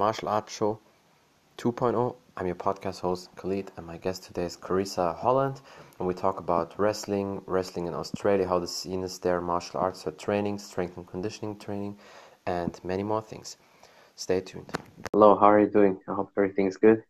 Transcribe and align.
Martial 0.00 0.30
Arts 0.30 0.56
Show 0.56 0.80
2.0. 1.58 2.16
I'm 2.38 2.46
your 2.46 2.54
podcast 2.54 3.00
host, 3.00 3.28
Khalid, 3.36 3.70
and 3.76 3.86
my 3.86 3.98
guest 3.98 4.24
today 4.24 4.44
is 4.44 4.56
Carissa 4.56 5.14
Holland. 5.14 5.60
And 5.98 6.08
we 6.08 6.14
talk 6.14 6.40
about 6.40 6.72
wrestling, 6.78 7.42
wrestling 7.44 7.86
in 7.86 7.92
Australia, 7.92 8.48
how 8.48 8.58
the 8.60 8.66
scene 8.66 9.02
is 9.02 9.18
there, 9.18 9.42
martial 9.42 9.78
arts 9.78 10.04
for 10.04 10.12
training, 10.12 10.58
strength 10.58 10.96
and 10.96 11.06
conditioning 11.06 11.58
training, 11.58 11.98
and 12.46 12.80
many 12.82 13.02
more 13.02 13.20
things. 13.20 13.58
Stay 14.16 14.40
tuned. 14.40 14.72
Hello, 15.12 15.36
how 15.36 15.50
are 15.50 15.60
you 15.60 15.66
doing? 15.66 16.00
I 16.08 16.14
hope 16.14 16.30
everything's 16.34 16.78
good. 16.78 17.02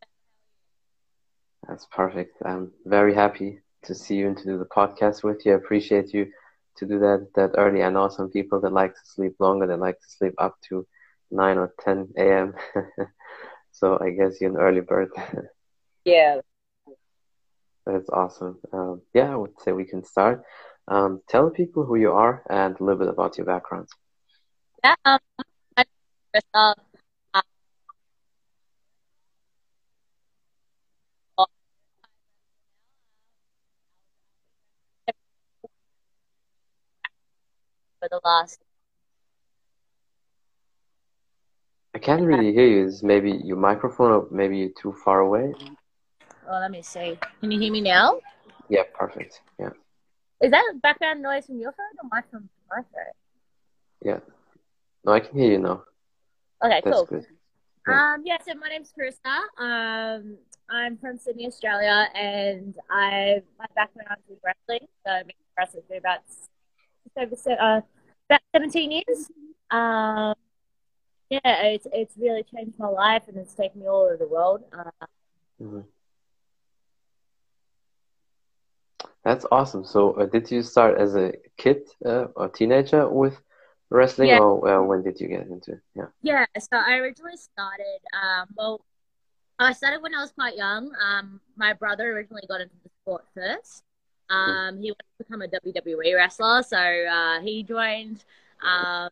That's 1.68 1.86
perfect. 1.92 2.38
I'm 2.44 2.72
very 2.86 3.14
happy 3.14 3.60
to 3.84 3.94
see 3.94 4.16
you 4.16 4.26
and 4.26 4.36
to 4.38 4.44
do 4.44 4.58
the 4.58 4.64
podcast 4.64 5.22
with 5.22 5.46
you. 5.46 5.52
I 5.52 5.54
appreciate 5.54 6.12
you 6.12 6.32
to 6.78 6.86
do 6.86 6.98
that 6.98 7.28
that 7.36 7.52
early. 7.56 7.84
I 7.84 7.90
know 7.90 8.08
some 8.08 8.30
people 8.30 8.60
that 8.62 8.72
like 8.72 8.94
to 8.94 9.00
sleep 9.04 9.36
longer, 9.38 9.68
they 9.68 9.76
like 9.76 10.00
to 10.00 10.10
sleep 10.10 10.34
up 10.38 10.56
to 10.70 10.84
9 11.30 11.58
or 11.58 11.74
10 11.80 12.08
a.m. 12.18 12.54
so 13.72 13.98
I 14.00 14.10
guess 14.10 14.40
you're 14.40 14.50
an 14.50 14.56
early 14.56 14.80
bird. 14.80 15.10
yeah. 16.04 16.40
That's 17.86 18.08
awesome. 18.10 18.58
Um, 18.72 19.02
yeah, 19.14 19.32
I 19.32 19.36
would 19.36 19.58
say 19.60 19.72
we 19.72 19.84
can 19.84 20.04
start. 20.04 20.42
Um, 20.86 21.20
tell 21.28 21.50
people 21.50 21.84
who 21.84 21.96
you 21.96 22.12
are 22.12 22.42
and 22.50 22.78
a 22.78 22.84
little 22.84 22.98
bit 22.98 23.08
about 23.08 23.38
your 23.38 23.46
background. 23.46 23.88
Yeah, 24.84 24.94
um, 25.04 25.18
I'm 25.76 25.84
for 38.00 38.08
the 38.08 38.20
last 38.24 38.60
I 41.89 41.89
can't 42.00 42.22
really 42.22 42.52
hear 42.52 42.66
you. 42.66 42.86
Is 42.86 43.02
maybe 43.02 43.30
your 43.32 43.56
microphone 43.56 44.12
or 44.12 44.26
maybe 44.30 44.58
you're 44.58 44.76
too 44.80 44.94
far 45.04 45.20
away? 45.20 45.52
Oh, 46.48 46.58
let 46.58 46.70
me 46.70 46.82
see. 46.82 47.18
Can 47.40 47.50
you 47.50 47.60
hear 47.60 47.72
me 47.72 47.80
now? 47.80 48.18
Yeah, 48.68 48.82
perfect. 48.94 49.40
Yeah. 49.58 49.70
Is 50.42 50.50
that 50.50 50.74
background 50.82 51.22
noise 51.22 51.46
from 51.46 51.58
your 51.58 51.72
phone 51.72 51.94
or 52.02 52.08
my 52.10 52.22
phone? 52.32 52.48
My 52.68 52.82
phone. 52.82 53.12
Yeah. 54.02 54.20
No, 55.04 55.12
I 55.12 55.20
can 55.20 55.38
hear 55.38 55.52
you 55.52 55.58
now. 55.58 55.84
Okay, 56.64 56.80
That's 56.84 56.96
cool. 56.96 57.06
good. 57.06 57.26
Yeah. 57.88 58.14
Um, 58.14 58.22
yeah, 58.24 58.36
so 58.46 58.54
my 58.54 58.68
name's 58.68 58.92
Carissa. 58.92 59.40
Um, 59.58 60.36
I'm 60.68 60.96
from 60.98 61.18
Sydney, 61.18 61.46
Australia, 61.46 62.06
and 62.14 62.74
I 62.90 63.42
my 63.58 63.66
background 63.74 64.20
is 64.30 64.38
wrestling. 64.44 64.86
So 65.06 65.12
I've 65.12 65.26
been 65.26 65.36
wrestling 65.58 65.82
for 65.88 65.96
about 65.96 66.20
just 66.26 67.48
over 67.48 67.60
uh, 67.60 67.80
about 68.28 68.40
17 68.54 68.90
years. 68.92 69.30
Um, 69.70 70.34
yeah, 71.30 71.62
it's 71.62 71.86
it's 71.92 72.16
really 72.18 72.42
changed 72.42 72.78
my 72.78 72.88
life, 72.88 73.22
and 73.28 73.36
it's 73.36 73.54
taken 73.54 73.80
me 73.80 73.86
all 73.88 74.02
over 74.02 74.16
the 74.16 74.26
world. 74.28 74.62
Uh, 74.72 75.06
Mhm. 75.60 75.84
That's 79.22 79.44
awesome. 79.52 79.84
So, 79.84 80.12
uh, 80.12 80.26
did 80.26 80.50
you 80.50 80.62
start 80.62 80.98
as 80.98 81.14
a 81.14 81.32
kid 81.58 81.82
uh, 82.04 82.26
or 82.36 82.48
teenager 82.48 83.08
with 83.08 83.38
wrestling, 83.90 84.28
Yeah. 84.30 84.40
or 84.40 84.66
uh, 84.68 84.82
when 84.82 85.02
did 85.02 85.20
you 85.20 85.28
get 85.28 85.46
into? 85.46 85.72
it? 85.72 85.80
Yeah. 85.94 86.06
yeah, 86.22 86.46
so 86.58 86.76
I 86.76 86.96
originally 86.96 87.36
started. 87.36 88.00
Um, 88.14 88.48
well, 88.56 88.80
I 89.58 89.72
started 89.74 90.00
when 90.02 90.14
I 90.14 90.22
was 90.22 90.32
quite 90.32 90.56
young. 90.56 90.94
Um, 90.96 91.40
my 91.56 91.74
brother 91.74 92.12
originally 92.12 92.44
got 92.48 92.62
into 92.62 92.74
the 92.82 92.90
sport 93.02 93.24
first. 93.34 93.84
Um, 94.30 94.78
he 94.80 94.90
wanted 94.92 95.10
to 95.18 95.24
become 95.24 95.42
a 95.42 95.48
WWE 95.48 96.14
wrestler, 96.14 96.62
so 96.62 96.78
uh, 96.78 97.40
he 97.40 97.62
joined. 97.62 98.24
Um, 98.62 99.10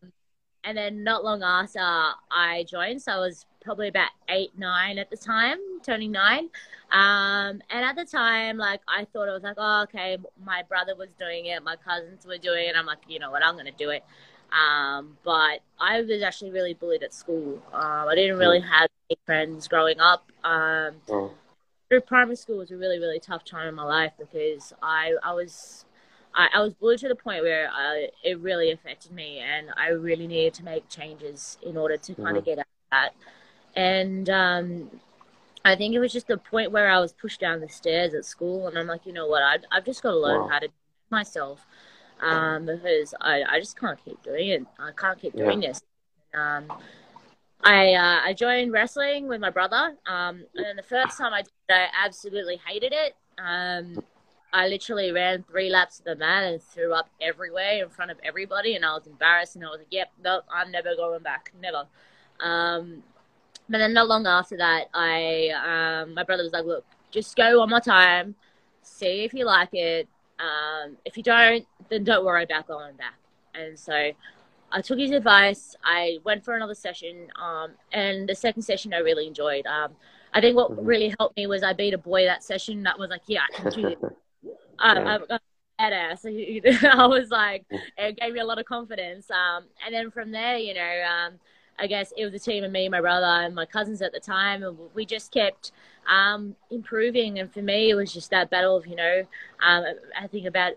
and 0.65 0.77
then 0.77 1.05
not 1.05 1.25
long 1.25 1.43
after 1.43 1.79
I 1.81 2.65
joined, 2.69 3.03
so 3.03 3.13
I 3.13 3.19
was 3.19 3.47
probably 3.63 3.89
about 3.89 4.11
eight, 4.29 4.51
nine 4.59 4.99
at 4.99 5.11
the 5.11 5.17
time, 5.17 5.59
turning 5.83 6.13
nine. 6.13 6.49
Um, 6.91 7.61
and 7.71 7.85
at 7.85 7.97
the 7.97 8.05
time, 8.05 8.57
like 8.57 8.81
I 8.89 9.05
thought 9.13 9.29
it 9.29 9.33
was 9.33 9.43
like, 9.43 9.57
oh, 9.59 9.83
okay, 9.83 10.17
my 10.45 10.63
brother 10.69 10.95
was 10.97 11.09
doing 11.19 11.47
it, 11.47 11.63
my 11.63 11.77
cousins 11.77 12.27
were 12.27 12.39
doing 12.39 12.69
it. 12.69 12.77
I'm 12.77 12.87
like, 12.87 12.99
you 13.09 13.19
know 13.19 13.31
what, 13.31 13.45
I'm 13.45 13.57
gonna 13.57 13.73
do 13.73 13.91
it. 13.91 14.05
Um, 14.53 15.19
but 15.25 15.61
I 15.79 16.01
was 16.01 16.23
actually 16.23 16.51
really 16.51 16.75
bullied 16.75 17.03
at 17.03 17.13
school. 17.13 17.63
Um, 17.73 18.09
I 18.09 18.15
didn't 18.15 18.39
really 18.39 18.61
have 18.61 18.89
any 19.11 19.19
friends 19.27 19.69
growing 19.69 20.01
up. 20.01 20.31
Um, 20.45 20.97
Oh, 21.11 21.33
through 21.89 22.01
primary 22.03 22.37
school 22.37 22.59
was 22.59 22.71
a 22.71 22.77
really 22.77 22.99
really 22.99 23.19
tough 23.21 23.45
time 23.45 23.69
in 23.69 23.75
my 23.75 23.85
life 23.85 24.13
because 24.19 24.73
I 24.83 25.15
I 25.23 25.33
was 25.33 25.85
I, 26.35 26.49
I 26.55 26.61
was 26.61 26.75
bullied 26.75 27.01
to 27.01 27.09
the 27.09 27.15
point 27.17 27.43
where 27.43 27.71
I, 27.73 28.09
it 28.25 28.39
really 28.41 28.71
affected 28.71 29.13
me 29.13 29.39
and 29.41 29.69
I 29.77 29.89
really 29.89 30.27
needed 30.27 30.55
to 30.55 30.65
make 30.65 30.89
changes 30.89 31.59
in 31.63 31.77
order 31.77 31.97
to 31.97 32.15
kind 32.17 32.37
of 32.37 32.45
Mhm. 32.45 32.47
get 32.47 32.59
out 32.59 32.67
of 32.67 32.91
that 32.93 33.11
and 33.77 34.31
um, 34.31 34.91
I 35.65 35.77
think 35.77 35.95
it 35.95 36.01
was 36.01 36.13
just 36.13 36.29
the 36.29 36.39
point 36.39 36.73
where 36.73 36.91
I 36.91 36.99
was 37.01 37.13
pushed 37.13 37.41
down 37.41 37.61
the 37.61 37.69
stairs 37.69 38.15
at 38.15 38.25
school 38.25 38.69
and 38.69 38.79
I'm 38.79 38.87
like 38.87 39.07
you 39.07 39.13
know 39.13 39.27
what 39.27 39.43
I, 39.43 39.59
I've 39.71 39.85
just 39.85 40.03
got 40.03 40.13
to 40.13 40.19
learn 40.19 40.43
Wow. 40.43 40.49
how 40.49 40.59
to 40.61 40.69
do 40.69 40.73
it 40.73 41.11
myself 41.11 41.67
um, 42.21 42.67
because 42.67 43.15
I, 43.21 43.43
I 43.45 43.61
just 43.61 43.79
can't 43.79 44.03
keep 44.05 44.23
doing 44.23 44.49
it 44.51 44.67
I 44.79 44.93
can't 44.97 45.19
keep 45.21 45.35
Yeah. 45.35 45.45
doing 45.45 45.61
this 45.61 45.81
um, 46.35 46.67
I 47.63 47.95
uh, 47.95 48.21
I 48.25 48.35
joined 48.35 48.73
wrestling 48.73 49.27
with 49.29 49.41
my 49.41 49.51
brother, 49.51 49.97
um, 50.07 50.45
and 50.55 50.79
the 50.79 50.83
first 50.83 51.19
time 51.19 51.33
I 51.33 51.43
did 51.43 51.51
it, 51.69 51.73
I 51.73 51.87
absolutely 52.05 52.61
hated 52.65 52.93
it. 52.93 53.17
Um, 53.39 53.99
I 54.53 54.69
literally 54.69 55.13
ran 55.13 55.43
three 55.43 55.71
laps 55.71 55.99
of 55.99 56.05
the 56.07 56.17
mat 56.17 56.45
and 56.45 56.63
threw 56.63 56.95
up 56.95 57.11
everywhere 57.21 57.83
in 57.83 57.91
front 57.91 58.11
of 58.11 58.19
everybody, 58.25 58.75
and 58.77 58.85
I 58.85 58.95
was 58.95 59.07
embarrassed. 59.07 59.57
And 59.57 59.65
I 59.65 59.69
was 59.71 59.79
like, 59.81 59.89
"Yep, 59.93 60.13
nope, 60.25 60.45
I'm 60.53 60.71
never 60.71 60.95
going 60.97 61.23
back, 61.23 61.53
never." 61.61 61.87
Um, 62.41 63.03
but 63.69 63.79
then 63.79 63.93
not 63.93 64.09
long 64.09 64.27
after 64.27 64.57
that, 64.59 64.89
I 64.95 65.51
um, 66.05 66.15
my 66.15 66.25
brother 66.25 66.43
was 66.45 66.53
like, 66.53 66.65
"Look, 66.65 66.85
just 67.11 67.37
go 67.37 67.59
one 67.61 67.71
more 67.71 67.81
time, 67.81 68.35
see 68.83 69.25
if 69.25 69.35
you 69.35 69.45
like 69.45 69.71
it. 69.75 70.09
Um, 70.39 70.97
if 71.05 71.17
you 71.17 71.23
don't, 71.23 71.67
then 71.91 72.05
don't 72.05 72.25
worry 72.25 72.45
about 72.45 72.67
going 72.69 72.97
back." 72.97 73.19
And 73.55 73.79
so 73.79 74.13
I 74.73 74.83
took 74.83 74.99
his 74.99 75.11
advice. 75.13 75.77
I 75.85 76.19
went 76.25 76.45
for 76.45 76.55
another 76.57 76.75
session, 76.75 77.29
um, 77.41 77.73
and 77.93 78.29
the 78.29 78.35
second 78.35 78.63
session 78.63 78.95
I 78.95 78.99
really 78.99 79.27
enjoyed. 79.27 79.67
Um, 79.67 79.93
I 80.33 80.41
think 80.41 80.57
what 80.57 80.73
Mhm. 80.73 80.87
really 80.87 81.15
helped 81.19 81.37
me 81.37 81.47
was 81.47 81.63
I 81.63 81.73
beat 81.73 81.95
a 81.95 81.99
boy 81.99 82.25
that 82.25 82.43
session. 82.45 82.83
That 82.85 82.99
was 82.99 83.11
like, 83.11 83.23
yeah, 83.27 83.43
I 83.49 83.53
can 83.57 83.69
do 83.69 83.85
this. 83.85 83.97
I, 84.79 84.95
Yeah. 84.95 85.19
I'm 85.19 85.23
a 85.31 85.41
badass. 85.81 86.85
I 86.85 87.07
was 87.07 87.31
like, 87.31 87.65
it 87.97 88.19
gave 88.19 88.33
me 88.33 88.41
a 88.41 88.45
lot 88.45 88.59
of 88.59 88.67
confidence. 88.67 89.31
Um, 89.31 89.65
and 89.85 89.95
then 89.95 90.11
from 90.11 90.31
there, 90.31 90.57
you 90.57 90.75
know, 90.75 91.03
um, 91.09 91.35
I 91.79 91.87
guess 91.87 92.13
it 92.17 92.25
was 92.25 92.35
a 92.35 92.39
team 92.39 92.65
of 92.65 92.73
me, 92.73 92.89
my 92.89 93.01
brother, 93.01 93.27
and 93.27 93.55
my 93.55 93.65
cousins 93.67 94.03
at 94.03 94.13
the 94.13 94.19
time, 94.21 94.65
and 94.65 94.77
we 94.95 95.07
just 95.07 95.33
kept 95.33 95.71
um, 96.09 96.57
improving. 96.71 97.39
And 97.39 97.53
for 97.53 97.63
me, 97.63 97.91
it 97.91 97.95
was 97.95 98.13
just 98.13 98.31
that 98.31 98.51
battle 98.51 98.77
of, 98.77 98.87
you 98.87 98.97
know, 98.97 99.23
um, 99.65 99.85
I 100.21 100.27
think 100.27 100.47
about 100.47 100.73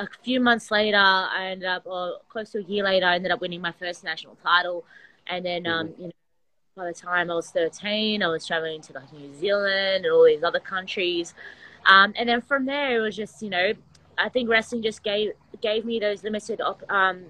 a 0.00 0.08
few 0.22 0.40
months 0.40 0.70
later, 0.70 0.96
I 0.98 1.50
ended 1.52 1.68
up, 1.68 1.86
or 1.86 2.18
close 2.28 2.50
to 2.50 2.58
a 2.58 2.62
year 2.62 2.82
later, 2.84 3.06
I 3.06 3.14
ended 3.14 3.30
up 3.30 3.40
winning 3.40 3.60
my 3.60 3.72
first 3.72 4.02
national 4.02 4.36
title. 4.36 4.84
And 5.28 5.44
then, 5.46 5.66
um, 5.66 5.94
you 5.98 6.06
know, 6.06 6.12
by 6.76 6.86
the 6.86 6.92
time 6.94 7.30
I 7.30 7.34
was 7.34 7.50
13, 7.50 8.22
I 8.22 8.26
was 8.28 8.46
traveling 8.46 8.82
to 8.82 8.92
like 8.92 9.12
New 9.12 9.32
Zealand 9.34 10.04
and 10.04 10.12
all 10.12 10.24
these 10.24 10.42
other 10.42 10.60
countries. 10.60 11.34
Um, 11.86 12.12
and 12.16 12.28
then 12.28 12.40
from 12.40 12.66
there, 12.66 12.96
it 12.98 13.00
was 13.00 13.16
just, 13.16 13.42
you 13.42 13.50
know, 13.50 13.72
I 14.16 14.28
think 14.28 14.48
wrestling 14.48 14.82
just 14.82 15.02
gave 15.02 15.32
gave 15.60 15.84
me 15.84 15.98
those 15.98 16.22
limited, 16.22 16.60
op- 16.60 16.90
um, 16.90 17.24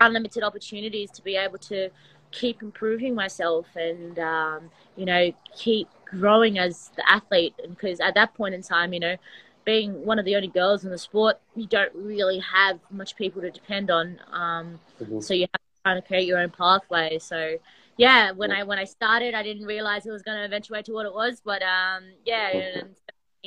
unlimited 0.00 0.42
opportunities 0.42 1.10
to 1.12 1.22
be 1.22 1.36
able 1.36 1.58
to 1.58 1.90
keep 2.30 2.62
improving 2.62 3.14
myself 3.14 3.66
and, 3.76 4.18
um, 4.18 4.70
you 4.96 5.04
know, 5.06 5.32
keep 5.56 5.88
growing 6.04 6.58
as 6.58 6.90
the 6.96 7.08
athlete. 7.10 7.54
Because 7.68 8.00
at 8.00 8.14
that 8.14 8.34
point 8.34 8.54
in 8.54 8.62
time, 8.62 8.92
you 8.92 9.00
know, 9.00 9.16
being 9.64 10.04
one 10.04 10.18
of 10.18 10.24
the 10.24 10.34
only 10.36 10.48
girls 10.48 10.84
in 10.84 10.90
the 10.90 10.98
sport, 10.98 11.38
you 11.54 11.66
don't 11.66 11.92
really 11.94 12.38
have 12.40 12.78
much 12.90 13.16
people 13.16 13.42
to 13.42 13.50
depend 13.50 13.90
on. 13.90 14.18
Um, 14.32 14.80
Mhm. 15.00 15.22
so 15.22 15.34
you 15.34 15.42
have 15.42 15.60
to 15.60 15.82
kind 15.84 15.98
of 15.98 16.04
create 16.06 16.26
your 16.26 16.38
own 16.38 16.50
pathway. 16.50 17.18
So 17.18 17.58
yeah, 17.96 18.30
when 18.32 18.50
Yeah. 18.50 18.58
I 18.60 18.62
when 18.64 18.78
I 18.78 18.84
started, 18.84 19.34
I 19.34 19.42
didn't 19.42 19.66
realize 19.66 20.06
it 20.06 20.10
was 20.10 20.22
going 20.22 20.38
to 20.38 20.44
eventuate 20.44 20.84
to 20.86 20.92
what 20.92 21.06
it 21.06 21.12
was, 21.12 21.40
but 21.44 21.62
um, 21.62 22.04
yeah, 22.24 22.48
and 22.48 22.94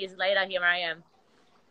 years 0.02 0.18
later, 0.18 0.46
here 0.46 0.64
I 0.64 0.80
am. 0.80 1.04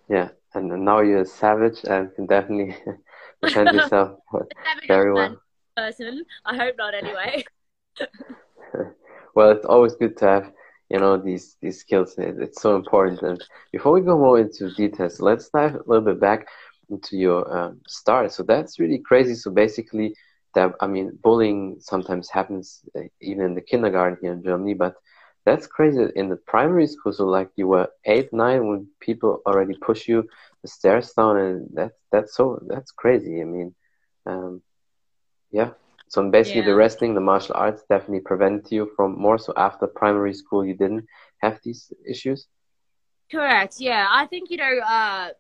Yeah, 0.09 0.29
and 0.55 0.69
now 0.85 1.01
you're 1.01 1.23
a 1.23 1.27
savage 1.27 1.81
and 1.85 2.15
can 2.15 2.27
definitely 2.27 2.77
defend 3.43 3.73
yourself 3.73 4.19
very 4.89 5.13
well. 5.13 5.41
person. 5.77 6.25
I 6.45 6.57
hope 6.57 6.77
not, 6.79 6.95
anyway. 6.95 7.45
Well, 9.35 9.51
it's 9.53 9.65
always 9.65 9.95
good 9.95 10.17
to 10.19 10.27
have, 10.27 10.53
you 10.89 10.99
know, 10.99 11.17
these 11.17 11.57
these 11.63 11.81
skills. 11.81 12.15
It's 12.19 12.61
so 12.61 12.75
important. 12.77 13.23
And 13.23 13.43
before 13.73 13.93
we 13.93 14.01
go 14.01 14.19
more 14.19 14.41
into 14.41 14.75
details, 14.75 15.21
let's 15.21 15.49
dive 15.51 15.77
a 15.77 15.83
little 15.87 16.05
bit 16.05 16.21
back 16.21 16.49
into 16.91 17.17
your 17.17 17.41
um, 17.57 17.81
start. 17.87 18.33
So 18.33 18.43
that's 18.43 18.81
really 18.81 18.99
crazy. 18.99 19.35
So 19.35 19.51
basically, 19.53 20.17
that 20.55 20.75
I 20.81 20.89
mean, 20.89 21.19
bullying 21.23 21.77
sometimes 21.79 22.29
happens 22.29 22.81
uh, 22.97 23.03
even 23.21 23.45
in 23.45 23.55
the 23.55 23.61
kindergarten 23.61 24.19
here 24.21 24.33
in 24.33 24.43
Germany, 24.43 24.75
but 24.75 24.95
that's 25.51 25.67
crazy 25.67 26.07
in 26.17 26.29
the 26.31 26.37
primary 26.37 26.87
school. 26.87 27.13
So 27.13 27.27
like 27.27 27.51
you 27.57 27.69
were 27.69 27.89
eight, 28.07 28.33
nine 28.33 28.69
when 28.69 28.87
people 29.01 29.43
already 29.47 29.75
push 29.87 30.09
you 30.09 30.25
the 30.63 30.69
stairs 30.69 31.13
down, 31.13 31.37
and 31.39 31.69
that's 31.75 31.99
that's 32.13 32.37
so 32.37 32.61
that's 32.69 32.93
crazy. 32.93 33.41
I 33.41 33.45
mean, 33.45 33.75
um, 34.27 34.63
yeah. 35.53 35.71
So 36.09 36.29
basically, 36.31 36.63
Yeah. 36.63 36.67
the 36.67 36.75
wrestling, 36.75 37.15
the 37.15 37.21
martial 37.21 37.55
arts, 37.57 37.85
definitely 37.89 38.21
prevented 38.21 38.73
you 38.73 38.91
from 38.97 39.21
more. 39.21 39.39
So 39.39 39.53
after 39.57 39.87
primary 39.87 40.35
school, 40.35 40.65
you 40.65 40.75
didn't 40.77 41.07
have 41.43 41.61
these 41.65 41.93
issues. 42.09 42.49
Correct. 43.31 43.81
Yeah, 43.81 44.07
I 44.11 44.27
think 44.27 44.51
you 44.51 44.57
know, 44.57 44.79
uh, 44.81 45.31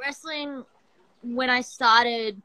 wrestling. 0.00 0.64
When 1.22 1.50
I 1.50 1.62
started, 1.62 2.42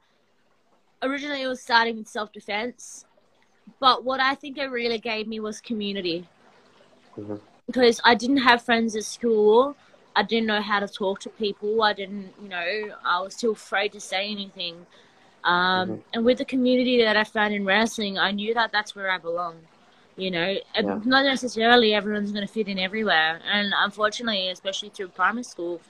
originally 1.01 1.43
it 1.43 1.47
was 1.47 1.61
starting 1.61 1.97
with 1.97 2.07
self 2.07 2.31
defense, 2.31 3.05
but 3.79 4.03
what 4.03 4.19
I 4.19 4.35
think 4.35 4.57
it 4.57 4.65
really 4.71 4.99
gave 4.99 5.27
me 5.27 5.39
was 5.39 5.61
community. 5.61 6.27
Mhm. 7.17 7.39
Because 7.65 8.01
I 8.03 8.15
didn't 8.15 8.37
have 8.37 8.61
friends 8.61 8.95
at 8.95 9.05
school, 9.05 9.75
I 10.15 10.23
didn't 10.23 10.47
know 10.47 10.61
how 10.61 10.79
to 10.79 10.87
talk 10.87 11.19
to 11.21 11.29
people. 11.29 11.81
I 11.83 11.93
didn't, 11.93 12.33
you 12.41 12.49
know, 12.49 12.95
I 13.03 13.21
was 13.21 13.35
too 13.35 13.51
afraid 13.51 13.91
to 13.93 13.99
say 13.99 14.29
anything. 14.29 14.85
Um, 15.43 15.89
Mhm. 15.89 16.03
And 16.13 16.25
with 16.25 16.37
the 16.37 16.45
community 16.45 17.01
that 17.03 17.17
I 17.17 17.23
found 17.23 17.53
in 17.53 17.65
wrestling, 17.65 18.17
I 18.17 18.31
knew 18.31 18.53
that 18.53 18.71
that's 18.71 18.95
where 18.95 19.09
I 19.09 19.17
belong. 19.17 19.55
You 20.15 20.31
know, 20.31 20.57
Yeah. 20.75 20.99
not 21.05 21.23
necessarily 21.23 21.93
everyone's 21.93 22.31
going 22.31 22.45
to 22.47 22.53
fit 22.53 22.67
in 22.67 22.77
everywhere. 22.79 23.41
And 23.51 23.73
unfortunately, 23.75 24.49
especially 24.49 24.89
through 24.89 25.09
primary 25.09 25.43
school, 25.43 25.81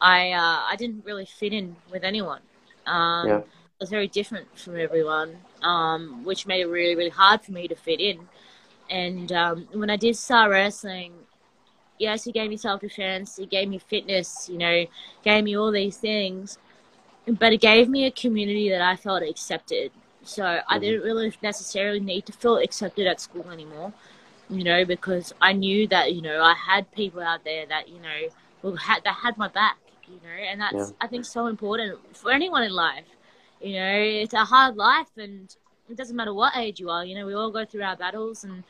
I 0.00 0.32
uh, 0.32 0.60
I 0.70 0.76
didn't 0.76 1.04
really 1.04 1.26
fit 1.26 1.52
in 1.52 1.76
with 1.90 2.04
anyone. 2.04 2.40
Um, 2.86 3.28
Yeah. 3.28 3.36
I 3.38 3.78
was 3.80 3.90
very 3.90 4.08
different 4.08 4.46
from 4.58 4.78
everyone, 4.78 5.38
um, 5.62 6.24
which 6.24 6.46
made 6.46 6.60
it 6.60 6.66
really, 6.66 6.94
really 6.94 7.10
hard 7.10 7.42
for 7.42 7.52
me 7.52 7.68
to 7.68 7.74
fit 7.74 8.00
in. 8.00 8.28
And 8.90 9.32
um, 9.32 9.68
when 9.72 9.90
I 9.90 9.96
did 9.96 10.16
start 10.16 10.50
wrestling, 10.50 11.12
yes, 11.98 12.24
he 12.24 12.32
gave 12.32 12.50
me 12.50 12.56
self 12.56 12.80
defense, 12.80 13.36
he 13.36 13.46
gave 13.46 13.68
me 13.68 13.78
fitness, 13.78 14.48
you 14.50 14.58
know, 14.58 14.86
gave 15.24 15.44
me 15.44 15.56
all 15.56 15.72
these 15.72 15.98
things, 15.98 16.58
but 17.38 17.52
it 17.52 17.60
gave 17.60 17.88
me 17.88 18.04
a 18.06 18.10
community 18.10 18.70
that 18.70 18.82
I 18.82 18.96
felt 18.96 19.22
accepted. 19.22 19.92
So 20.22 20.60
I 20.68 20.78
Mhm. 20.78 20.80
didn't 20.80 21.02
really 21.02 21.32
necessarily 21.42 22.00
need 22.00 22.26
to 22.26 22.32
feel 22.32 22.56
accepted 22.58 23.06
at 23.06 23.20
school 23.20 23.50
anymore, 23.50 23.92
you 24.48 24.64
know, 24.64 24.84
because 24.84 25.32
I 25.40 25.52
knew 25.52 25.86
that 25.88 26.14
you 26.14 26.22
know 26.22 26.42
I 26.42 26.54
had 26.54 26.90
people 26.92 27.20
out 27.20 27.44
there 27.44 27.66
that 27.66 27.88
you 27.88 28.00
know 28.00 28.28
who 28.62 28.74
had 28.76 29.04
that 29.04 29.16
had 29.22 29.36
my 29.38 29.48
back, 29.48 29.78
you 30.08 30.16
know, 30.22 30.36
and 30.50 30.60
that's 30.60 30.92
Yeah. 30.92 30.96
I 31.00 31.06
think 31.08 31.24
so 31.24 31.46
important 31.46 31.98
for 32.16 32.30
anyone 32.32 32.62
in 32.62 32.72
life. 32.72 33.06
You 33.60 33.74
know, 33.74 33.94
it's 34.22 34.34
a 34.34 34.44
hard 34.44 34.76
life, 34.76 35.10
and 35.16 35.54
it 35.90 35.96
doesn't 35.96 36.16
matter 36.16 36.32
what 36.34 36.56
age 36.56 36.80
you 36.80 36.90
are. 36.90 37.04
You 37.04 37.14
know, 37.16 37.26
we 37.26 37.34
all 37.34 37.50
go 37.50 37.64
through 37.64 37.82
our 37.82 37.96
battles, 37.96 38.44
and 38.44 38.64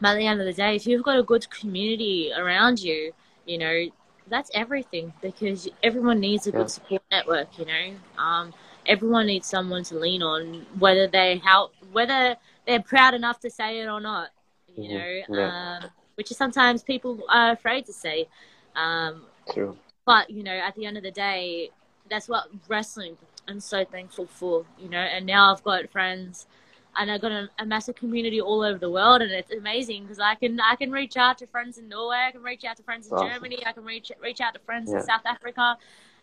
by 0.00 0.14
the 0.14 0.26
end 0.26 0.40
of 0.40 0.46
the 0.46 0.52
day, 0.52 0.76
if 0.76 0.86
you've 0.86 1.02
got 1.02 1.18
a 1.18 1.22
good 1.22 1.48
community 1.50 2.32
around 2.36 2.80
you, 2.80 3.12
you 3.46 3.58
know, 3.58 3.86
that's 4.28 4.50
everything 4.54 5.12
because 5.22 5.68
everyone 5.82 6.20
needs 6.20 6.46
a 6.46 6.52
good 6.52 6.70
support 6.70 7.02
network. 7.10 7.58
You 7.58 7.66
know, 7.66 8.22
um, 8.22 8.52
everyone 8.86 9.26
needs 9.26 9.46
someone 9.46 9.82
to 9.84 9.96
lean 9.98 10.22
on, 10.22 10.66
whether 10.78 11.06
they 11.06 11.38
how 11.38 11.70
whether 11.92 12.36
they're 12.66 12.82
proud 12.82 13.14
enough 13.14 13.40
to 13.40 13.50
say 13.50 13.80
it 13.80 13.86
or 13.88 14.00
not. 14.00 14.30
You 14.76 14.88
Mhm. 14.88 14.94
know, 14.94 15.36
Yeah. 15.36 15.82
um, 15.84 15.90
which 16.14 16.30
is 16.30 16.36
sometimes 16.36 16.82
people 16.82 17.24
are 17.28 17.52
afraid 17.52 17.86
to 17.86 17.92
say. 17.92 18.28
Um, 18.76 19.26
True. 19.52 19.76
but 20.04 20.30
you 20.30 20.42
know, 20.42 20.52
at 20.52 20.74
the 20.74 20.84
end 20.86 20.96
of 20.96 21.02
the 21.02 21.10
day, 21.10 21.70
that's 22.08 22.28
what 22.28 22.48
wrestling. 22.68 23.16
I'm 23.48 23.60
so 23.60 23.84
thankful 23.84 24.26
for. 24.26 24.64
You 24.78 24.88
know, 24.88 24.98
and 24.98 25.26
now 25.26 25.52
I've 25.52 25.62
got 25.62 25.90
friends, 25.90 26.46
and 26.96 27.10
I've 27.10 27.20
got 27.20 27.32
a, 27.32 27.48
a 27.58 27.66
massive 27.66 27.96
community 27.96 28.40
all 28.40 28.62
over 28.62 28.78
the 28.78 28.90
world, 28.90 29.22
and 29.22 29.30
it's 29.30 29.52
amazing 29.52 30.02
because 30.04 30.18
I 30.20 30.34
can 30.34 30.60
I 30.60 30.76
can 30.76 30.90
reach 30.90 31.16
out 31.16 31.38
to 31.38 31.46
friends 31.46 31.78
in 31.78 31.88
Norway, 31.88 32.26
I 32.28 32.32
can 32.32 32.42
reach 32.42 32.64
out 32.64 32.76
to 32.76 32.82
friends 32.82 33.06
in 33.08 33.14
Awesome. 33.14 33.28
Germany, 33.30 33.58
I 33.66 33.72
can 33.72 33.84
reach 33.84 34.12
reach 34.22 34.40
out 34.40 34.54
to 34.54 34.60
friends 34.60 34.92
Yeah. 34.92 34.94
in 34.94 35.00
South 35.00 35.26
Africa. 35.26 35.76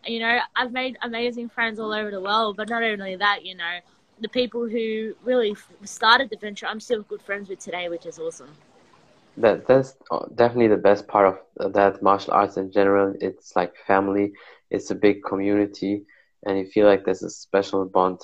And, 0.04 0.14
you 0.14 0.20
know, 0.20 0.38
I've 0.54 0.72
made 0.72 0.96
amazing 1.02 1.48
friends 1.48 1.80
all 1.80 1.92
over 1.92 2.10
the 2.10 2.20
world. 2.20 2.56
But 2.56 2.68
not 2.68 2.82
only 2.82 3.16
that, 3.16 3.44
you 3.44 3.54
know, 3.56 3.78
the 4.20 4.28
people 4.28 4.68
who 4.68 5.14
really 5.24 5.56
started 5.84 6.30
the 6.30 6.36
venture, 6.36 6.66
I'm 6.66 6.80
still 6.80 7.02
good 7.02 7.22
friends 7.22 7.48
with 7.48 7.58
today, 7.58 7.88
which 7.88 8.06
is 8.06 8.18
awesome. 8.18 8.50
That 9.38 9.66
that's 9.66 9.96
uh, 10.10 10.26
definitely 10.34 10.68
the 10.68 10.76
best 10.76 11.06
part 11.08 11.40
of 11.58 11.72
that 11.74 12.02
martial 12.02 12.32
arts 12.34 12.56
in 12.56 12.72
general. 12.72 13.14
It's 13.20 13.54
like 13.56 13.76
family. 13.86 14.32
It's 14.70 14.90
a 14.90 14.94
big 14.94 15.22
community, 15.24 16.06
and 16.44 16.58
you 16.58 16.66
feel 16.66 16.86
like 16.86 17.04
there's 17.04 17.22
a 17.22 17.30
special 17.30 17.84
bond 17.86 18.20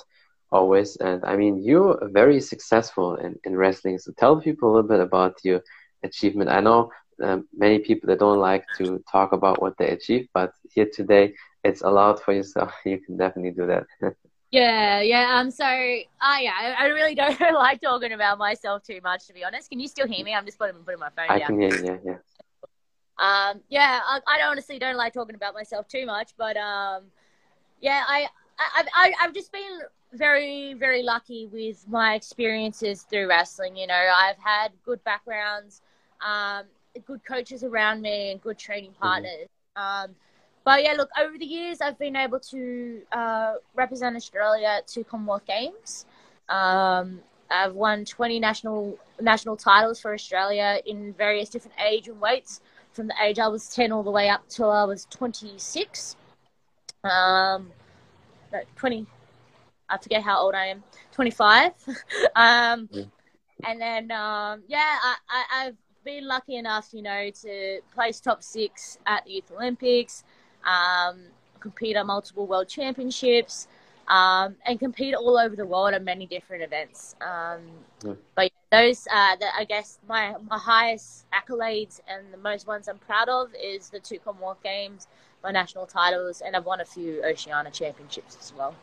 always. 0.51 0.95
And 0.97 1.23
I 1.25 1.35
mean, 1.35 1.63
you're 1.63 1.99
very 2.11 2.39
successful 2.39 3.15
in, 3.15 3.35
in 3.43 3.55
wrestling. 3.57 3.97
So 3.97 4.11
tell 4.17 4.39
people 4.39 4.69
a 4.69 4.71
little 4.75 4.89
bit 4.89 4.99
about 4.99 5.35
your 5.43 5.61
achievement. 6.03 6.49
I 6.49 6.59
know 6.59 6.91
um, 7.23 7.47
many 7.55 7.79
people 7.79 8.07
that 8.07 8.19
don't 8.19 8.39
like 8.39 8.65
to 8.77 9.03
talk 9.11 9.33
about 9.33 9.61
what 9.61 9.77
they 9.77 9.89
achieve, 9.89 10.27
but 10.33 10.51
here 10.73 10.87
today 10.91 11.33
it's 11.63 11.81
allowed 11.81 12.21
for 12.21 12.33
yourself. 12.33 12.71
You 12.85 12.99
can 12.99 13.17
definitely 13.17 13.51
do 13.51 13.67
that. 13.67 13.85
Yeah, 14.51 15.01
yeah. 15.01 15.39
Um. 15.39 15.49
So, 15.49 15.65
uh, 15.65 16.37
yeah, 16.39 16.53
I, 16.55 16.75
I 16.81 16.85
really 16.85 17.15
don't 17.23 17.39
like 17.55 17.81
talking 17.81 18.11
about 18.11 18.37
myself 18.37 18.83
too 18.83 18.99
much, 19.01 19.25
to 19.25 19.33
be 19.33 19.43
honest. 19.43 19.71
Can 19.71 19.79
you 19.79 19.87
still 19.87 20.05
hear 20.07 20.23
me? 20.23 20.31
I'm 20.35 20.45
just 20.45 20.59
putting 20.59 20.75
putting 20.83 20.99
my 20.99 21.09
phone 21.09 21.25
I 21.27 21.39
down. 21.39 21.47
can 21.47 21.59
hear 21.59 21.75
you. 21.75 21.85
Yeah, 21.85 21.97
yeah. 22.05 23.49
Um. 23.51 23.61
Yeah, 23.69 23.99
I, 24.05 24.19
I 24.27 24.47
honestly 24.47 24.77
don't 24.77 24.95
like 24.95 25.11
talking 25.11 25.33
about 25.33 25.55
myself 25.55 25.87
too 25.87 26.05
much, 26.05 26.33
but 26.37 26.55
um, 26.55 27.05
yeah, 27.83 28.03
I, 28.07 28.27
I, 28.57 28.85
I, 28.95 29.13
I've 29.21 29.33
just 29.33 29.51
been 29.51 29.79
very, 30.13 30.73
very 30.73 31.03
lucky 31.03 31.47
with 31.47 31.85
my 31.87 32.15
experiences 32.15 33.05
through 33.09 33.27
wrestling. 33.27 33.75
You 33.75 33.87
know, 33.87 33.93
I've 34.15 34.37
had 34.37 34.69
good 34.85 35.03
backgrounds, 35.03 35.81
um, 36.25 36.63
good 37.05 37.25
coaches 37.25 37.63
around 37.63 38.01
me, 38.01 38.31
and 38.31 38.41
good 38.41 38.57
training 38.57 38.93
partners. 38.99 39.49
Um, 39.75 40.15
but 40.63 40.81
yeah, 40.81 40.93
look, 40.93 41.09
over 41.21 41.37
the 41.37 41.45
years, 41.45 41.81
I've 41.81 41.99
been 41.99 42.15
able 42.15 42.39
to 42.39 43.01
uh, 43.11 43.55
represent 43.75 44.15
Australia 44.15 44.67
at 44.67 44.87
two 44.87 45.03
Commonwealth 45.03 45.45
Games. 45.45 46.05
Um, 46.47 47.19
I've 47.51 47.73
won 47.73 48.05
20 48.05 48.39
national 48.39 48.97
national 49.19 49.57
titles 49.57 49.99
for 49.99 50.13
Australia 50.13 50.79
in 50.85 51.13
various 51.13 51.49
different 51.49 51.75
age 51.85 52.07
and 52.07 52.19
weights, 52.21 52.61
from 52.93 53.07
the 53.07 53.15
age 53.21 53.39
I 53.39 53.49
was 53.49 53.67
10 53.75 53.91
all 53.91 54.03
the 54.03 54.11
way 54.11 54.29
up 54.29 54.47
till 54.47 54.71
I 54.71 54.85
was 54.85 55.05
26. 55.09 56.15
Um, 57.03 57.71
no, 58.51 58.61
20. 58.75 59.05
I 59.89 59.97
forget 59.97 60.23
how 60.23 60.39
old 60.39 60.55
I 60.55 60.67
am. 60.67 60.83
25. 61.11 61.71
um, 62.35 62.89
Yeah. 62.91 63.03
and 63.65 63.81
then 63.81 64.11
um, 64.11 64.63
yeah, 64.67 64.97
I, 65.03 65.15
I, 65.29 65.43
I've 65.65 65.77
been 66.05 66.27
lucky 66.27 66.55
enough, 66.55 66.89
you 66.93 67.01
know, 67.01 67.29
to 67.41 67.79
place 67.93 68.19
top 68.19 68.43
six 68.43 68.97
at 69.05 69.25
the 69.25 69.31
Youth 69.33 69.51
Olympics, 69.51 70.23
um, 70.65 71.19
compete 71.59 71.95
at 71.95 72.05
multiple 72.05 72.47
world 72.47 72.67
championships, 72.69 73.67
um, 74.07 74.55
and 74.65 74.79
compete 74.79 75.15
all 75.15 75.37
over 75.37 75.55
the 75.55 75.65
world 75.65 75.93
at 75.93 76.03
many 76.03 76.25
different 76.25 76.63
events. 76.63 77.15
Um, 77.21 77.61
Yeah. 78.03 78.13
But 78.35 78.51
those, 78.71 79.07
uh, 79.13 79.35
the, 79.37 79.45
I 79.55 79.63
guess, 79.65 79.99
my 80.07 80.35
my 80.49 80.57
highest 80.57 81.25
accolades 81.31 81.99
and 82.07 82.33
the 82.33 82.37
most 82.37 82.65
ones 82.67 82.87
I'm 82.87 82.97
proud 82.97 83.29
of 83.29 83.53
is 83.61 83.89
the 83.89 83.99
two 83.99 84.19
Commonwealth 84.19 84.63
Games, 84.63 85.07
my 85.43 85.51
national 85.51 85.85
titles, 85.87 86.41
and 86.41 86.55
I've 86.55 86.65
won 86.65 86.81
a 86.81 86.85
few 86.85 87.23
Oceania 87.23 87.71
championships 87.71 88.37
as 88.39 88.53
well. 88.57 88.75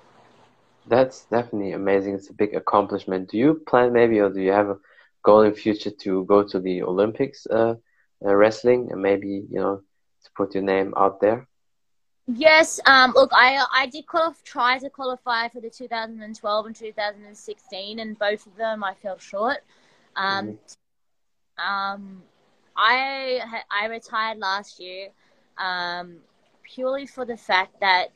That's 0.87 1.27
definitely 1.27 1.73
amazing. 1.73 2.15
It's 2.15 2.31
a 2.31 2.35
big 2.35 2.55
accomplishment. 2.55 3.29
Do 3.31 3.39
you 3.39 3.55
plan 3.67 3.93
maybe, 3.93 4.21
or 4.21 4.31
do 4.31 4.41
you 4.41 4.53
have 4.53 4.69
a 4.69 4.79
goal 5.25 5.43
in 5.43 5.55
future 5.55 5.91
to 5.91 6.25
go 6.25 6.43
to 6.43 6.59
the 6.61 6.83
Olympics, 6.83 7.47
uh, 7.47 7.75
uh, 8.25 8.35
wrestling, 8.35 8.89
and 8.91 9.01
maybe 9.03 9.47
you 9.51 9.61
know 9.61 9.83
to 10.25 10.31
put 10.37 10.55
your 10.55 10.65
name 10.65 10.93
out 10.97 11.21
there? 11.21 11.47
Yes, 12.27 12.81
um, 12.87 13.13
look, 13.15 13.31
I 13.35 13.65
I 13.73 13.87
did 13.87 14.07
qualif- 14.07 14.43
try 14.43 14.79
to 14.79 14.89
qualify 14.89 15.49
for 15.49 15.61
the 15.61 15.71
2012 15.71 16.67
and 16.67 16.75
2016, 16.77 17.99
and 17.99 18.19
both 18.19 18.47
of 18.47 18.57
them 18.57 18.85
I 18.85 18.95
fell 18.95 19.19
short. 19.19 19.59
Um, 20.17 20.59
um, 21.59 22.23
I 22.77 23.41
I 23.71 23.87
retired 23.87 24.39
last 24.39 24.81
year, 24.81 25.09
um, 25.59 26.19
purely 26.75 27.07
for 27.07 27.25
the 27.25 27.37
fact 27.37 27.81
that 27.81 28.09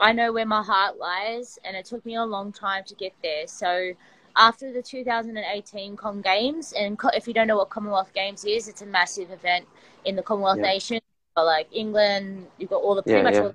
I 0.00 0.12
know 0.12 0.32
where 0.32 0.46
my 0.46 0.62
heart 0.62 0.98
lies, 0.98 1.58
and 1.64 1.76
it 1.76 1.84
took 1.84 2.04
me 2.06 2.16
a 2.16 2.24
long 2.24 2.52
time 2.52 2.84
to 2.84 2.94
get 2.94 3.12
there. 3.22 3.46
So. 3.46 3.92
After 4.36 4.72
the 4.72 4.80
2018 4.80 5.96
Com 5.96 6.22
Games, 6.22 6.72
and 6.72 6.96
if 7.14 7.26
you 7.26 7.34
don't 7.34 7.48
know 7.48 7.56
what 7.56 7.68
Commonwealth 7.68 8.12
Games 8.14 8.44
is, 8.44 8.68
it's 8.68 8.80
a 8.80 8.86
massive 8.86 9.30
event 9.32 9.66
in 10.04 10.14
the 10.16 10.22
Commonwealth 10.22 10.58
Yeah. 10.58 10.62
Nation. 10.62 11.00
But 11.34 11.46
like 11.46 11.68
England, 11.72 12.46
you've 12.56 12.70
got 12.70 12.76
all 12.82 12.94
the 12.94 13.02
pretty 13.02 13.22
Yeah, 13.22 13.24
much 13.24 13.34
yeah. 13.34 13.40
all 13.40 13.48
the 13.48 13.54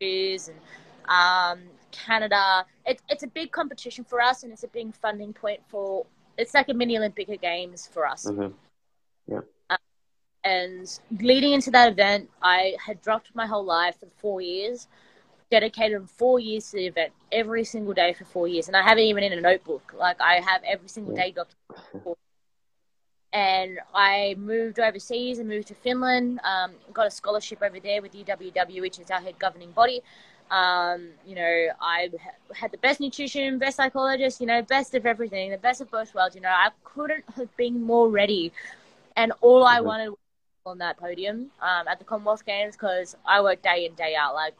countries 0.00 0.48
and 0.48 0.58
um, 1.08 1.64
Canada. 1.92 2.64
It, 2.86 3.02
it's 3.08 3.22
a 3.22 3.28
big 3.28 3.52
competition 3.52 4.04
for 4.04 4.20
us, 4.20 4.42
and 4.42 4.52
it's 4.52 4.64
a 4.64 4.68
big 4.68 4.94
funding 4.94 5.32
point 5.32 5.60
for. 5.68 6.06
It's 6.38 6.54
like 6.54 6.68
a 6.68 6.74
mini 6.74 6.96
Olympic 6.96 7.40
Games 7.40 7.88
for 7.92 8.06
us. 8.06 8.32
hmm 8.32 8.52
And 10.44 10.86
leading 11.20 11.52
into 11.52 11.70
that 11.70 11.92
event, 11.92 12.28
I 12.42 12.76
had 12.84 13.00
dropped 13.00 13.34
my 13.34 13.46
whole 13.46 13.64
life 13.64 13.96
for 13.98 14.08
four 14.18 14.40
years, 14.42 14.88
dedicated 15.50 16.08
four 16.10 16.38
years 16.38 16.70
to 16.70 16.76
the 16.76 16.86
event, 16.86 17.12
every 17.32 17.64
single 17.64 17.94
day 17.94 18.12
for 18.12 18.24
four 18.24 18.46
years, 18.46 18.68
and 18.68 18.76
I 18.76 18.82
have 18.82 18.98
it 18.98 19.02
even 19.02 19.24
in 19.24 19.32
a 19.32 19.40
notebook. 19.40 19.94
Like 19.96 20.20
I 20.20 20.40
have 20.40 20.62
every 20.64 20.88
single 20.88 21.14
day 21.14 21.32
documented. 21.32 22.16
and 23.32 23.78
I 23.94 24.36
moved 24.38 24.78
overseas 24.78 25.38
and 25.38 25.48
moved 25.48 25.68
to 25.68 25.74
Finland. 25.74 26.40
Um, 26.44 26.72
got 26.92 27.06
a 27.06 27.10
scholarship 27.10 27.62
over 27.62 27.80
there 27.80 28.02
with 28.02 28.12
UWW, 28.12 28.80
which 28.82 28.98
is 28.98 29.10
our 29.10 29.20
head 29.20 29.38
governing 29.38 29.72
body. 29.72 30.02
Um, 30.50 31.08
you 31.26 31.34
know, 31.34 31.68
I 31.80 32.10
had 32.54 32.70
the 32.70 32.78
best 32.78 33.00
nutrition, 33.00 33.58
best 33.58 33.78
psychologist, 33.78 34.40
you 34.40 34.46
know, 34.46 34.60
best 34.62 34.94
of 34.94 35.06
everything, 35.06 35.50
the 35.50 35.58
best 35.58 35.80
of 35.80 35.90
both 35.90 36.14
worlds. 36.14 36.34
You 36.34 36.42
know, 36.42 36.50
I 36.50 36.68
couldn't 36.84 37.24
have 37.36 37.54
been 37.56 37.82
more 37.82 38.08
ready. 38.08 38.52
And 39.16 39.32
all 39.40 39.64
I 39.64 39.76
mm-hmm. 39.76 39.86
wanted 39.86 40.08
was 40.10 40.18
on 40.66 40.78
that 40.78 40.96
podium 40.96 41.50
um, 41.60 41.86
at 41.88 41.98
the 41.98 42.04
Commonwealth 42.04 42.46
Games 42.46 42.74
because 42.74 43.14
I 43.26 43.42
work 43.42 43.60
day 43.62 43.84
in, 43.84 43.94
day 43.94 44.14
out. 44.14 44.34
Like, 44.34 44.54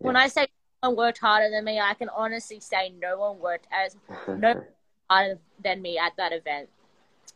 yeah. 0.00 0.06
when 0.08 0.16
I 0.16 0.26
say 0.26 0.48
no 0.82 0.90
one 0.90 0.96
worked 0.98 1.18
harder 1.18 1.48
than 1.50 1.64
me, 1.64 1.78
I 1.78 1.94
can 1.94 2.08
honestly 2.08 2.58
say 2.58 2.92
no 3.00 3.18
one 3.18 3.38
worked 3.38 3.68
as 3.70 3.96
no 4.28 4.64
harder 5.08 5.38
than 5.62 5.82
me 5.82 5.98
at 5.98 6.16
that 6.16 6.32
event. 6.32 6.68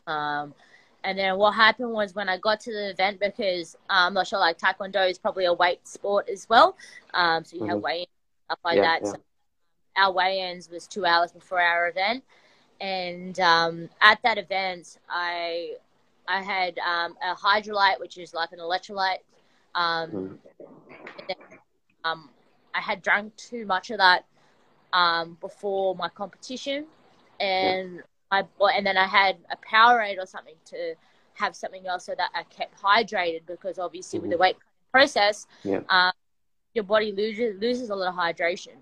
Um, 0.09 0.55
and 1.05 1.17
then 1.17 1.37
what 1.37 1.53
happened 1.53 1.93
was 1.93 2.15
when 2.17 2.29
I 2.29 2.37
got 2.39 2.59
to 2.61 2.73
the 2.73 2.91
event, 2.91 3.21
because 3.21 3.77
um, 3.89 4.09
I'm 4.09 4.15
not 4.15 4.27
sure, 4.27 4.41
like 4.41 4.59
Taekwondo 4.59 5.09
is 5.09 5.19
probably 5.19 5.45
a 5.45 5.53
weight 5.53 5.87
sport 5.87 6.29
as 6.29 6.49
well. 6.49 6.77
Um, 7.13 7.45
so 7.45 7.55
you 7.55 7.63
mm-hmm. 7.63 7.71
have 7.71 7.81
weigh-ins 7.81 8.09
stuff 8.47 8.59
like 8.65 8.77
yeah, 8.77 8.83
that. 8.83 9.01
Yeah. 9.05 9.11
So 9.11 9.17
our 9.97 10.13
weigh-ins 10.13 10.69
was 10.69 10.89
two 10.89 11.07
hours 11.07 11.31
before 11.31 11.61
our 11.61 11.89
event, 11.89 12.25
and 12.81 13.39
um, 13.39 13.89
at 14.01 14.21
that 14.25 14.39
event, 14.39 14.99
I 15.09 15.75
I 16.29 16.43
had 16.43 16.79
um, 16.79 17.17
a 17.23 17.35
Hydralyte, 17.35 18.01
which 18.01 18.19
is 18.19 18.35
like 18.35 18.53
an 18.53 18.59
electrolyte. 18.59 19.19
Um, 19.75 20.11
mm. 20.11 20.39
then, 21.29 21.37
um, 22.05 22.31
I 22.75 22.81
had 22.81 23.03
drunk 23.03 23.37
too 23.37 23.67
much 23.67 23.91
of 23.91 23.99
that 23.99 24.25
um, 24.93 25.37
before 25.41 25.95
my 25.95 26.09
competition, 26.09 26.87
and 27.41 28.03
I 28.31 28.45
and 28.61 28.87
then 28.87 28.97
I 28.97 29.07
had 29.07 29.37
a 29.51 29.57
Powerade 29.57 30.19
or 30.19 30.27
something 30.27 30.57
to 30.67 30.95
have 31.35 31.55
something 31.57 31.87
else 31.87 32.07
so 32.07 32.15
that 32.17 32.31
I 32.35 32.45
kept 32.45 32.81
hydrated 32.81 33.43
because 33.47 33.79
obviously 33.79 34.19
mm-hmm. 34.19 34.29
with 34.29 34.37
the 34.37 34.39
weight 34.39 34.57
process, 34.93 35.47
yeah. 35.65 35.81
um, 35.89 36.13
your 36.75 36.85
body 36.85 37.13
loses 37.13 37.61
loses 37.61 37.91
a 37.91 37.95
lot 37.95 38.09
of 38.09 38.15
hydration. 38.15 38.77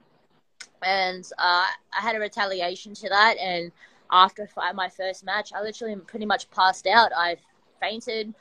And 0.82 1.24
uh, 1.38 1.66
I 1.96 2.00
had 2.00 2.16
a 2.16 2.18
retaliation 2.18 2.92
to 2.94 3.08
that, 3.08 3.36
and 3.38 3.70
after 4.12 4.48
my 4.74 4.90
first 4.90 5.24
match, 5.24 5.52
I 5.54 5.62
literally 5.62 5.96
pretty 5.96 6.26
much 6.26 6.50
passed 6.50 6.86
out. 6.86 7.10
I 7.16 7.36
fainted, 7.80 8.34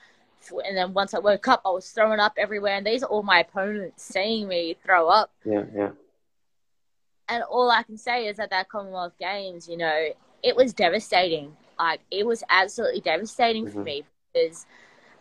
and 0.66 0.78
then 0.78 0.94
once 0.94 1.14
I 1.14 1.20
woke 1.20 1.48
up, 1.48 1.62
I 1.66 1.70
was 1.70 1.90
throwing 1.90 2.20
up 2.20 2.34
everywhere. 2.38 2.76
And 2.76 2.86
these 2.86 3.04
are 3.04 3.10
all 3.10 3.24
my 3.24 3.40
opponents 3.40 4.04
seeing 4.04 4.48
me 4.50 4.76
throw 4.84 5.08
up. 5.08 5.32
Yeah, 5.46 5.64
yeah. 5.74 5.92
And 7.30 7.44
all 7.44 7.72
I 7.72 7.84
can 7.84 7.98
say 7.98 8.28
is 8.28 8.38
that 8.38 8.50
that 8.50 8.68
Commonwealth 8.68 9.14
Games, 9.18 9.70
you 9.70 9.78
know, 9.78 10.10
it 10.44 10.56
was 10.56 10.74
devastating. 10.74 11.56
Like 11.80 12.02
it 12.12 12.26
was 12.26 12.44
absolutely 12.50 13.00
devastating 13.00 13.66
mm-hmm. 13.66 13.74
for 13.74 13.84
me 13.84 14.04
because 14.34 14.66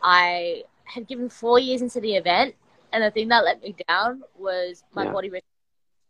I 0.02 0.64
had 0.85 1.07
given 1.07 1.28
four 1.28 1.61
years 1.61 1.80
into 1.80 2.00
the 2.00 2.16
event, 2.16 2.57
and 2.92 3.04
the 3.04 3.12
thing 3.12 3.28
that 3.28 3.45
let 3.45 3.62
me 3.62 3.76
down 3.88 4.25
was 4.37 4.83
my 4.92 5.04
yeah. 5.04 5.12
body 5.12 5.30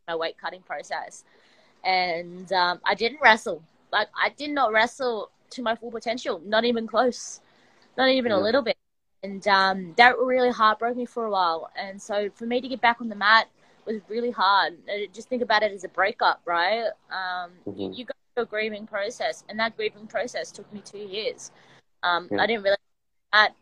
my 0.08 0.16
weight 0.16 0.38
cutting 0.38 0.62
process, 0.62 1.24
and 1.84 2.50
um, 2.54 2.80
I 2.84 2.94
didn't 2.94 3.20
wrestle. 3.22 3.62
Like 3.92 4.08
I 4.16 4.30
did 4.30 4.50
not 4.50 4.72
wrestle 4.72 5.30
to 5.50 5.62
my 5.62 5.74
full 5.74 5.90
potential, 5.90 6.40
not 6.44 6.64
even 6.64 6.86
close, 6.86 7.40
not 7.96 8.08
even 8.08 8.30
yeah. 8.30 8.38
a 8.38 8.40
little 8.40 8.62
bit. 8.62 8.76
And 9.22 9.46
um, 9.48 9.94
that 9.96 10.18
really 10.18 10.50
heartbroke 10.50 10.96
me 10.96 11.04
for 11.04 11.26
a 11.26 11.30
while. 11.30 11.70
And 11.76 12.00
so 12.00 12.30
for 12.34 12.46
me 12.46 12.60
to 12.60 12.68
get 12.68 12.80
back 12.80 13.00
on 13.00 13.08
the 13.08 13.16
mat 13.16 13.48
was 13.84 14.00
really 14.08 14.30
hard. 14.30 14.74
Just 15.12 15.28
think 15.28 15.42
about 15.42 15.62
it 15.62 15.72
as 15.72 15.84
a 15.84 15.88
breakup, 15.88 16.40
right? 16.44 16.86
Um, 17.10 17.50
mm-hmm. 17.66 17.92
You 17.92 18.04
go 18.06 18.14
through 18.34 18.44
a 18.44 18.46
grieving 18.46 18.86
process, 18.86 19.44
and 19.48 19.58
that 19.58 19.76
grieving 19.76 20.06
process 20.06 20.50
took 20.50 20.72
me 20.72 20.80
two 20.84 20.98
years. 20.98 21.50
Um, 22.02 22.28
yeah. 22.30 22.42
I 22.42 22.46
didn't 22.46 22.62
really 22.62 22.76
that 23.32 23.54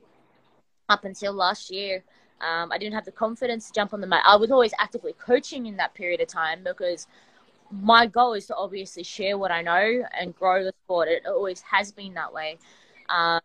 up 0.89 1.05
until 1.05 1.33
last 1.33 1.71
year. 1.71 2.05
Um, 2.41 2.71
I 2.71 2.79
didn't 2.79 2.95
have 2.95 3.05
the 3.05 3.13
confidence 3.13 3.67
to 3.67 3.73
jump 3.73 3.93
on 3.93 4.01
the 4.01 4.07
mat. 4.07 4.23
I 4.25 4.37
was 4.37 4.51
always 4.51 4.73
actively 4.79 5.13
coaching 5.15 5.67
in 5.67 5.77
that 5.79 5.95
period 5.95 6.21
of 6.21 6.29
time 6.29 6.61
because 6.63 7.09
my 7.71 8.07
goal 8.07 8.35
is 8.35 8.47
to 8.47 8.57
obviously 8.57 9.03
share 9.03 9.37
what 9.39 9.51
I 9.51 9.63
know 9.63 10.03
and 10.19 10.35
grow 10.35 10.65
the 10.65 10.73
sport. 10.85 11.09
It 11.09 11.27
always 11.27 11.61
has 11.63 11.93
been 11.93 12.15
that 12.15 12.33
way. 12.33 12.59
Um, 13.09 13.41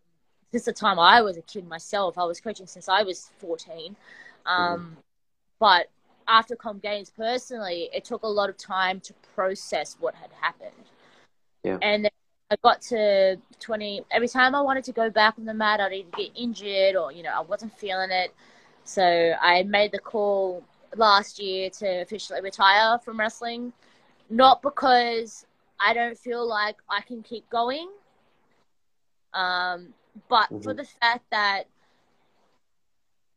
since 0.52 0.66
the 0.66 0.74
time 0.74 1.00
I 1.00 1.22
was 1.22 1.38
a 1.38 1.42
kid 1.42 1.68
myself, 1.68 2.18
I 2.18 2.24
was 2.26 2.40
coaching 2.40 2.68
since 2.68 2.88
I 2.88 3.04
was 3.04 3.32
14. 3.40 3.96
Um, 4.46 4.80
mm 4.80 5.04
But 5.60 5.88
after 6.28 6.56
Com 6.56 6.80
Games, 6.80 7.12
personally, 7.16 7.90
it 7.94 8.06
took 8.06 8.24
a 8.24 8.28
lot 8.28 8.50
of 8.50 8.58
time 8.58 9.00
to 9.02 9.14
process 9.36 9.98
what 10.00 10.16
had 10.16 10.30
happened. 10.40 10.72
Yeah. 11.64 11.78
And 11.82 12.10
I 12.52 12.56
got 12.64 12.82
to 12.84 13.38
20. 13.60 14.04
Every 14.12 14.28
time 14.28 14.54
I 14.56 14.62
wanted 14.62 14.84
to 14.86 14.92
go 14.92 15.10
back 15.10 15.36
on 15.38 15.46
the 15.46 15.54
mat, 15.54 15.80
I'd 15.80 15.94
either 15.94 16.10
get 16.16 16.32
injured 16.36 16.96
or, 16.96 17.12
you 17.12 17.24
know, 17.24 17.32
I 17.36 17.42
wasn't 17.42 17.78
feeling 17.78 18.12
it. 18.12 18.34
So 18.84 19.34
I 19.42 19.64
made 19.64 19.92
the 19.92 20.00
call 20.00 20.64
last 20.96 21.40
year 21.40 21.70
to 21.70 22.02
officially 22.02 22.42
retire 22.42 23.00
from 23.00 23.20
wrestling. 23.20 23.74
Not 24.30 24.62
because 24.62 25.46
I 25.80 25.94
don't 25.94 26.18
feel 26.18 26.48
like 26.48 26.78
I 26.90 27.02
can 27.02 27.22
keep 27.24 27.50
going, 27.50 27.90
um, 29.34 29.94
but 30.30 30.46
mm-hmm. 30.46 30.62
for 30.62 30.74
the 30.74 30.86
fact 30.86 31.26
that 31.32 31.64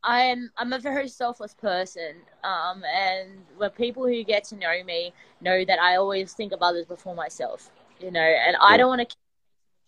I'm 0.02 0.50
I'm 0.56 0.72
a 0.72 0.78
very 0.78 1.08
selfless 1.08 1.54
person, 1.54 2.16
um, 2.44 2.82
and 2.84 3.30
when 3.56 3.70
people 3.70 4.06
who 4.06 4.22
get 4.22 4.44
to 4.44 4.56
know 4.56 4.82
me 4.84 5.12
know 5.40 5.64
that 5.64 5.78
I 5.78 5.96
always 5.96 6.32
think 6.32 6.52
of 6.52 6.62
others 6.62 6.86
before 6.86 7.14
myself 7.14 7.70
you 8.00 8.10
know, 8.10 8.20
and 8.20 8.56
yeah. 8.60 8.66
I 8.66 8.76
don't 8.76 8.88
want 8.88 9.00
to 9.00 9.06
keep 9.06 9.16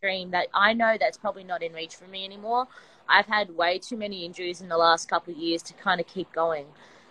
dream 0.02 0.31
that 0.31 0.47
I 0.55 0.73
know 0.73 0.97
that's 0.99 1.19
probably 1.19 1.45
not 1.45 1.62
in 1.62 1.73
reach 1.73 1.97
for 1.97 2.07
me 2.07 2.25
anymore. 2.25 2.67
I've 3.09 3.26
had 3.26 3.57
way 3.57 3.78
too 3.78 3.97
many 3.97 4.25
injuries 4.25 4.61
in 4.61 4.69
the 4.69 4.76
last 4.76 5.09
couple 5.09 5.33
of 5.33 5.38
years 5.38 5.62
to 5.64 5.75
kind 5.75 6.00
of 6.00 6.07
keep 6.07 6.33
going. 6.33 6.67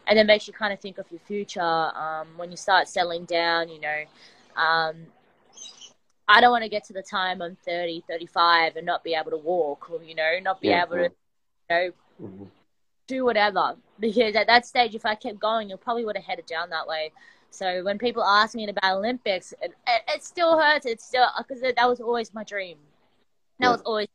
And 0.08 0.18
it 0.18 0.26
makes 0.26 0.48
you 0.48 0.54
kind 0.54 0.72
of 0.72 0.80
think 0.80 0.98
of 0.98 1.06
your 1.12 1.20
future 1.20 1.62
um, 1.62 2.28
when 2.38 2.50
you 2.50 2.58
start 2.58 2.88
settling 2.88 3.26
down, 3.26 3.70
you 3.70 3.80
know. 3.80 4.04
Um, 4.56 4.96
I 6.28 6.42
don't 6.42 6.52
want 6.52 6.64
to 6.64 6.70
get 6.70 6.84
to 6.86 6.94
the 6.94 7.02
time 7.02 7.42
I'm 7.42 7.56
30, 7.66 8.04
35 8.08 8.76
and 8.76 8.86
not 8.86 9.04
be 9.04 9.14
able 9.14 9.32
to 9.32 9.38
walk 9.38 9.90
or, 9.90 10.04
you 10.04 10.16
know, 10.16 10.40
not 10.42 10.60
be 10.60 10.70
yeah, 10.70 10.84
able 10.84 10.98
yeah. 10.98 11.08
to, 11.08 11.14
you 11.14 11.76
know, 11.76 11.92
mm-hmm. 12.22 12.44
do 13.08 13.24
whatever. 13.24 13.76
Because 14.00 14.36
at 14.36 14.48
that 14.48 14.66
stage, 14.66 14.94
if 14.94 15.06
I 15.06 15.16
kept 15.16 15.40
going, 15.40 15.70
you 15.70 15.78
probably 15.78 16.06
would 16.06 16.18
have 16.18 16.26
headed 16.26 16.46
down 16.46 16.70
that 16.72 16.88
way. 16.88 17.12
So 17.50 17.84
when 17.84 17.98
people 17.98 18.24
ask 18.24 18.56
me 18.56 18.68
about 18.68 18.98
Olympics, 18.98 19.54
it, 19.62 19.74
it, 19.88 20.02
it 20.10 20.24
still 20.24 20.60
hurts. 20.60 20.86
It's 20.86 21.06
still 21.06 21.26
because 21.38 21.62
that 21.62 21.88
was 21.88 22.02
always 22.02 22.34
my 22.34 22.44
dream. 22.44 22.78
That 23.60 23.68
yeah. 23.68 23.72
was 23.72 23.82
always. 23.82 24.08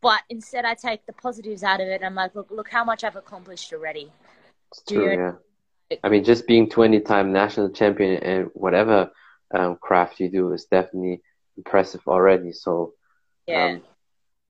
But 0.00 0.22
instead, 0.28 0.64
I 0.64 0.74
take 0.74 1.04
the 1.06 1.12
positives 1.12 1.62
out 1.62 1.80
of 1.80 1.88
it. 1.88 1.96
And 1.96 2.04
I'm 2.04 2.14
like, 2.14 2.34
look, 2.34 2.50
look 2.50 2.70
how 2.70 2.84
much 2.84 3.04
I've 3.04 3.16
accomplished 3.16 3.72
already. 3.72 4.10
It's 4.70 4.82
true, 4.86 5.12
yeah. 5.90 5.98
I 6.02 6.08
mean, 6.08 6.24
just 6.24 6.46
being 6.46 6.68
20-time 6.68 7.32
national 7.32 7.70
champion 7.70 8.22
in 8.22 8.42
whatever 8.54 9.10
um, 9.54 9.76
craft 9.80 10.20
you 10.20 10.28
do 10.30 10.52
is 10.52 10.64
definitely 10.64 11.22
impressive 11.56 12.00
already. 12.06 12.52
So 12.52 12.94
yeah, 13.46 13.66
um, 13.66 13.82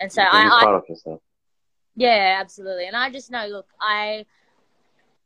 and 0.00 0.12
so 0.12 0.23
I, 0.23 0.47
I 0.47 0.62
proud 0.62 0.76
of 0.76 0.85
yourself. 0.88 1.21
Yeah, 1.97 2.38
absolutely. 2.40 2.87
And 2.87 2.97
I 2.97 3.11
just 3.11 3.30
know, 3.30 3.47
look, 3.47 3.66
I 3.80 4.25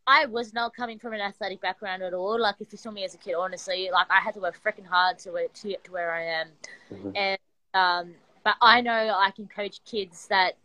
I 0.07 0.27
was 0.27 0.55
not 0.55 0.75
coming 0.75 0.99
from 0.99 1.13
an 1.13 1.21
athletic 1.21 1.61
background 1.61 2.03
at 2.03 2.15
all. 2.15 2.41
Like 2.41 2.57
if 2.61 2.73
you 2.73 2.79
saw 2.79 2.91
me 2.91 3.05
as 3.05 3.15
a 3.15 3.19
kid, 3.19 3.35
honestly, 3.35 3.91
like 3.93 4.11
I 4.11 4.21
had 4.21 4.35
to 4.35 4.41
work 4.41 4.59
freaking 4.63 4.87
hard 4.87 5.19
to 5.21 5.49
to 5.53 5.69
get 5.69 5.85
to 5.85 5.93
where 5.93 6.13
I 6.13 6.25
am. 6.25 6.49
Mm-hmm. 6.93 7.11
And 7.15 7.39
um, 7.75 8.15
but 8.45 8.57
I 8.63 8.81
know 8.81 9.15
I 9.17 9.31
can 9.31 9.47
coach 9.47 9.81
kids 9.85 10.27
that 10.29 10.57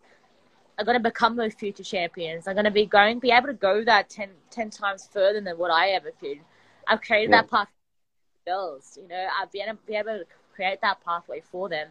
are 0.77 0.85
going 0.85 0.97
to 0.97 1.03
become 1.03 1.35
those 1.35 1.53
future 1.53 1.83
champions. 1.83 2.47
Are 2.47 2.53
going 2.53 2.65
to 2.65 2.71
be 2.71 2.85
going 2.85 3.19
be 3.19 3.31
able 3.31 3.47
to 3.47 3.53
go 3.53 3.83
that 3.83 4.09
10, 4.09 4.29
10 4.49 4.69
times 4.69 5.07
further 5.11 5.41
than 5.41 5.57
what 5.57 5.71
I 5.71 5.89
ever 5.89 6.11
could. 6.19 6.39
I've 6.87 7.01
created 7.01 7.31
yeah. 7.31 7.41
that 7.41 7.49
path 7.49 7.67
for 7.67 8.51
girls. 8.51 8.97
You 9.01 9.07
know, 9.07 9.27
I've 9.39 9.51
been 9.51 9.69
able, 9.69 9.79
be 9.87 9.95
able 9.95 10.19
to 10.19 10.25
create 10.55 10.81
that 10.81 11.03
pathway 11.03 11.41
for 11.51 11.69
them, 11.69 11.89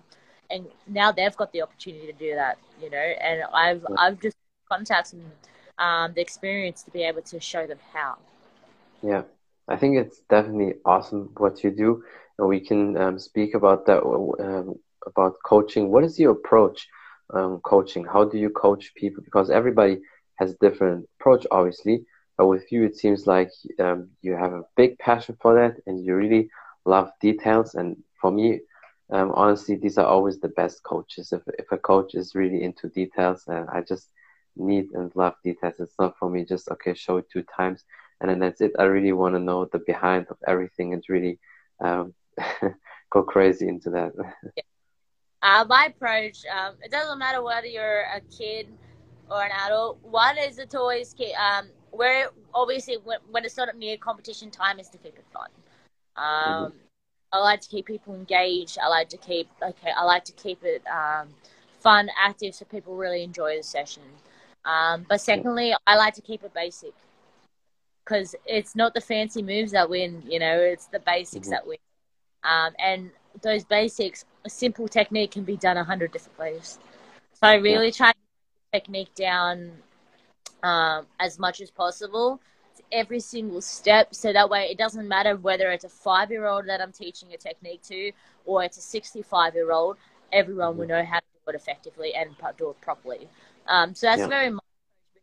and 0.51 0.67
now 0.87 1.13
they've 1.13 1.37
got 1.37 1.53
the 1.53 1.63
opportunity 1.63 2.07
to 2.07 2.13
do 2.13 2.35
that. 2.35 2.59
You 2.81 2.91
know, 2.91 2.99
and 2.99 3.43
I've 3.53 3.85
yeah. 3.89 3.97
I've 3.99 4.21
just 4.21 4.37
contacted 4.71 5.23
um, 5.79 6.13
the 6.15 6.21
experience 6.21 6.83
to 6.85 6.91
be 6.91 7.03
able 7.03 7.23
to 7.23 7.41
show 7.41 7.67
them 7.67 7.79
how. 7.93 8.19
Yeah, 9.03 9.23
I 9.69 9.77
think 9.77 9.97
it's 9.97 10.21
definitely 10.29 10.75
awesome 10.85 11.31
what 11.37 11.65
you 11.65 11.71
do, 11.71 12.05
and 12.39 12.49
we 12.49 12.61
can 12.61 12.97
um, 12.97 13.19
speak 13.19 13.55
about 13.55 13.87
that 13.87 14.03
um, 14.03 14.75
about 15.07 15.37
coaching. 15.45 15.91
What 15.91 16.05
is 16.05 16.19
your 16.19 16.33
approach 16.33 16.89
um, 17.33 17.61
coaching? 17.61 18.05
How 18.05 18.25
do 18.25 18.39
you 18.39 18.51
coach 18.51 18.93
people? 18.95 19.23
Because 19.25 19.51
everybody 19.51 19.99
has 20.37 20.53
a 20.53 20.57
different 20.61 21.09
approach, 21.21 21.47
obviously. 21.51 22.05
But 22.39 22.47
with 22.47 22.71
you, 22.73 22.85
it 22.85 22.97
seems 22.97 23.27
like 23.27 23.51
um, 23.79 24.11
you 24.23 24.35
have 24.35 24.53
a 24.53 24.65
big 24.77 24.99
passion 24.99 25.37
for 25.41 25.55
that, 25.55 25.81
and 25.87 26.05
you 26.05 26.15
really 26.15 26.49
love 26.85 27.11
details. 27.21 27.75
And 27.75 27.97
for 28.21 28.31
me, 28.31 28.61
um, 29.11 29.33
honestly, 29.35 29.77
these 29.77 29.99
are 29.99 30.07
always 30.07 30.41
the 30.41 30.49
best 30.49 30.83
coaches. 30.83 31.33
If 31.33 31.43
if 31.59 31.71
a 31.73 31.79
coach 31.79 32.15
is 32.15 32.35
really 32.35 32.63
into 32.63 32.89
details, 32.89 33.45
and 33.47 33.69
I 33.71 33.83
just 33.83 34.09
need 34.57 34.91
and 34.95 35.11
love 35.15 35.35
details. 35.45 35.75
It's 35.79 35.99
not 35.99 36.19
for 36.19 36.29
me 36.31 36.45
just 36.45 36.69
okay, 36.71 36.95
show 36.95 37.19
it 37.19 37.27
two 37.31 37.43
times 37.57 37.85
and 38.23 38.31
then 38.31 38.39
that's 38.39 38.61
it. 38.61 38.73
I 38.79 38.85
really 38.85 39.13
want 39.13 39.35
to 39.35 39.41
know 39.41 39.67
the 39.67 39.81
behind 39.81 40.29
of 40.31 40.39
everything 40.47 40.95
and 40.95 41.03
really 41.09 41.41
um, 41.81 42.15
go 43.11 43.25
crazy 43.25 43.67
into 43.67 43.91
that. 43.91 44.13
yeah. 44.57 44.63
Uh, 45.43 45.65
my 45.69 45.87
approach, 45.87 46.39
um, 46.47 46.75
it 46.83 46.91
doesn't 46.91 47.19
matter 47.19 47.43
whether 47.43 47.67
you're 47.67 48.03
a 48.15 48.21
kid 48.37 48.69
or 49.31 49.43
an 49.43 49.51
adult. 49.67 49.99
One 50.03 50.39
is 50.39 50.57
to 50.57 50.79
always 50.79 51.15
keep, 51.15 51.39
um, 51.39 51.69
where 51.91 52.29
obviously 52.55 52.97
when, 53.03 53.19
when 53.31 53.45
it's 53.45 53.57
not 53.57 53.77
near 53.77 53.97
competition 53.97 54.51
time 54.51 54.79
is 54.79 54.89
to 54.91 54.99
keep 54.99 55.17
it 55.17 55.25
fun. 55.33 55.49
Um. 56.17 56.73
I 57.33 57.39
like 57.39 57.63
to 57.63 57.69
keep 57.69 57.87
people 57.87 58.15
engaged. 58.15 58.79
I 58.79 58.89
like 58.89 59.09
to 59.09 59.17
keep 59.17 59.49
okay. 59.63 59.91
I 59.97 60.05
like 60.05 60.25
to 60.27 60.33
keep 60.33 60.63
it 60.65 60.83
um, 60.87 61.29
fun, 61.81 62.11
active, 62.19 62.55
so 62.55 62.65
people 62.67 62.95
really 62.95 63.23
enjoy 63.23 63.57
the 63.57 63.63
session. 63.63 64.03
Um, 64.65 65.07
but 65.09 65.21
secondly, 65.21 65.75
I 65.87 65.97
like 65.97 66.15
to 66.15 66.21
keep 66.21 66.45
it 66.45 66.53
basic 66.55 66.93
because 68.05 68.35
it's 68.47 68.77
not 68.77 68.95
the 68.95 69.01
fancy 69.01 69.43
moves 69.43 69.73
that 69.73 69.89
win. 69.89 70.23
You 70.29 70.39
know, 70.39 70.59
it's 70.61 70.87
the 70.87 71.01
basics 71.01 71.49
mm-hmm. 71.49 71.53
that 71.53 71.67
win. 71.67 71.79
Um, 72.45 72.75
and 72.79 73.11
those 73.41 73.65
basics, 73.65 74.25
a 74.45 74.51
simple 74.51 74.89
technique 74.89 75.33
can 75.33 75.45
be 75.45 75.57
done 75.57 75.77
a 75.77 75.85
hundred 75.85 76.13
different 76.13 76.39
ways. 76.39 76.79
So 77.35 77.47
I 77.49 77.55
really 77.55 77.87
yeah. 77.87 77.93
try 77.93 78.13
to 78.13 78.19
technique 78.73 79.15
down 79.15 79.73
um, 80.63 81.07
as 81.21 81.39
much 81.39 81.61
as 81.61 81.71
possible 81.71 82.41
every 82.93 83.21
single 83.21 83.61
step 83.61 84.15
so 84.15 84.33
that 84.33 84.49
way 84.49 84.69
it 84.71 84.77
doesn't 84.77 85.09
matter 85.09 85.37
whether 85.37 85.71
it's 85.71 85.85
a 85.85 85.89
five 85.89 86.31
year 86.31 86.47
old 86.47 86.67
that 86.67 86.81
I'm 86.81 86.93
teaching 86.93 87.33
a 87.33 87.39
technique 87.39 87.83
to 87.85 88.13
or 88.45 88.63
it's 88.63 88.77
a 88.77 88.83
65 88.83 89.55
year 89.55 89.73
old, 89.73 89.97
everyone 90.33 90.77
will 90.77 90.85
mm-hmm. 90.85 90.93
know 90.93 91.05
how 91.05 91.19
to 91.19 91.25
do 91.47 91.51
it 91.51 91.55
effectively 91.57 92.15
and 92.15 92.31
do 92.59 92.71
it 92.71 92.81
properly. 92.81 93.29
Um, 93.67 93.95
so 93.95 94.07
that's 94.07 94.21
yeah. 94.21 94.29
very 94.29 94.51
much 94.51 94.65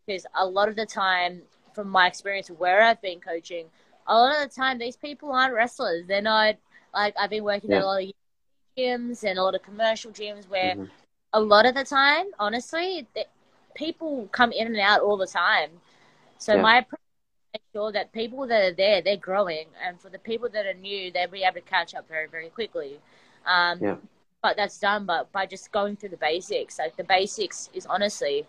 because 0.06 0.26
a 0.36 0.46
lot 0.46 0.70
of 0.70 0.76
the 0.76 0.86
time, 0.86 1.42
from 1.74 1.90
my 1.90 2.08
experience 2.08 2.50
where 2.50 2.82
I've 2.82 3.02
been 3.02 3.20
coaching, 3.20 3.68
a 4.08 4.16
lot 4.16 4.42
of 4.42 4.50
the 4.50 4.56
time 4.56 4.80
these 4.80 4.98
people 4.98 5.32
aren't 5.32 5.54
wrestlers. 5.54 6.08
They're 6.08 6.22
not 6.22 6.56
like 6.94 7.14
I've 7.20 7.30
been 7.30 7.44
working 7.44 7.72
yeah. 7.72 7.84
a 7.84 7.86
lot 7.86 8.02
of 8.02 8.12
gyms 8.78 9.24
and 9.24 9.38
a 9.38 9.44
lot 9.44 9.56
of 9.56 9.62
commercial 9.62 10.12
gyms 10.12 10.48
where 10.50 10.76
mm-hmm. 10.76 10.86
a 11.34 11.40
lot 11.40 11.66
of 11.66 11.76
the 11.76 11.84
time, 11.84 12.28
honestly, 12.40 13.08
people 13.76 14.28
come 14.32 14.52
in 14.52 14.68
and 14.68 14.80
out 14.80 15.02
all 15.02 15.18
the 15.18 15.28
time. 15.28 15.70
So 16.38 16.56
yeah. 16.56 16.62
my 16.62 16.78
approach 16.80 17.00
make 17.54 17.62
sure 17.74 17.92
that 17.92 18.12
people 18.14 18.48
that 18.48 18.64
are 18.64 18.74
there, 18.74 19.02
they're 19.02 19.18
growing, 19.18 19.66
and 19.86 20.00
for 20.00 20.10
the 20.10 20.20
people 20.20 20.50
that 20.50 20.66
are 20.66 20.74
new, 20.74 21.12
they'll 21.12 21.30
be 21.30 21.44
able 21.44 21.56
to 21.56 21.62
catch 21.62 21.96
up 21.96 22.08
very, 22.08 22.28
very 22.28 22.50
quickly. 22.50 23.00
Um, 23.46 23.80
yeah. 23.82 23.96
But 24.42 24.56
that's 24.56 24.80
done, 24.80 25.06
but 25.06 25.32
by 25.32 25.46
just 25.46 25.72
going 25.72 25.98
through 25.98 26.10
the 26.10 26.18
basics. 26.18 26.80
Like 26.80 26.96
the 26.96 27.04
basics 27.04 27.70
is 27.74 27.86
honestly 27.86 28.46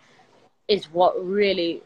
is 0.68 0.84
what 0.92 1.14
really, 1.24 1.82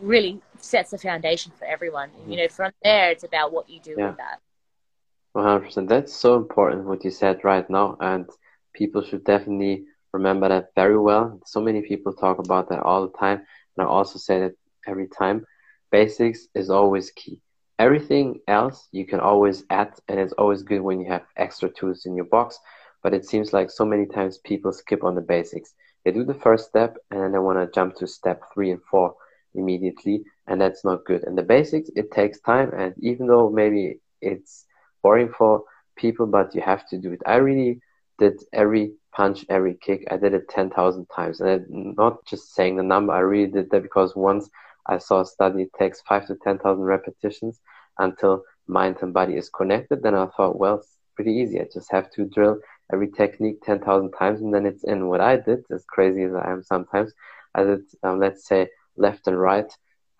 really 0.00 0.40
sets 0.58 0.90
the 0.90 0.98
foundation 0.98 1.52
for 1.56 1.64
everyone. 1.64 2.10
Mm-hmm. 2.10 2.32
You 2.32 2.36
know, 2.38 2.48
from 2.48 2.72
there, 2.82 3.10
it's 3.10 3.22
about 3.22 3.52
what 3.52 3.70
you 3.70 3.78
do 3.80 3.94
yeah. 3.96 4.08
with 4.08 4.16
that. 4.16 4.40
One 5.32 5.44
hundred 5.44 5.64
percent. 5.66 5.88
That's 5.88 6.12
so 6.12 6.36
important 6.36 6.86
what 6.86 7.04
you 7.04 7.10
said 7.10 7.44
right 7.44 7.68
now, 7.68 7.96
and 8.00 8.28
people 8.74 9.02
should 9.02 9.24
definitely 9.24 9.84
remember 10.12 10.48
that 10.48 10.74
very 10.74 10.98
well. 10.98 11.40
So 11.46 11.60
many 11.60 11.82
people 11.82 12.12
talk 12.12 12.38
about 12.38 12.68
that 12.68 12.82
all 12.82 13.06
the 13.06 13.18
time, 13.18 13.42
and 13.76 13.86
I 13.86 13.90
also 13.90 14.18
say 14.18 14.40
that 14.40 14.54
every 14.86 15.08
time 15.08 15.44
basics 15.90 16.46
is 16.54 16.70
always 16.70 17.10
key. 17.10 17.40
Everything 17.78 18.40
else 18.48 18.88
you 18.92 19.06
can 19.06 19.20
always 19.20 19.64
add, 19.70 19.92
and 20.08 20.18
it's 20.18 20.32
always 20.34 20.62
good 20.62 20.80
when 20.80 21.00
you 21.00 21.10
have 21.10 21.26
extra 21.36 21.68
tools 21.70 22.06
in 22.06 22.14
your 22.16 22.26
box. 22.26 22.58
But 23.02 23.14
it 23.14 23.24
seems 23.24 23.52
like 23.52 23.70
so 23.70 23.84
many 23.84 24.06
times 24.06 24.38
people 24.38 24.72
skip 24.72 25.02
on 25.04 25.14
the 25.14 25.20
basics. 25.20 25.74
They 26.04 26.12
do 26.12 26.24
the 26.24 26.34
first 26.34 26.68
step 26.68 26.96
and 27.10 27.20
then 27.22 27.32
they 27.32 27.38
want 27.38 27.58
to 27.58 27.72
jump 27.74 27.94
to 27.96 28.06
step 28.06 28.40
three 28.54 28.70
and 28.70 28.82
four 28.90 29.14
immediately, 29.54 30.22
and 30.46 30.60
that's 30.60 30.84
not 30.84 31.04
good. 31.04 31.24
And 31.24 31.36
the 31.38 31.42
basics, 31.42 31.90
it 31.96 32.10
takes 32.10 32.40
time, 32.40 32.70
and 32.76 32.94
even 33.00 33.26
though 33.26 33.50
maybe 33.50 33.98
it's 34.20 34.64
boring 35.02 35.32
for 35.36 35.64
people, 35.96 36.26
but 36.26 36.54
you 36.54 36.62
have 36.62 36.86
to 36.88 36.98
do 36.98 37.12
it. 37.12 37.20
I 37.26 37.36
really 37.36 37.80
did 38.18 38.42
every 38.52 38.92
punch, 39.14 39.44
every 39.48 39.76
kick. 39.80 40.06
I 40.10 40.16
did 40.16 40.34
it 40.34 40.48
10,000 40.48 41.06
times. 41.14 41.40
And 41.40 41.66
I'm 41.72 41.94
not 41.96 42.24
just 42.26 42.54
saying 42.54 42.76
the 42.76 42.82
number, 42.82 43.12
I 43.12 43.20
really 43.20 43.50
did 43.50 43.70
that 43.70 43.82
because 43.82 44.14
once 44.14 44.48
I 44.86 44.98
saw 44.98 45.20
a 45.20 45.26
study 45.26 45.62
it 45.62 45.72
takes 45.78 46.00
five 46.02 46.26
to 46.26 46.36
10,000 46.36 46.82
repetitions 46.82 47.60
until 47.98 48.44
mind 48.66 48.96
and 49.02 49.12
body 49.12 49.36
is 49.36 49.50
connected. 49.50 50.02
Then 50.02 50.14
I 50.14 50.26
thought, 50.26 50.58
well, 50.58 50.76
it's 50.76 50.96
pretty 51.16 51.32
easy. 51.32 51.60
I 51.60 51.66
just 51.72 51.90
have 51.90 52.10
to 52.12 52.24
drill 52.24 52.58
every 52.92 53.10
technique 53.10 53.62
10,000 53.62 54.12
times 54.12 54.40
and 54.40 54.54
then 54.54 54.66
it's 54.66 54.84
in. 54.84 55.08
What 55.08 55.20
I 55.20 55.36
did, 55.36 55.64
as 55.70 55.84
crazy 55.84 56.22
as 56.22 56.34
I 56.34 56.50
am 56.50 56.62
sometimes, 56.62 57.12
I 57.54 57.64
did, 57.64 57.82
um, 58.02 58.18
let's 58.20 58.46
say, 58.46 58.68
left 58.96 59.26
and 59.26 59.38
right, 59.38 59.70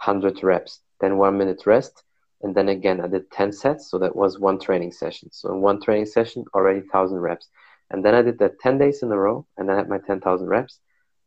100 0.04 0.42
reps, 0.42 0.81
then 1.00 1.16
one 1.16 1.38
minute 1.38 1.62
rest. 1.66 2.02
And 2.42 2.55
then 2.55 2.68
again, 2.68 3.00
I 3.00 3.07
did 3.07 3.31
10 3.31 3.53
sets. 3.53 3.90
So 3.90 3.98
that 3.98 4.16
was 4.16 4.38
one 4.38 4.59
training 4.59 4.92
session. 4.92 5.31
So 5.33 5.53
in 5.53 5.61
one 5.61 5.81
training 5.81 6.07
session, 6.07 6.44
already 6.55 6.81
1,000 6.81 7.18
reps. 7.18 7.48
And 7.90 8.05
then 8.05 8.14
I 8.14 8.22
did 8.22 8.38
that 8.38 8.61
10 8.61 8.79
days 8.79 9.03
in 9.03 9.12
a 9.12 9.18
row 9.18 9.46
and 9.57 9.68
then 9.68 9.74
I 9.76 9.79
had 9.81 9.88
my 9.88 9.98
10,000 9.98 10.46
reps 10.46 10.79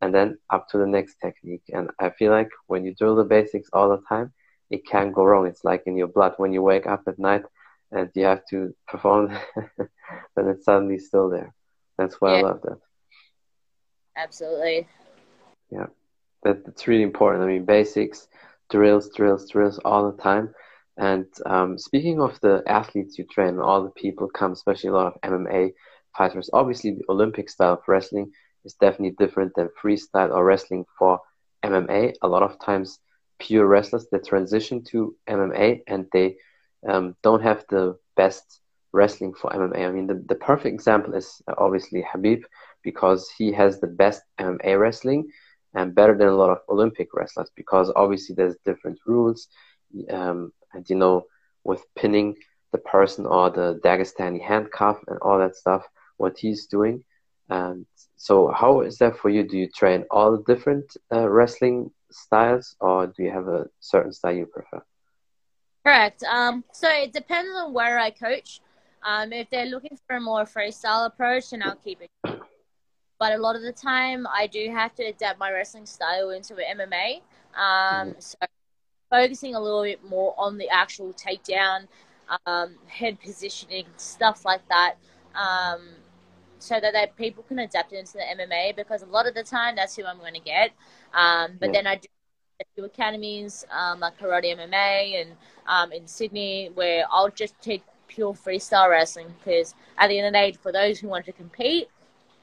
and 0.01 0.13
then 0.13 0.37
up 0.49 0.69
to 0.69 0.77
the 0.77 0.87
next 0.87 1.15
technique. 1.21 1.63
And 1.73 1.89
I 1.99 2.09
feel 2.09 2.31
like 2.31 2.49
when 2.67 2.83
you 2.83 2.95
drill 2.95 3.15
the 3.15 3.23
basics 3.23 3.69
all 3.73 3.89
the 3.89 4.01
time, 4.07 4.33
it 4.69 4.87
can't 4.87 5.13
go 5.13 5.23
wrong. 5.23 5.45
It's 5.45 5.63
like 5.63 5.83
in 5.85 5.97
your 5.97 6.07
blood 6.07 6.33
when 6.37 6.53
you 6.53 6.61
wake 6.61 6.87
up 6.87 7.03
at 7.07 7.19
night 7.19 7.43
and 7.91 8.09
you 8.15 8.25
have 8.25 8.45
to 8.49 8.73
perform, 8.87 9.37
then 9.77 10.47
it's 10.47 10.65
suddenly 10.65 10.99
still 10.99 11.29
there. 11.29 11.53
That's 11.97 12.19
why 12.19 12.33
yeah. 12.33 12.39
I 12.39 12.41
love 12.41 12.61
that. 12.63 12.79
Absolutely. 14.17 14.87
Yeah, 15.69 15.87
that, 16.43 16.65
that's 16.65 16.87
really 16.87 17.03
important. 17.03 17.43
I 17.43 17.47
mean, 17.47 17.65
basics, 17.65 18.27
drills, 18.69 19.09
drills, 19.15 19.49
drills 19.49 19.79
all 19.85 20.11
the 20.11 20.21
time. 20.21 20.53
And 20.97 21.25
um, 21.45 21.77
speaking 21.77 22.21
of 22.21 22.39
the 22.41 22.63
athletes 22.67 23.17
you 23.17 23.25
train, 23.25 23.59
all 23.59 23.83
the 23.83 23.89
people 23.91 24.29
come, 24.29 24.51
especially 24.51 24.89
a 24.89 24.93
lot 24.93 25.07
of 25.07 25.21
MMA 25.21 25.73
fighters. 26.15 26.49
Obviously, 26.53 26.91
the 26.91 27.05
Olympic 27.09 27.49
style 27.49 27.73
of 27.73 27.87
wrestling 27.87 28.31
is 28.63 28.75
definitely 28.75 29.15
different 29.17 29.53
than 29.55 29.69
freestyle 29.81 30.31
or 30.31 30.45
wrestling 30.45 30.85
for 30.97 31.19
MMA. 31.63 32.13
A 32.21 32.27
lot 32.27 32.43
of 32.43 32.59
times, 32.59 32.99
pure 33.39 33.65
wrestlers 33.65 34.07
they 34.11 34.19
transition 34.19 34.83
to 34.83 35.15
MMA 35.27 35.81
and 35.87 36.05
they 36.13 36.35
um, 36.87 37.15
don't 37.23 37.41
have 37.41 37.65
the 37.69 37.97
best 38.15 38.61
wrestling 38.91 39.33
for 39.33 39.49
MMA. 39.51 39.87
I 39.87 39.91
mean, 39.91 40.07
the, 40.07 40.23
the 40.27 40.35
perfect 40.35 40.73
example 40.73 41.15
is 41.15 41.41
obviously 41.57 42.03
Khabib 42.03 42.43
because 42.83 43.29
he 43.37 43.51
has 43.53 43.79
the 43.79 43.87
best 43.87 44.21
MMA 44.39 44.79
wrestling 44.79 45.29
and 45.73 45.95
better 45.95 46.15
than 46.15 46.27
a 46.27 46.35
lot 46.35 46.51
of 46.51 46.59
Olympic 46.69 47.13
wrestlers 47.13 47.49
because 47.55 47.91
obviously 47.95 48.35
there's 48.35 48.55
different 48.63 48.99
rules. 49.05 49.47
Um, 50.11 50.51
and 50.73 50.89
you 50.89 50.95
know, 50.95 51.25
with 51.63 51.83
pinning 51.95 52.35
the 52.71 52.77
person 52.77 53.25
or 53.25 53.49
the 53.49 53.79
Dagestani 53.83 54.41
handcuff 54.41 54.97
and 55.07 55.19
all 55.21 55.39
that 55.39 55.55
stuff, 55.55 55.83
what 56.17 56.37
he's 56.37 56.65
doing. 56.67 57.03
And 57.49 57.85
so, 58.15 58.47
how 58.51 58.81
is 58.81 58.97
that 58.97 59.17
for 59.17 59.29
you? 59.29 59.43
Do 59.43 59.57
you 59.57 59.69
train 59.69 60.05
all 60.09 60.31
the 60.31 60.43
different 60.53 60.85
uh, 61.11 61.29
wrestling 61.29 61.91
styles, 62.11 62.75
or 62.79 63.07
do 63.07 63.23
you 63.23 63.31
have 63.31 63.47
a 63.47 63.67
certain 63.79 64.13
style 64.13 64.33
you 64.33 64.45
prefer? 64.45 64.81
Correct. 65.83 66.23
Um, 66.23 66.63
so 66.71 66.87
it 66.89 67.11
depends 67.11 67.51
on 67.55 67.73
where 67.73 67.99
I 67.99 68.09
coach. 68.09 68.61
Um, 69.05 69.33
if 69.33 69.49
they're 69.49 69.65
looking 69.65 69.97
for 70.07 70.15
a 70.15 70.21
more 70.21 70.45
freestyle 70.45 71.05
approach, 71.05 71.49
then 71.49 71.61
I'll 71.61 71.75
keep 71.75 72.01
it. 72.01 72.09
But 73.19 73.33
a 73.33 73.37
lot 73.37 73.55
of 73.55 73.61
the 73.61 73.73
time, 73.73 74.25
I 74.27 74.47
do 74.47 74.69
have 74.71 74.95
to 74.95 75.03
adapt 75.03 75.39
my 75.39 75.51
wrestling 75.51 75.85
style 75.85 76.29
into 76.29 76.53
MMA. 76.53 77.21
Um, 77.55 78.09
mm-hmm. 78.09 78.19
So 78.19 78.37
focusing 79.13 79.53
a 79.53 79.59
little 79.59 79.83
bit 79.83 80.03
more 80.09 80.33
on 80.39 80.57
the 80.57 80.67
actual 80.69 81.13
takedown, 81.13 81.85
um, 82.47 82.75
head 82.87 83.19
positioning, 83.19 83.85
stuff 83.95 84.43
like 84.43 84.67
that. 84.69 84.95
Um, 85.35 85.81
so 86.57 86.79
that 86.79 86.93
they, 86.93 87.11
people 87.15 87.43
can 87.43 87.59
adapt 87.59 87.93
it 87.93 87.97
into 87.97 88.13
the 88.13 88.23
MMA 88.23 88.75
because 88.75 89.03
a 89.03 89.05
lot 89.05 89.27
of 89.27 89.35
the 89.35 89.43
time 89.43 89.75
that's 89.75 89.95
who 89.95 90.03
I'm 90.03 90.17
going 90.17 90.33
to 90.33 90.39
get. 90.39 90.71
Um, 91.13 91.57
but 91.59 91.67
yeah. 91.67 91.73
then 91.73 91.87
I 91.87 91.95
do 91.97 92.07
a 92.59 92.63
few 92.73 92.85
academies 92.85 93.65
um, 93.69 93.99
like 93.99 94.17
Karate 94.17 94.57
MMA 94.57 95.21
and 95.21 95.31
um, 95.67 95.91
in 95.91 96.07
Sydney 96.07 96.71
where 96.73 97.05
I'll 97.11 97.29
just 97.29 97.53
take 97.61 97.83
pure 98.07 98.33
freestyle 98.33 98.89
wrestling 98.89 99.27
because 99.43 99.75
at 99.99 100.07
the 100.07 100.17
end 100.17 100.27
of 100.27 100.33
the 100.33 100.39
day, 100.39 100.51
for 100.53 100.71
those 100.71 100.99
who 100.99 101.07
want 101.07 101.25
to 101.25 101.33
compete, 101.33 101.87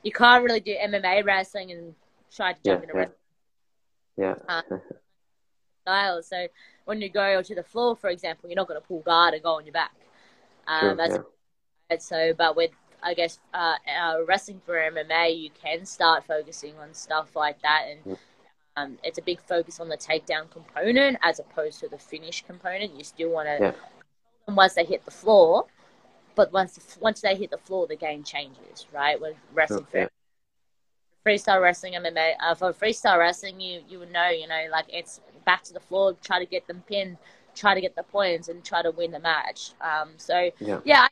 you 0.04 0.12
can't 0.12 0.44
really 0.44 0.60
do 0.60 0.76
MMA 0.76 1.24
wrestling 1.24 1.72
and 1.72 1.94
try 2.32 2.52
to 2.52 2.62
jump 2.62 2.82
yeah, 2.82 2.82
into 2.82 2.94
wrestling. 2.94 3.16
Yeah. 4.16 4.34
Um, 4.48 4.80
So 6.22 6.46
when 6.84 7.00
you 7.00 7.08
go 7.08 7.42
to 7.42 7.54
the 7.54 7.62
floor, 7.62 7.96
for 7.96 8.10
example, 8.10 8.48
you're 8.48 8.56
not 8.56 8.68
going 8.68 8.80
to 8.80 8.86
pull 8.86 9.00
guard 9.00 9.34
and 9.34 9.42
go 9.42 9.56
on 9.56 9.66
your 9.66 9.72
back. 9.72 9.94
Um, 10.66 10.96
sure, 10.98 11.26
yeah. 11.90 11.98
So, 11.98 12.34
but 12.36 12.56
with 12.56 12.70
I 13.02 13.14
guess 13.14 13.38
uh, 13.54 13.74
uh, 14.00 14.18
wrestling 14.26 14.60
for 14.64 14.74
MMA, 14.74 15.40
you 15.40 15.50
can 15.50 15.86
start 15.86 16.24
focusing 16.24 16.74
on 16.78 16.94
stuff 16.94 17.34
like 17.34 17.60
that, 17.62 17.86
and 17.90 18.18
um, 18.76 18.98
it's 19.02 19.18
a 19.18 19.22
big 19.22 19.40
focus 19.40 19.80
on 19.80 19.88
the 19.88 19.96
takedown 19.96 20.50
component 20.50 21.18
as 21.22 21.38
opposed 21.38 21.80
to 21.80 21.88
the 21.88 21.98
finish 21.98 22.44
component. 22.44 22.96
You 22.96 23.04
still 23.04 23.30
want 23.30 23.48
to 23.48 23.58
yeah. 23.60 24.54
once 24.54 24.74
they 24.74 24.84
hit 24.84 25.04
the 25.04 25.10
floor, 25.10 25.66
but 26.34 26.52
once 26.52 26.98
once 27.00 27.20
they 27.20 27.34
hit 27.34 27.50
the 27.50 27.58
floor, 27.58 27.86
the 27.86 27.96
game 27.96 28.22
changes, 28.22 28.86
right? 28.92 29.20
With 29.20 29.36
wrestling 29.52 29.86
for 29.90 30.08
freestyle 31.26 31.60
wrestling 31.60 31.94
MMA, 31.94 32.34
uh, 32.40 32.54
for 32.54 32.72
freestyle 32.72 33.18
wrestling, 33.18 33.60
you 33.60 33.82
you 33.88 33.98
would 33.98 34.12
know, 34.12 34.28
you 34.28 34.46
know, 34.46 34.66
like 34.70 34.86
it's 34.88 35.20
back 35.44 35.62
to 35.64 35.72
the 35.72 35.80
floor, 35.80 36.16
try 36.24 36.38
to 36.38 36.46
get 36.46 36.66
them 36.66 36.82
pinned, 36.88 37.18
try 37.54 37.74
to 37.74 37.80
get 37.80 37.94
the 37.96 38.02
points, 38.02 38.48
and 38.48 38.64
try 38.64 38.82
to 38.82 38.90
win 38.90 39.10
the 39.12 39.20
match. 39.20 39.72
Um, 39.80 40.10
so 40.16 40.50
yeah, 40.60 40.80
yeah 40.84 41.06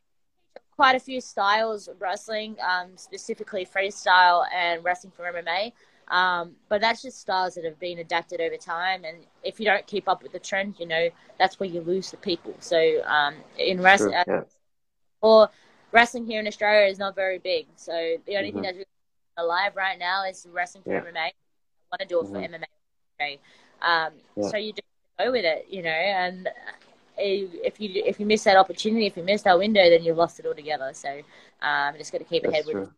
quite 0.76 0.94
a 0.96 1.00
few 1.00 1.20
styles 1.20 1.88
of 1.88 2.00
wrestling, 2.00 2.56
um, 2.66 2.96
specifically 2.96 3.66
freestyle 3.66 4.44
and 4.54 4.84
wrestling 4.84 5.12
for 5.16 5.26
MMA. 5.26 5.72
Um, 6.08 6.56
but 6.68 6.80
that's 6.80 7.02
just 7.02 7.20
styles 7.20 7.54
that 7.54 7.64
have 7.64 7.78
been 7.78 7.98
adapted 7.98 8.40
over 8.40 8.56
time, 8.56 9.04
and 9.04 9.18
if 9.44 9.58
you 9.60 9.66
don't 9.66 9.86
keep 9.86 10.08
up 10.08 10.22
with 10.22 10.32
the 10.32 10.38
trend, 10.38 10.76
you 10.78 10.86
know 10.86 11.08
that's 11.38 11.58
where 11.60 11.68
you 11.68 11.80
lose 11.80 12.10
the 12.10 12.16
people. 12.16 12.54
So 12.60 13.02
um, 13.06 13.34
in 13.58 13.80
wrestling, 13.82 14.14
yeah. 14.26 14.42
or 15.20 15.48
wrestling 15.92 16.26
here 16.26 16.40
in 16.40 16.46
Australia 16.46 16.86
is 16.90 16.98
not 16.98 17.14
very 17.14 17.38
big. 17.38 17.66
So 17.76 18.16
the 18.26 18.36
only 18.36 18.50
Mm-hmm. 18.50 18.60
thing 18.60 18.62
that's 18.62 18.76
really 18.76 18.86
alive 19.38 19.76
right 19.76 19.98
now 19.98 20.24
is 20.24 20.46
wrestling 20.50 20.84
for 20.86 20.94
Yeah. 20.94 20.98
MMA. 20.98 21.26
I 21.26 21.32
want 21.90 22.00
to 22.00 22.06
do 22.06 22.20
it 22.20 22.28
for 22.28 22.38
Mhm. 22.38 22.44
MMA. 22.44 23.38
Um, 23.82 24.12
Yeah. 24.36 24.50
So 24.50 24.56
you 24.56 24.72
just 24.72 24.86
go 25.18 25.30
with 25.32 25.44
it, 25.44 25.66
you 25.68 25.82
know, 25.82 25.90
and 25.90 26.48
if 27.18 27.80
you 27.80 27.90
if 28.06 28.20
you 28.20 28.26
miss 28.26 28.44
that 28.44 28.56
opportunity, 28.56 29.06
if 29.06 29.16
you 29.16 29.22
miss 29.24 29.42
that 29.42 29.58
window, 29.58 29.88
then 29.90 30.02
you've 30.04 30.16
lost 30.16 30.38
it 30.40 30.46
altogether. 30.46 30.90
So 30.94 31.22
um, 31.62 31.94
just 31.98 32.12
got 32.12 32.18
to 32.18 32.24
keep 32.24 32.44
ahead 32.44 32.64
That's 32.64 32.66
with 32.66 32.78
it. 32.78 32.86
true. 32.86 32.92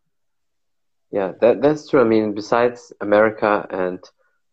Yeah, 1.11 1.33
that 1.41 1.61
that's 1.61 1.89
true. 1.89 2.01
I 2.01 2.05
mean, 2.05 2.33
besides 2.33 2.91
America 3.01 3.67
and 3.69 3.99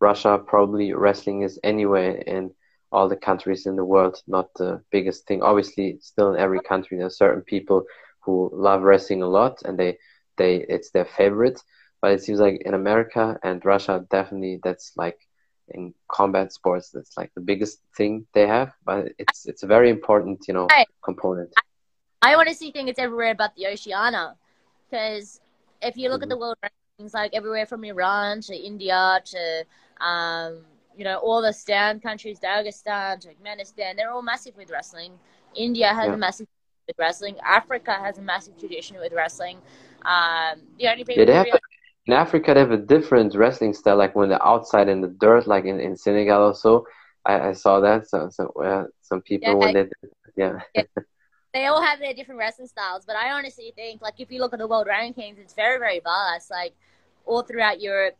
Russia, 0.00 0.38
probably 0.44 0.92
wrestling 0.92 1.42
is 1.42 1.58
anywhere 1.64 2.12
in 2.12 2.52
all 2.92 3.08
the 3.08 3.16
countries 3.16 3.66
in 3.66 3.76
the 3.76 3.84
world 3.84 4.16
not 4.26 4.48
the 4.56 4.82
biggest 4.90 5.26
thing. 5.26 5.42
Obviously, 5.42 5.98
still 6.00 6.32
in 6.34 6.40
every 6.40 6.60
country 6.60 6.96
there 6.98 7.06
are 7.06 7.10
certain 7.10 7.42
people 7.42 7.84
who 8.24 8.50
love 8.52 8.82
wrestling 8.82 9.22
a 9.22 9.28
lot 9.28 9.62
and 9.64 9.78
they 9.78 9.98
they 10.36 10.56
it's 10.68 10.90
their 10.90 11.04
favorite. 11.04 11.60
But 12.00 12.12
it 12.12 12.22
seems 12.22 12.40
like 12.40 12.62
in 12.64 12.74
America 12.74 13.38
and 13.42 13.64
Russia, 13.64 14.04
definitely 14.10 14.60
that's 14.62 14.92
like 14.96 15.18
in 15.74 15.94
combat 16.08 16.52
sports, 16.52 16.90
that's 16.90 17.16
like 17.16 17.32
the 17.34 17.40
biggest 17.40 17.80
thing 17.96 18.26
they 18.34 18.46
have. 18.46 18.72
But 18.84 19.12
it's 19.18 19.46
it's 19.46 19.62
a 19.62 19.66
very 19.66 19.90
important, 19.90 20.46
you 20.48 20.54
know, 20.54 20.68
Right. 20.70 20.88
component. 21.04 21.50
I 22.22 22.34
honestly 22.34 22.70
think 22.70 22.88
it's 22.88 22.98
everywhere 22.98 23.30
about 23.30 23.54
the 23.56 23.66
Oceania, 23.66 24.36
because 24.88 25.40
if 25.80 25.96
you 25.96 26.08
look 26.10 26.22
at 26.22 26.28
Mhm. 26.28 26.30
the 26.30 26.36
world 26.38 26.56
rankings, 26.64 27.14
like 27.14 27.34
everywhere 27.34 27.66
from 27.66 27.84
Iran 27.84 28.40
to 28.42 28.54
India 28.56 29.20
to, 29.26 29.64
um, 30.04 30.64
you 30.96 31.04
know, 31.04 31.18
all 31.18 31.40
the 31.42 31.52
Stan 31.52 32.00
countries, 32.00 32.40
Dagestan, 32.40 33.24
Turkmenistan, 33.24 33.96
they're 33.96 34.10
all 34.10 34.22
massive 34.22 34.56
with 34.56 34.70
wrestling. 34.70 35.18
India 35.54 35.92
has 35.94 36.08
Yeah. 36.08 36.14
a 36.14 36.16
massive 36.16 36.46
with 36.88 36.96
wrestling. 36.98 37.36
Africa 37.44 37.92
has 37.92 38.18
a 38.18 38.22
massive 38.22 38.58
tradition 38.58 38.98
with 38.98 39.12
wrestling. 39.12 39.58
Um, 40.04 40.62
the 40.78 40.88
only 40.88 41.04
people 41.04 41.26
Yeah, 41.26 41.44
they 42.08 42.16
who 42.16 42.24
have 42.24 42.32
really- 42.32 42.48
in 42.52 42.72
Africa 42.72 42.96
they 42.96 43.04
have 43.04 43.10
a 43.12 43.16
different 43.16 43.34
wrestling 43.36 43.74
style, 43.74 43.96
like 43.96 44.14
when 44.16 44.30
they're 44.30 44.46
outside 44.46 44.88
in 44.88 45.00
the 45.02 45.08
dirt, 45.08 45.46
like 45.46 45.64
in, 45.64 45.80
in 45.80 45.96
Senegal 45.96 46.42
also. 46.42 46.84
I, 47.26 47.50
I 47.50 47.52
saw 47.52 47.80
that. 47.80 48.08
So, 48.08 48.28
so 48.30 48.48
uh, 48.64 48.84
some 49.02 49.22
people 49.22 49.58
Yeah, 49.58 49.72
when 49.72 49.72
they 49.74 49.88
yeah 50.36 50.60
they 51.54 51.66
all 51.66 51.82
have 51.82 51.98
their 51.98 52.14
different 52.14 52.38
wrestling 52.38 52.68
styles, 52.68 53.04
but 53.06 53.16
I 53.16 53.32
honestly 53.32 53.72
think, 53.74 54.02
like, 54.02 54.20
if 54.20 54.30
you 54.30 54.40
look 54.40 54.52
at 54.52 54.58
the 54.58 54.66
world 54.68 54.86
rankings, 54.86 55.38
it's 55.38 55.54
very, 55.54 55.78
very 55.78 56.00
vast. 56.00 56.50
Like, 56.50 56.74
all 57.26 57.42
throughout 57.42 57.80
Europe, 57.80 58.16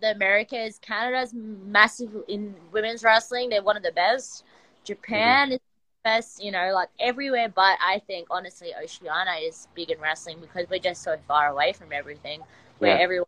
the 0.00 0.12
Americas, 0.12 0.78
Canada's 0.80 1.34
massive 1.34 2.10
in 2.28 2.54
women's 2.72 3.04
wrestling. 3.04 3.50
They're 3.50 3.62
one 3.62 3.76
of 3.76 3.82
the 3.82 3.92
best. 3.92 4.44
Japan 4.84 5.52
is 5.52 5.58
the 5.58 6.10
best, 6.10 6.42
you 6.44 6.52
know, 6.52 6.72
like 6.74 6.90
everywhere. 7.00 7.48
But 7.48 7.78
I 7.82 8.00
think, 8.06 8.28
honestly, 8.30 8.72
Oceania 8.82 9.34
is 9.42 9.68
big 9.74 9.90
in 9.90 10.00
wrestling 10.00 10.38
because 10.40 10.68
we're 10.70 10.80
just 10.80 11.02
so 11.02 11.16
far 11.28 11.48
away 11.48 11.72
from 11.74 11.92
everything. 11.92 12.42
Where 12.78 12.90
Yeah. 12.90 12.98
everyone. 12.98 13.26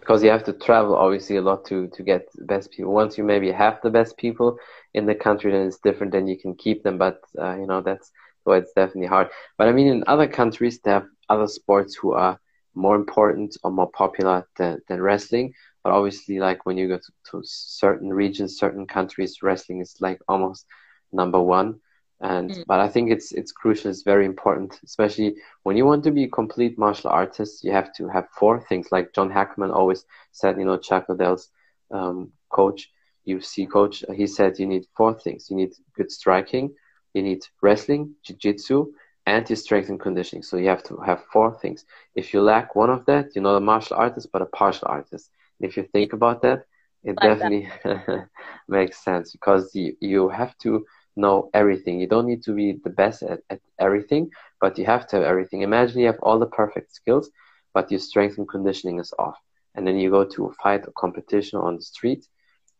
because 0.00 0.22
you 0.22 0.30
have 0.30 0.44
to 0.44 0.52
travel 0.52 0.94
obviously 0.96 1.36
a 1.36 1.42
lot 1.42 1.64
to 1.66 1.88
to 1.94 2.02
get 2.02 2.22
the 2.34 2.44
best 2.44 2.70
people. 2.72 2.92
Once 2.92 3.18
you 3.18 3.24
maybe 3.24 3.50
have 3.50 3.78
the 3.82 3.90
best 3.90 4.16
people 4.16 4.56
in 4.94 5.06
the 5.06 5.14
country, 5.14 5.52
then 5.52 5.66
it's 5.66 5.78
different. 5.78 6.12
Then 6.12 6.26
you 6.26 6.38
can 6.38 6.54
keep 6.54 6.82
them, 6.82 6.98
but 6.98 7.18
uh, 7.38 7.54
you 7.56 7.66
know 7.66 7.80
that's 7.80 8.10
why 8.44 8.58
it's 8.58 8.72
definitely 8.72 9.08
hard. 9.08 9.28
But 9.58 9.68
I 9.68 9.72
mean, 9.72 9.88
in 9.88 10.04
other 10.06 10.26
countries, 10.26 10.80
they 10.84 10.90
have 10.92 11.06
other 11.28 11.46
sports 11.46 11.96
who 12.00 12.12
are 12.12 12.38
more 12.74 12.96
important 12.96 13.56
or 13.64 13.70
more 13.70 13.90
popular 13.90 14.46
than, 14.58 14.78
than 14.88 15.02
wrestling. 15.02 15.52
But 15.82 15.92
obviously, 15.92 16.38
like 16.38 16.64
when 16.66 16.76
you 16.78 16.88
go 16.88 16.96
to, 16.98 17.12
to 17.30 17.40
certain 17.44 18.12
regions, 18.12 18.56
certain 18.58 18.86
countries, 18.86 19.38
wrestling 19.42 19.80
is 19.80 19.94
like 20.00 20.18
almost 20.28 20.64
number 21.12 21.40
one. 21.40 21.74
And 22.20 22.56
Mm. 22.56 22.64
but 22.66 22.80
I 22.80 22.88
think 22.88 23.10
it's 23.10 23.32
it's 23.32 23.52
crucial. 23.52 23.90
It's 23.90 24.02
very 24.02 24.24
important, 24.26 24.78
especially 24.84 25.34
when 25.62 25.76
you 25.76 25.84
want 25.86 26.04
to 26.04 26.10
be 26.10 26.24
a 26.24 26.28
complete 26.28 26.78
martial 26.78 27.10
artist. 27.10 27.64
You 27.64 27.72
have 27.72 27.92
to 27.94 28.08
have 28.08 28.28
four 28.38 28.60
things. 28.60 28.88
Like 28.92 29.12
John 29.14 29.30
Hackleman 29.30 29.74
always 29.74 30.04
said, 30.32 30.58
you 30.58 30.64
know, 30.64 30.76
Chuck 30.78 31.06
Liddell's 31.08 31.48
um, 31.92 32.32
coach, 32.50 32.90
UFC 33.24 33.66
coach. 33.66 34.04
He 34.14 34.26
said 34.26 34.58
you 34.58 34.66
need 34.66 34.86
four 34.96 35.14
things. 35.14 35.46
You 35.50 35.56
need 35.56 35.72
good 35.96 36.10
striking, 36.10 36.70
you 37.14 37.22
need 37.22 37.42
wrestling, 37.62 38.14
jiu-jitsu, 38.24 38.86
and 39.26 39.48
your 39.48 39.56
strength 39.56 39.88
and 39.88 40.00
conditioning. 40.00 40.42
So 40.42 40.56
you 40.56 40.68
have 40.68 40.82
to 40.84 40.96
have 41.06 41.22
four 41.32 41.52
things. 41.60 41.84
If 42.14 42.32
you 42.32 42.40
lack 42.42 42.74
one 42.74 42.90
of 42.90 43.04
that, 43.06 43.26
you're 43.34 43.42
not 43.42 43.56
a 43.56 43.60
martial 43.60 43.96
artist, 43.96 44.28
but 44.32 44.42
a 44.42 44.46
partial 44.46 44.88
artist. 44.88 45.30
And 45.60 45.68
if 45.68 45.76
you 45.76 45.84
think 45.84 46.12
about 46.12 46.42
that, 46.42 46.64
it 47.04 47.20
Like 47.20 47.38
that. 47.38 47.52
definitely 47.52 47.68
makes 48.68 49.02
sense 49.04 49.32
because 49.32 49.70
you, 49.74 49.94
you 50.00 50.28
have 50.28 50.56
to 50.58 50.84
know 51.18 51.50
everything. 51.54 52.00
You 52.00 52.06
don't 52.06 52.26
need 52.26 52.42
to 52.44 52.54
be 52.54 52.72
the 52.84 52.90
best 52.90 53.22
at, 53.22 53.40
at 53.50 53.60
everything, 53.78 54.30
but 54.60 54.78
you 54.78 54.86
have 54.86 55.06
to 55.08 55.16
have 55.16 55.24
everything. 55.24 55.62
Imagine 55.62 56.00
you 56.00 56.06
have 56.06 56.20
all 56.22 56.38
the 56.38 56.46
perfect 56.46 56.94
skills, 56.94 57.30
but 57.74 57.90
your 57.90 58.00
strength 58.00 58.38
and 58.38 58.48
conditioning 58.48 58.98
is 59.00 59.12
off. 59.18 59.38
And 59.74 59.86
then 59.86 59.98
you 59.98 60.10
go 60.10 60.24
to 60.24 60.46
a 60.46 60.52
fight 60.62 60.86
or 60.86 60.92
competition 60.96 61.58
on 61.58 61.76
the 61.76 61.82
street, 61.82 62.26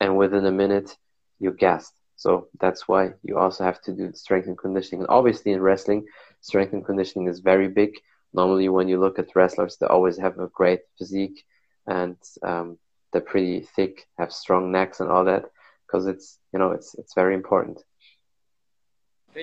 and 0.00 0.16
within 0.16 0.46
a 0.46 0.52
minute, 0.52 0.96
you're 1.40 1.52
gassed. 1.52 1.94
So 2.16 2.48
that's 2.60 2.88
why 2.88 3.12
you 3.22 3.38
also 3.38 3.64
have 3.64 3.80
to 3.82 3.92
do 3.92 4.12
strength 4.14 4.48
and 4.48 4.58
conditioning. 4.58 5.02
And 5.02 5.10
obviously, 5.10 5.52
in 5.52 5.60
wrestling, 5.60 6.06
strength 6.40 6.72
and 6.72 6.84
conditioning 6.84 7.28
is 7.28 7.40
very 7.40 7.68
big. 7.68 7.92
Normally, 8.32 8.68
when 8.68 8.88
you 8.88 8.98
look 8.98 9.18
at 9.18 9.34
wrestlers, 9.36 9.76
they 9.76 9.86
always 9.86 10.18
have 10.18 10.38
a 10.38 10.48
great 10.48 10.80
physique 10.98 11.44
and 11.86 12.16
um, 12.42 12.78
they're 13.12 13.22
pretty 13.22 13.60
thick, 13.74 14.06
have 14.18 14.32
strong 14.32 14.70
necks 14.70 15.00
and 15.00 15.10
all 15.10 15.24
that, 15.24 15.44
because 15.86 16.06
it's 16.06 16.38
you 16.52 16.58
know 16.58 16.72
it's 16.72 16.94
it's 16.94 17.14
very 17.14 17.34
important. 17.34 17.78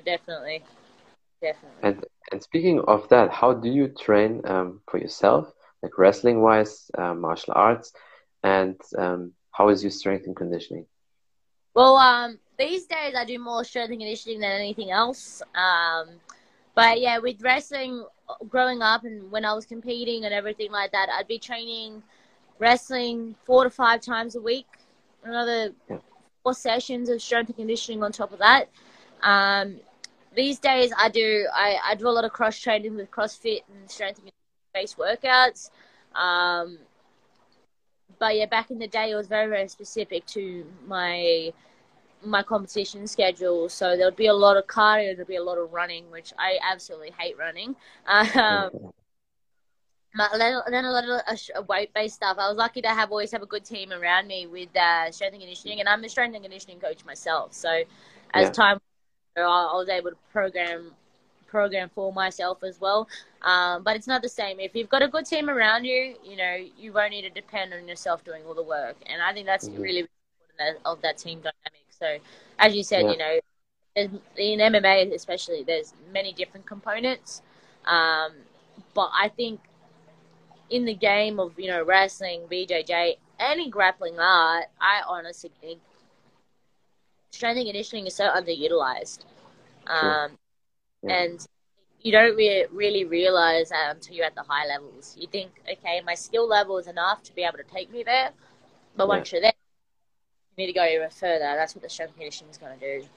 Definitely. 0.02 0.64
Definitely. 1.42 1.80
And 1.84 2.04
and 2.32 2.42
speaking 2.42 2.80
of 2.88 3.08
that, 3.10 3.32
how 3.32 3.54
do 3.54 3.70
you 3.70 3.88
train 3.88 4.42
um, 4.46 4.82
for 4.90 4.98
yourself, 4.98 5.52
like 5.82 5.98
wrestling 5.98 6.42
wise, 6.42 6.90
uh, 6.98 7.14
martial 7.14 7.54
arts, 7.56 7.92
and 8.44 8.76
um, 8.98 9.34
how 9.52 9.70
is 9.70 9.84
your 9.84 9.92
strength 9.92 10.26
and 10.26 10.36
conditioning? 10.36 10.86
Well, 11.74 11.98
um, 11.98 12.40
these 12.58 12.86
days 12.86 13.14
I 13.16 13.26
do 13.26 13.38
more 13.38 13.64
strength 13.64 13.92
and 13.92 14.00
conditioning 14.00 14.40
than 14.40 14.52
anything 14.52 14.92
else. 14.92 15.42
Um, 15.54 16.08
but 16.74 17.00
yeah, 17.00 17.20
with 17.20 17.42
wrestling, 17.42 18.06
growing 18.50 18.82
up 18.82 19.04
and 19.04 19.32
when 19.32 19.46
I 19.46 19.54
was 19.54 19.66
competing 19.66 20.26
and 20.26 20.34
everything 20.34 20.72
like 20.72 20.92
that, 20.92 21.10
I'd 21.10 21.28
be 21.28 21.38
training 21.38 22.02
wrestling 22.60 23.36
four 23.46 23.64
to 23.64 23.70
five 23.70 24.02
times 24.02 24.36
a 24.36 24.42
week. 24.42 24.68
Another 25.24 25.74
Yeah. 25.90 25.98
four 26.44 26.54
sessions 26.54 27.10
of 27.10 27.22
strength 27.22 27.50
and 27.50 27.58
conditioning 27.58 28.04
on 28.04 28.12
top 28.12 28.32
of 28.32 28.40
that. 28.40 28.70
Um, 29.24 29.80
these 30.36 30.60
days 30.60 30.92
I 30.98 31.10
do 31.10 31.48
I, 31.54 31.78
I 31.84 31.96
do 31.96 32.08
a 32.08 32.12
lot 32.12 32.26
of 32.26 32.34
cross 32.34 32.60
training 32.60 32.96
with 32.96 33.12
CrossFit 33.12 33.62
and 33.74 33.90
strength 33.90 34.20
and 34.20 34.32
based 34.74 34.98
workouts. 34.98 35.70
Um, 36.16 36.80
but 38.20 38.36
yeah, 38.36 38.46
back 38.46 38.72
in 38.72 38.80
the 38.80 38.88
day, 38.88 39.12
it 39.12 39.16
was 39.16 39.28
very 39.28 39.48
very 39.50 39.68
specific 39.68 40.26
to 40.28 40.66
my 40.88 41.54
my 42.24 42.44
competition 42.44 43.08
schedule. 43.08 43.70
So 43.70 43.96
there 43.98 44.06
would 44.08 44.16
be 44.16 44.28
a 44.28 44.34
lot 44.34 44.58
of 44.58 44.68
cardio, 44.68 45.16
there'd 45.16 45.28
be 45.28 45.36
a 45.36 45.44
lot 45.44 45.58
of 45.58 45.74
running, 45.74 46.10
which 46.12 46.34
I 46.38 46.58
absolutely 46.70 47.12
hate 47.18 47.38
running. 47.38 47.76
Um, 48.08 48.72
but 50.16 50.30
then 50.38 50.60
then 50.70 50.86
a 50.86 50.92
lot 50.92 51.04
of 51.56 51.68
weight 51.68 51.94
based 51.94 52.16
stuff. 52.16 52.38
I 52.40 52.48
was 52.48 52.58
lucky 52.58 52.82
to 52.82 52.88
have 52.90 53.12
always 53.12 53.32
have 53.32 53.42
a 53.42 53.46
good 53.48 53.66
team 53.66 53.92
around 53.92 54.28
me 54.28 54.48
with 54.48 54.76
uh, 54.76 55.12
strength 55.12 55.34
and 55.34 55.42
conditioning, 55.42 55.80
and 55.80 55.90
I'm 55.90 56.04
a 56.04 56.10
strength 56.10 56.36
and 56.36 56.44
conditioning 56.44 56.80
coach 56.80 57.04
myself. 57.06 57.54
So 57.54 57.84
as 58.34 58.50
Yeah. 58.50 58.52
time, 58.52 58.80
I 59.38 59.70
I 59.74 59.76
was 59.76 59.90
able 59.90 60.12
to 60.12 60.18
program 60.32 60.92
program 61.48 61.90
for 61.94 62.12
myself 62.12 62.64
as 62.64 62.80
well. 62.80 63.08
Um, 63.42 63.84
but 63.84 63.96
it's 63.96 64.08
not 64.08 64.22
the 64.22 64.30
same. 64.30 64.60
If 64.60 64.76
you've 64.76 64.90
got 64.90 65.02
a 65.04 65.08
good 65.08 65.26
team 65.26 65.50
around 65.50 65.86
you, 65.86 66.16
you 66.24 66.36
know 66.36 66.56
you 66.78 66.94
won't 66.94 67.12
need 67.12 67.24
to 67.24 67.30
depend 67.30 67.74
on 67.74 67.88
yourself 67.88 68.24
doing 68.24 68.44
all 68.46 68.54
the 68.54 68.64
work, 68.64 68.98
and 69.08 69.22
I 69.22 69.34
think 69.34 69.46
that's 69.46 69.70
Mhm. 69.70 69.82
really 69.82 70.00
important 70.00 70.80
of 70.86 71.02
that 71.02 71.18
team 71.18 71.40
dynamic. 71.40 71.86
So 71.90 72.18
as 72.60 72.76
you 72.76 72.84
said, 72.84 73.06
Yeah. 73.06 73.12
you 73.12 73.18
know, 73.18 73.40
in 73.96 74.60
MMA 74.60 75.14
especially, 75.14 75.64
there's 75.64 75.94
many 76.12 76.34
different 76.34 76.66
components. 76.66 77.42
Um, 77.86 78.34
but 78.94 79.12
I 79.14 79.30
think 79.30 79.62
in 80.70 80.86
the 80.86 80.94
game 80.94 81.40
of 81.40 81.58
you 81.60 81.68
know 81.68 81.84
wrestling, 81.84 82.42
BJJ, 82.50 83.18
any 83.40 83.70
grappling 83.70 84.20
art, 84.20 84.66
I 84.80 85.02
honestly 85.08 85.52
think 85.62 85.80
strength 87.36 87.58
and 87.60 87.68
conditioning 87.68 88.08
is 88.08 88.16
so 88.16 88.26
underutilized, 88.30 89.26
um, 89.88 90.38
Yeah. 91.04 91.12
and 91.14 91.48
you 92.02 92.12
don't 92.12 92.36
re- 92.36 92.66
really 92.72 93.04
realize 93.06 93.70
that 93.70 93.96
until 93.96 94.16
you're 94.16 94.26
at 94.26 94.36
the 94.36 94.44
high 94.44 94.66
levels. 94.68 95.16
You 95.20 95.28
think, 95.28 95.52
okay, 95.72 96.02
my 96.06 96.16
skill 96.16 96.48
level 96.48 96.78
is 96.78 96.88
enough 96.88 97.24
to 97.24 97.36
be 97.36 97.44
able 97.44 97.58
to 97.58 97.64
take 97.64 97.92
me 97.92 98.04
there, 98.04 98.32
but 98.96 99.08
once 99.08 99.32
you're 99.32 99.42
there, 99.42 99.54
you 100.58 100.66
need 100.66 100.74
to 100.74 100.74
go 100.74 100.86
even 100.86 101.10
further. 101.10 101.40
That's 101.56 101.76
what 101.76 101.84
the 101.84 101.90
strength 101.90 102.12
and 102.12 102.20
conditioning 102.20 102.52
is 102.52 102.58
going 102.58 102.80
to 102.80 103.00
do. 103.02 103.08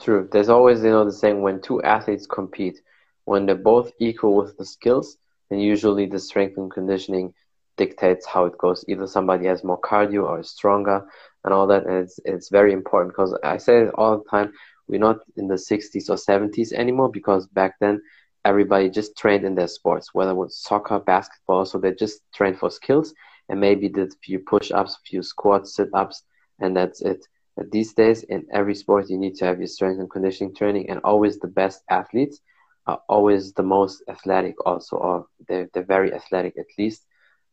True. 0.00 0.28
There's 0.30 0.48
always, 0.48 0.82
you 0.82 0.90
know, 0.90 1.04
the 1.04 1.12
saying 1.12 1.42
when 1.42 1.60
two 1.60 1.82
athletes 1.82 2.26
compete, 2.26 2.78
when 3.24 3.46
they're 3.46 3.54
both 3.54 3.92
equal 4.00 4.36
with 4.36 4.56
the 4.56 4.64
skills, 4.64 5.16
then 5.50 5.58
usually 5.60 6.06
the 6.06 6.18
strength 6.18 6.56
and 6.56 6.70
conditioning 6.70 7.32
dictates 7.76 8.26
how 8.26 8.46
it 8.46 8.58
goes. 8.58 8.84
Either 8.88 9.06
somebody 9.06 9.46
has 9.46 9.64
more 9.64 9.80
cardio 9.80 10.24
or 10.24 10.40
is 10.40 10.50
stronger 10.50 11.04
and 11.44 11.52
all 11.54 11.66
that. 11.66 11.86
And 11.86 12.08
it's, 12.24 12.48
very 12.48 12.72
important 12.72 13.12
because 13.14 13.36
I 13.42 13.56
say 13.58 13.82
it 13.82 13.94
all 13.94 14.18
the 14.18 14.30
time. 14.30 14.52
We're 14.88 15.00
not 15.00 15.20
in 15.36 15.48
the 15.48 15.54
60s 15.54 16.10
or 16.10 16.16
70s 16.16 16.72
anymore 16.72 17.10
because 17.10 17.46
back 17.46 17.74
then 17.80 18.02
everybody 18.44 18.90
just 18.90 19.16
trained 19.16 19.44
in 19.44 19.54
their 19.54 19.68
sports, 19.68 20.10
whether 20.12 20.32
it 20.32 20.36
was 20.36 20.58
soccer, 20.58 20.98
basketball. 20.98 21.64
So 21.64 21.78
they 21.78 21.94
just 21.94 22.20
trained 22.34 22.58
for 22.58 22.70
skills 22.70 23.14
and 23.48 23.60
maybe 23.60 23.88
did 23.88 24.12
a 24.12 24.16
few 24.22 24.38
push 24.40 24.70
ups, 24.70 24.94
a 24.94 25.08
few 25.08 25.22
squats, 25.22 25.76
sit 25.76 25.88
ups, 25.94 26.24
and 26.60 26.76
that's 26.76 27.02
it. 27.02 27.26
But 27.56 27.70
these 27.70 27.92
days, 27.92 28.22
in 28.22 28.46
every 28.52 28.74
sport, 28.74 29.10
you 29.10 29.18
need 29.18 29.34
to 29.36 29.44
have 29.44 29.58
your 29.58 29.66
strength 29.66 30.00
and 30.00 30.10
conditioning 30.10 30.54
training, 30.54 30.88
and 30.88 31.00
always 31.04 31.38
the 31.38 31.48
best 31.48 31.82
athletes 31.90 32.40
are 32.86 33.00
always 33.08 33.52
the 33.52 33.62
most 33.62 34.02
athletic, 34.08 34.54
also, 34.66 34.96
or 34.96 35.26
they're, 35.48 35.68
they're 35.72 35.84
very 35.84 36.12
athletic 36.14 36.54
at 36.58 36.66
least, 36.78 37.04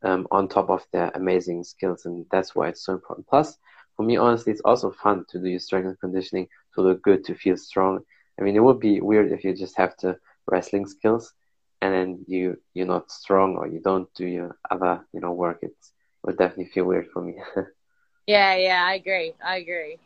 um, 0.04 0.26
on 0.32 0.48
top 0.48 0.70
of 0.70 0.86
their 0.94 1.12
amazing 1.16 1.64
skills, 1.64 2.06
and 2.06 2.26
that's 2.32 2.56
why 2.56 2.70
it's 2.70 2.86
so 2.86 2.94
important. 2.94 3.28
Plus, 3.28 3.58
for 4.00 4.06
me, 4.06 4.16
honestly, 4.16 4.54
it's 4.54 4.62
also 4.64 4.92
fun 4.92 5.26
to 5.28 5.40
do 5.40 5.50
your 5.50 5.60
strength 5.60 5.88
and 5.88 6.00
conditioning 6.00 6.48
to 6.74 6.82
look 6.82 7.02
good, 7.02 7.26
to 7.26 7.36
feel 7.36 7.58
strong. 7.58 8.00
I 8.40 8.44
mean, 8.44 8.56
it 8.56 8.64
would 8.64 8.80
be 8.80 9.02
weird 9.02 9.30
if 9.34 9.44
you 9.44 9.54
just 9.54 9.76
have 9.76 9.98
to 9.98 10.18
wrestling 10.50 10.88
skills 10.88 11.34
and 11.82 11.94
then 11.94 12.26
you 12.26 12.58
you're 12.74 12.88
not 12.88 13.12
strong 13.12 13.58
or 13.58 13.68
you 13.68 13.82
don't 13.82 14.08
do 14.14 14.26
your 14.26 14.58
other 14.72 15.06
you 15.12 15.20
know 15.20 15.34
work. 15.34 15.60
It 15.64 15.76
would 16.24 16.38
definitely 16.38 16.72
feel 16.74 16.86
weird 16.86 17.08
for 17.12 17.22
me. 17.22 17.42
yeah, 18.26 18.56
yeah, 18.56 18.86
I 18.86 18.94
agree. 18.94 19.34
I 19.46 19.58
agree. 19.58 19.98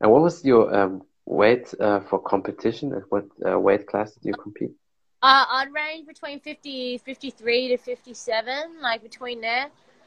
And 0.00 0.10
what 0.10 0.22
was 0.22 0.42
your 0.42 0.74
um, 0.74 1.02
weight 1.26 1.74
uh, 1.78 2.00
for 2.00 2.18
competition? 2.18 2.94
At 2.94 3.02
What 3.10 3.26
uh, 3.46 3.60
weight 3.60 3.86
class 3.86 4.12
did 4.12 4.24
you 4.24 4.32
compete? 4.32 4.72
Uh, 5.20 5.44
I'd 5.50 5.68
range 5.70 6.06
between 6.06 6.40
50, 6.40 6.96
53 6.96 7.68
to 7.68 7.76
57, 7.76 8.80
like 8.80 9.02
between 9.02 9.42
there. 9.42 9.66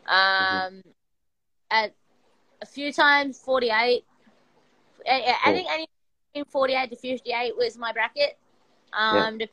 Mm-hmm. 0.09 0.55
Um, 0.65 0.73
mm-hmm. 0.73 0.89
At 1.69 1.93
a 2.61 2.65
few 2.65 2.91
times, 2.91 3.39
48. 3.39 4.03
I, 5.09 5.35
I 5.45 5.53
think 5.53 5.67
anything 5.69 6.49
48 6.49 6.89
to 6.89 6.95
58 6.95 7.57
was 7.57 7.77
my 7.77 7.91
bracket. 7.91 8.37
Um, 8.93 9.39
yeah. 9.39 9.47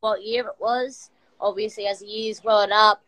what 0.00 0.24
year 0.24 0.46
it 0.46 0.54
was. 0.58 1.10
Obviously, 1.40 1.86
as 1.86 2.00
the 2.00 2.06
years 2.06 2.42
rolled 2.44 2.70
up, 2.70 3.02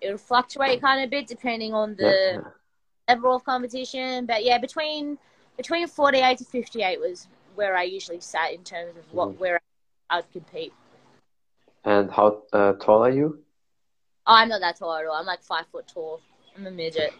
it 0.00 0.10
would 0.10 0.20
fluctuate 0.20 0.80
kind 0.80 1.00
of 1.00 1.08
a 1.08 1.10
bit 1.10 1.26
depending 1.26 1.74
on 1.74 1.96
the 1.96 2.42
yeah. 2.42 3.14
level 3.14 3.34
of 3.34 3.44
competition. 3.44 4.26
But 4.26 4.44
yeah, 4.44 4.58
between 4.58 5.18
between 5.56 5.86
48 5.86 6.38
to 6.38 6.44
58 6.44 7.00
was 7.00 7.26
where 7.54 7.76
I 7.76 7.84
usually 7.84 8.20
sat 8.20 8.52
in 8.52 8.62
terms 8.64 8.96
of 8.96 9.04
what 9.12 9.30
mm-hmm. 9.30 9.38
where 9.38 9.60
I'd 10.10 10.30
compete. 10.32 10.72
And 11.84 12.10
how 12.10 12.42
uh, 12.52 12.74
tall 12.74 13.04
are 13.04 13.10
you? 13.10 13.40
Oh, 14.26 14.34
I'm 14.34 14.48
not 14.48 14.60
that 14.60 14.78
tall 14.78 14.94
at 14.94 15.06
all. 15.06 15.14
I'm 15.14 15.26
like 15.26 15.42
five 15.42 15.66
foot 15.70 15.86
tall. 15.86 16.20
I'm 16.56 16.66
a 16.66 16.70
midget. 16.70 17.12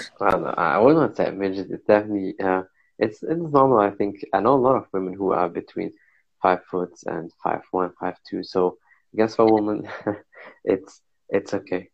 I 0.20 0.78
would 0.78 0.96
not 0.96 1.16
say 1.16 1.30
midget. 1.30 1.70
It's 1.70 1.86
definitely 1.86 2.34
uh, 2.40 2.62
it's 2.98 3.22
it's 3.22 3.52
normal. 3.52 3.78
I 3.78 3.90
think 3.90 4.24
I 4.32 4.40
know 4.40 4.54
a 4.54 4.56
lot 4.56 4.76
of 4.76 4.86
women 4.92 5.14
who 5.14 5.32
are 5.32 5.48
between 5.48 5.92
five 6.40 6.64
foot 6.70 6.92
and 7.06 7.30
five 7.42 7.62
one, 7.70 7.92
five 7.98 8.16
two. 8.28 8.42
So 8.42 8.78
I 9.12 9.16
guess 9.18 9.36
for 9.36 9.42
a 9.42 9.52
woman, 9.52 9.88
it's 10.64 11.00
it's 11.28 11.54
okay. 11.54 11.88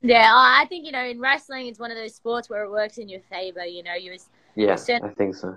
Yeah, 0.00 0.30
I 0.32 0.64
think 0.68 0.86
you 0.86 0.92
know 0.92 1.04
in 1.04 1.20
wrestling 1.20 1.66
it's 1.66 1.78
one 1.78 1.90
of 1.90 1.96
those 1.96 2.14
sports 2.14 2.48
where 2.48 2.64
it 2.64 2.70
works 2.70 2.98
in 2.98 3.08
your 3.08 3.20
favor. 3.30 3.64
You 3.64 3.82
know, 3.82 3.94
you 3.94 4.16
yeah, 4.54 4.76
I 5.02 5.08
think 5.08 5.34
so. 5.34 5.56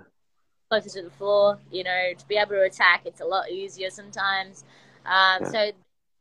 Closer 0.70 0.88
to 0.90 1.02
the 1.02 1.10
floor, 1.10 1.58
you 1.70 1.84
know, 1.84 2.12
to 2.16 2.28
be 2.28 2.36
able 2.36 2.52
to 2.52 2.62
attack, 2.62 3.02
it's 3.04 3.20
a 3.20 3.24
lot 3.24 3.50
easier 3.50 3.90
sometimes. 3.90 4.64
Um, 5.04 5.42
yeah. 5.42 5.50
So 5.50 5.70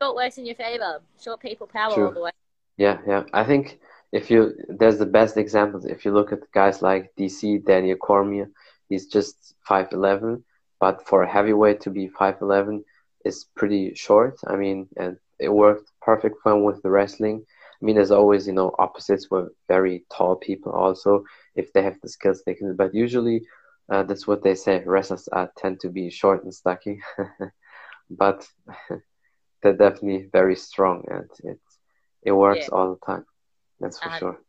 short 0.01 0.15
works 0.15 0.37
in 0.37 0.45
your 0.45 0.55
favor. 0.55 0.99
Short 1.23 1.39
people 1.39 1.67
power 1.67 1.93
True. 1.93 2.07
all 2.07 2.11
the 2.11 2.21
way. 2.21 2.31
Yeah, 2.77 2.97
yeah. 3.07 3.23
I 3.33 3.43
think 3.43 3.79
if 4.11 4.29
you 4.29 4.53
there's 4.67 4.97
the 4.97 5.05
best 5.05 5.37
examples. 5.37 5.85
If 5.85 6.05
you 6.05 6.11
look 6.11 6.31
at 6.31 6.51
guys 6.51 6.81
like 6.81 7.13
DC, 7.17 7.65
Daniel 7.65 7.97
Cormier, 7.97 8.49
he's 8.89 9.07
just 9.07 9.55
five 9.67 9.87
eleven, 9.91 10.43
but 10.79 11.07
for 11.07 11.23
a 11.23 11.31
heavyweight 11.31 11.81
to 11.81 11.89
be 11.89 12.07
five 12.07 12.35
eleven 12.41 12.83
is 13.25 13.45
pretty 13.55 13.93
short. 13.95 14.39
I 14.47 14.55
mean, 14.55 14.87
and 14.97 15.17
it 15.39 15.49
worked 15.49 15.91
perfect 16.01 16.37
for 16.41 16.51
him 16.53 16.63
with 16.63 16.81
the 16.81 16.89
wrestling. 16.89 17.45
I 17.81 17.85
mean, 17.85 17.95
there's 17.95 18.11
always, 18.11 18.45
you 18.45 18.53
know, 18.53 18.75
opposites 18.77 19.31
with 19.31 19.49
very 19.67 20.05
tall 20.15 20.35
people 20.35 20.71
also, 20.71 21.23
if 21.55 21.73
they 21.73 21.81
have 21.81 21.99
the 22.01 22.09
skills 22.09 22.43
they 22.45 22.53
can. 22.53 22.75
But 22.75 22.93
usually, 22.93 23.41
uh, 23.91 24.03
that's 24.03 24.27
what 24.27 24.43
they 24.43 24.55
say. 24.55 24.83
Wrestlers 24.85 25.27
uh, 25.31 25.47
tend 25.57 25.79
to 25.79 25.89
be 25.89 26.09
short 26.11 26.43
and 26.43 26.53
stocky, 26.53 27.01
but 28.09 28.47
they're 29.63 29.73
definitely 29.73 30.29
very 30.31 30.55
strong, 30.55 31.05
and 31.09 31.29
it 31.43 31.59
it 32.23 32.31
works 32.31 32.67
yeah. 32.69 32.75
all 32.75 32.93
the 32.93 33.05
time. 33.05 33.25
That's 33.81 33.99
for 33.99 34.09
uh, 34.09 34.17
sure. 34.19 34.41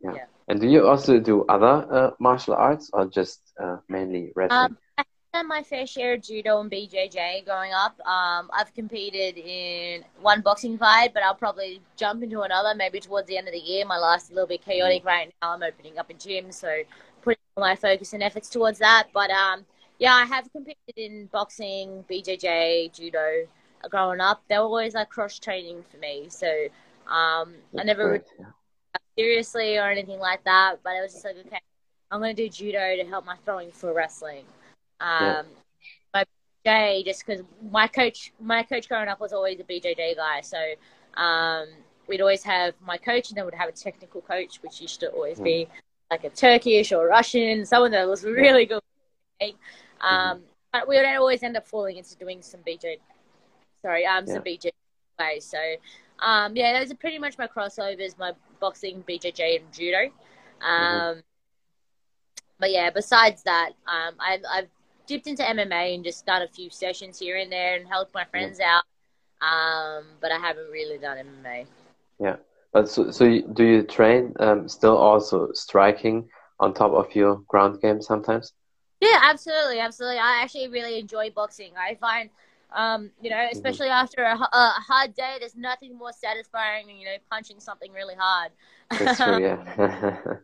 Yeah. 0.00 0.14
yeah. 0.14 0.24
And 0.48 0.60
do 0.60 0.66
you 0.66 0.86
also 0.86 1.18
do 1.18 1.44
other 1.48 1.86
uh, 1.92 2.10
martial 2.18 2.54
arts, 2.54 2.90
or 2.92 3.06
just 3.06 3.40
uh, 3.62 3.78
mainly 3.88 4.32
wrestling? 4.34 4.76
Um, 4.96 5.04
done 5.32 5.46
my 5.46 5.62
fair 5.62 5.86
share 5.86 6.14
of 6.14 6.22
judo 6.22 6.60
and 6.60 6.70
BJJ 6.70 7.44
growing 7.44 7.72
up. 7.72 7.98
Um, 8.06 8.50
I've 8.52 8.72
competed 8.74 9.36
in 9.36 10.04
one 10.20 10.40
boxing 10.40 10.78
fight, 10.78 11.12
but 11.12 11.22
I'll 11.22 11.34
probably 11.34 11.82
jump 11.96 12.22
into 12.22 12.40
another 12.40 12.74
maybe 12.74 12.98
towards 13.00 13.28
the 13.28 13.36
end 13.36 13.46
of 13.46 13.52
the 13.52 13.60
year. 13.60 13.84
My 13.84 13.98
life's 13.98 14.30
a 14.30 14.32
little 14.32 14.48
bit 14.48 14.64
chaotic 14.64 15.04
right 15.04 15.32
now. 15.42 15.52
I'm 15.52 15.62
opening 15.62 15.98
up 15.98 16.08
a 16.10 16.14
gym, 16.14 16.50
so 16.50 16.82
putting 17.22 17.38
my 17.56 17.76
focus 17.76 18.12
and 18.14 18.22
efforts 18.22 18.48
towards 18.48 18.78
that. 18.78 19.08
But 19.12 19.30
um, 19.30 19.66
yeah, 19.98 20.14
I 20.14 20.24
have 20.24 20.50
competed 20.52 20.96
in 20.96 21.26
boxing, 21.26 22.04
BJJ, 22.10 22.94
judo 22.94 23.46
growing 23.90 24.20
up. 24.20 24.42
They 24.48 24.56
were 24.56 24.64
always 24.64 24.94
like 24.94 25.10
cross 25.10 25.38
training 25.38 25.84
for 25.90 25.98
me, 25.98 26.26
so 26.30 26.68
um, 27.08 27.54
I 27.78 27.84
never 27.84 28.22
yeah. 28.38 28.46
seriously 29.16 29.76
or 29.78 29.90
anything 29.90 30.18
like 30.18 30.44
that. 30.44 30.76
But 30.82 30.90
I 30.90 31.02
was 31.02 31.12
just 31.12 31.24
like, 31.24 31.36
okay, 31.46 31.60
I'm 32.10 32.20
going 32.20 32.34
to 32.34 32.42
do 32.42 32.48
judo 32.48 32.96
to 32.96 33.04
help 33.04 33.24
my 33.24 33.36
throwing 33.44 33.70
for 33.70 33.92
wrestling. 33.92 34.44
Um, 35.00 35.20
yeah. 35.20 35.42
BJJ, 36.68 37.04
just 37.04 37.26
because 37.26 37.44
my 37.70 37.86
coach, 37.86 38.32
my 38.40 38.62
coach 38.62 38.88
growing 38.88 39.08
up 39.08 39.20
was 39.20 39.32
always 39.32 39.60
a 39.60 39.64
BJJ 39.64 40.16
guy, 40.16 40.40
so 40.40 40.58
um, 41.20 41.66
we'd 42.06 42.20
always 42.20 42.42
have 42.42 42.74
my 42.84 42.96
coach, 42.96 43.30
and 43.30 43.38
then 43.38 43.44
we'd 43.44 43.54
have 43.54 43.68
a 43.68 43.72
technical 43.72 44.20
coach, 44.20 44.62
which 44.62 44.80
used 44.80 45.00
to 45.00 45.08
always 45.08 45.40
be 45.40 45.66
mm. 45.66 45.68
like 46.10 46.24
a 46.24 46.30
Turkish 46.30 46.92
or 46.92 47.06
Russian, 47.06 47.64
someone 47.64 47.90
that 47.92 48.08
was 48.08 48.24
really 48.24 48.66
good. 48.66 48.80
Um, 49.40 49.52
mm-hmm. 50.02 50.40
But 50.72 50.88
we 50.88 50.96
would 50.96 51.06
always 51.06 51.42
end 51.42 51.56
up 51.56 51.66
falling 51.66 51.96
into 51.96 52.16
doing 52.16 52.42
some 52.42 52.60
BJ, 52.60 52.98
sorry, 53.82 54.04
um, 54.04 54.24
yeah. 54.26 54.34
some 54.34 54.42
BJJ 54.42 54.70
ways. 55.18 55.44
So, 55.44 55.58
um, 56.20 56.56
yeah, 56.56 56.78
those 56.78 56.90
are 56.90 56.96
pretty 56.96 57.18
much 57.18 57.38
my 57.38 57.46
crossovers: 57.46 58.18
my 58.18 58.32
boxing, 58.60 59.04
BJJ, 59.08 59.60
and 59.60 59.72
judo. 59.72 59.98
Mm-hmm. 59.98 60.64
Um, 60.64 61.14
mm-hmm. 61.14 61.20
But 62.60 62.72
yeah, 62.72 62.90
besides 62.90 63.42
that, 63.44 63.70
um, 63.86 64.14
I've, 64.18 64.40
I've 64.50 64.68
dipped 65.06 65.26
into 65.26 65.42
MMA 65.42 65.94
and 65.94 66.04
just 66.04 66.26
done 66.26 66.42
a 66.42 66.48
few 66.48 66.70
sessions 66.70 67.18
here 67.18 67.36
and 67.36 67.50
there 67.52 67.76
and 67.76 67.86
helped 67.86 68.12
my 68.14 68.24
friends 68.24 68.58
yeah. 68.60 68.80
out. 68.80 68.84
Um, 69.40 70.06
but 70.20 70.32
I 70.32 70.38
haven't 70.38 70.68
really 70.70 70.98
done 70.98 71.18
MMA. 71.18 71.66
Yeah, 72.20 72.36
but 72.72 72.88
so 72.88 73.10
so 73.12 73.24
you, 73.24 73.42
do 73.42 73.64
you 73.64 73.82
train 73.84 74.34
um, 74.40 74.68
still 74.68 74.96
also 74.96 75.52
striking 75.52 76.28
on 76.58 76.74
top 76.74 76.92
of 76.92 77.14
your 77.14 77.36
ground 77.46 77.80
game 77.80 78.02
sometimes? 78.02 78.52
Yeah, 79.00 79.20
absolutely, 79.22 79.78
absolutely. 79.78 80.18
I 80.18 80.40
actually 80.42 80.68
really 80.68 80.98
enjoy 80.98 81.30
boxing. 81.30 81.72
I 81.78 81.94
find, 81.94 82.30
um, 82.74 83.10
you 83.20 83.30
know, 83.30 83.36
mm-hmm. 83.36 83.56
especially 83.56 83.88
after 83.88 84.22
a, 84.22 84.34
a, 84.34 84.74
hard 84.86 85.14
day, 85.14 85.36
there's 85.40 85.56
nothing 85.56 85.96
more 85.96 86.12
satisfying 86.12 86.86
than 86.86 86.96
you 86.96 87.06
know 87.06 87.16
punching 87.30 87.60
something 87.60 87.92
really 87.92 88.14
hard. 88.18 88.52
That's 88.90 89.18
true. 89.18 89.40
Yeah. 89.40 90.16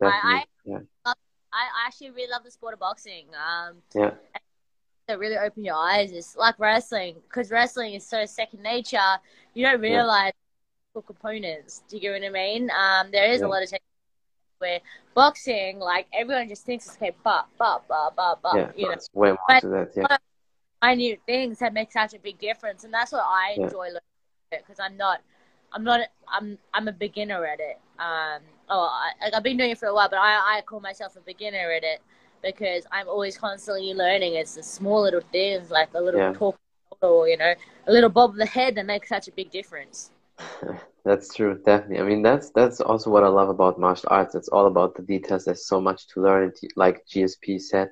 I, 0.02 0.06
I 0.06 0.44
yeah. 0.64 0.78
I 1.04 1.86
actually 1.86 2.10
really 2.10 2.30
love 2.30 2.44
the 2.44 2.50
sport 2.50 2.74
of 2.74 2.80
boxing. 2.80 3.26
Um, 3.34 3.76
yeah. 3.94 4.10
That 5.08 5.18
really 5.18 5.38
open 5.38 5.64
your 5.64 5.74
eyes. 5.74 6.12
It's 6.12 6.36
like 6.36 6.58
wrestling 6.58 7.16
because 7.28 7.50
wrestling 7.50 7.94
is 7.94 8.06
so 8.06 8.26
second 8.26 8.62
nature. 8.62 9.16
You 9.54 9.66
don't 9.66 9.80
realize 9.80 10.32
yeah. 10.94 11.02
components. 11.06 11.82
Do 11.88 11.96
you 11.96 12.02
get 12.02 12.12
what 12.12 12.24
I 12.24 12.30
mean? 12.30 12.70
Um, 12.70 13.10
there 13.10 13.30
is 13.30 13.40
yeah. 13.40 13.46
a 13.46 13.48
lot 13.48 13.62
of 13.62 13.70
technique 13.70 13.82
where 14.58 14.80
boxing, 15.14 15.78
like 15.78 16.06
everyone 16.12 16.48
just 16.48 16.66
thinks 16.66 16.86
it's 16.86 16.96
okay, 16.96 17.12
but 17.24 17.46
but 17.58 17.84
but 17.88 18.14
but 18.14 18.42
but. 18.42 18.54
Yeah, 18.54 18.70
you 18.76 18.88
know, 18.88 18.96
way 19.14 19.28
more 19.30 19.38
but, 19.48 19.60
to 19.60 19.68
that. 19.68 19.92
Yeah. 19.96 20.16
Minute 20.82 21.20
things 21.26 21.58
that 21.58 21.74
make 21.74 21.90
such 21.90 22.14
a 22.14 22.18
big 22.18 22.38
difference, 22.38 22.84
and 22.84 22.94
that's 22.94 23.12
what 23.12 23.24
I 23.26 23.54
enjoy 23.56 23.86
yeah. 23.86 23.98
learning 23.98 24.62
because 24.62 24.78
I'm 24.80 24.96
not, 24.96 25.20
I'm 25.72 25.82
not, 25.82 26.00
I'm 26.32 26.56
I'm 26.72 26.86
a 26.86 26.92
beginner 26.92 27.44
at 27.44 27.58
it. 27.58 27.80
Um, 27.98 28.42
oh, 28.68 28.88
I, 28.88 29.30
I've 29.34 29.42
been 29.42 29.56
doing 29.56 29.70
it 29.70 29.78
for 29.78 29.86
a 29.86 29.94
while, 29.94 30.08
but 30.08 30.18
I, 30.18 30.58
I 30.58 30.62
call 30.62 30.80
myself 30.80 31.16
a 31.16 31.20
beginner 31.20 31.72
at 31.72 31.82
it 31.82 32.00
because 32.42 32.84
I'm 32.92 33.08
always 33.08 33.36
constantly 33.36 33.92
learning. 33.92 34.34
It's 34.34 34.54
the 34.54 34.62
small 34.62 35.02
little 35.02 35.20
things 35.32 35.70
like 35.70 35.88
a 35.94 36.00
little 36.00 36.20
yeah. 36.20 36.32
talk 36.32 36.56
or 37.02 37.28
you 37.28 37.36
know 37.36 37.54
a 37.86 37.92
little 37.92 38.10
bob 38.10 38.30
of 38.30 38.36
the 38.36 38.46
head 38.46 38.74
that 38.76 38.86
makes 38.86 39.08
such 39.08 39.28
a 39.28 39.32
big 39.32 39.50
difference. 39.50 40.10
that's 41.04 41.34
true, 41.34 41.60
definitely. 41.64 41.98
I 41.98 42.02
mean, 42.04 42.22
that's 42.22 42.50
that's 42.50 42.80
also 42.80 43.10
what 43.10 43.24
I 43.24 43.28
love 43.28 43.48
about 43.48 43.80
martial 43.80 44.08
arts. 44.10 44.34
It's 44.34 44.48
all 44.48 44.66
about 44.66 44.94
the 44.94 45.02
details. 45.02 45.44
There's 45.44 45.66
so 45.66 45.80
much 45.80 46.06
to 46.08 46.22
learn. 46.22 46.52
Like 46.76 47.04
GSP 47.12 47.60
said, 47.60 47.90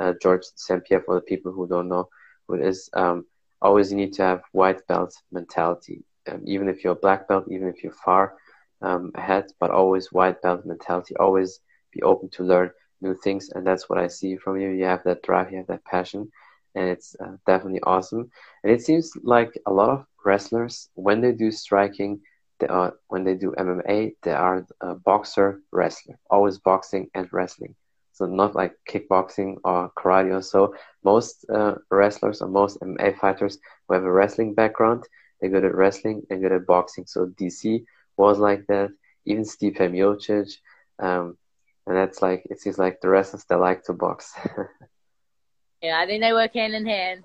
uh, 0.00 0.14
George 0.22 0.44
St. 0.54 0.84
Pierre, 0.84 1.02
for 1.02 1.16
the 1.16 1.22
people 1.22 1.52
who 1.52 1.66
don't 1.66 1.88
know 1.88 2.08
is, 2.58 2.88
um, 2.94 3.24
always 3.60 3.90
you 3.90 3.96
need 3.96 4.12
to 4.14 4.22
have 4.22 4.42
white 4.52 4.86
belt 4.86 5.14
mentality 5.30 6.04
um, 6.28 6.42
even 6.46 6.68
if 6.68 6.82
you're 6.82 6.92
a 6.92 6.96
black 6.96 7.28
belt, 7.28 7.44
even 7.50 7.68
if 7.68 7.82
you're 7.82 7.92
far 7.92 8.34
um, 8.82 9.10
ahead, 9.14 9.46
but 9.58 9.70
always 9.70 10.12
white 10.12 10.40
belt 10.42 10.64
mentality, 10.64 11.14
always 11.16 11.60
be 11.92 12.02
open 12.02 12.28
to 12.30 12.44
learn 12.44 12.70
new 13.00 13.14
things. 13.14 13.50
And 13.54 13.66
that's 13.66 13.88
what 13.88 13.98
I 13.98 14.06
see 14.06 14.36
from 14.36 14.60
you. 14.60 14.70
You 14.70 14.84
have 14.84 15.04
that 15.04 15.22
drive, 15.22 15.50
you 15.50 15.58
have 15.58 15.66
that 15.68 15.84
passion, 15.84 16.30
and 16.74 16.88
it's 16.88 17.16
uh, 17.22 17.36
definitely 17.46 17.80
awesome. 17.82 18.30
And 18.62 18.72
it 18.72 18.82
seems 18.82 19.12
like 19.22 19.52
a 19.66 19.72
lot 19.72 19.90
of 19.90 20.04
wrestlers, 20.24 20.88
when 20.94 21.20
they 21.20 21.32
do 21.32 21.50
striking, 21.50 22.20
they 22.60 22.66
are, 22.66 22.94
when 23.08 23.24
they 23.24 23.34
do 23.34 23.54
MMA, 23.56 24.14
they 24.22 24.32
are 24.32 24.66
a 24.80 24.94
boxer 24.94 25.60
wrestler, 25.72 26.18
always 26.30 26.58
boxing 26.58 27.08
and 27.14 27.28
wrestling. 27.32 27.74
So 28.20 28.26
not 28.26 28.54
like 28.54 28.74
kickboxing 28.86 29.56
or 29.64 29.90
karate 29.96 30.34
or 30.34 30.42
so. 30.42 30.74
Most 31.02 31.46
uh, 31.48 31.76
wrestlers 31.90 32.42
or 32.42 32.48
most 32.48 32.78
MMA 32.82 33.18
fighters 33.18 33.58
who 33.88 33.94
have 33.94 34.04
a 34.04 34.12
wrestling 34.12 34.52
background, 34.52 35.04
they're 35.40 35.48
good 35.48 35.64
at 35.64 35.74
wrestling 35.74 36.26
and 36.28 36.42
good 36.42 36.52
at 36.52 36.66
boxing. 36.66 37.06
So 37.06 37.28
DC 37.28 37.82
was 38.18 38.38
like 38.38 38.66
that. 38.66 38.90
Even 39.24 39.44
Stipe 39.44 39.78
Miocic, 39.78 40.52
um, 40.98 41.38
and 41.86 41.96
that's 41.96 42.20
like 42.20 42.42
it 42.50 42.60
seems 42.60 42.76
like 42.76 43.00
the 43.00 43.08
wrestlers 43.08 43.44
they 43.48 43.54
like 43.54 43.84
to 43.84 43.94
box. 43.94 44.34
yeah, 45.82 45.98
I 45.98 46.04
think 46.04 46.22
they 46.22 46.34
work 46.34 46.52
hand 46.52 46.74
in 46.74 46.84
hand. 46.84 47.24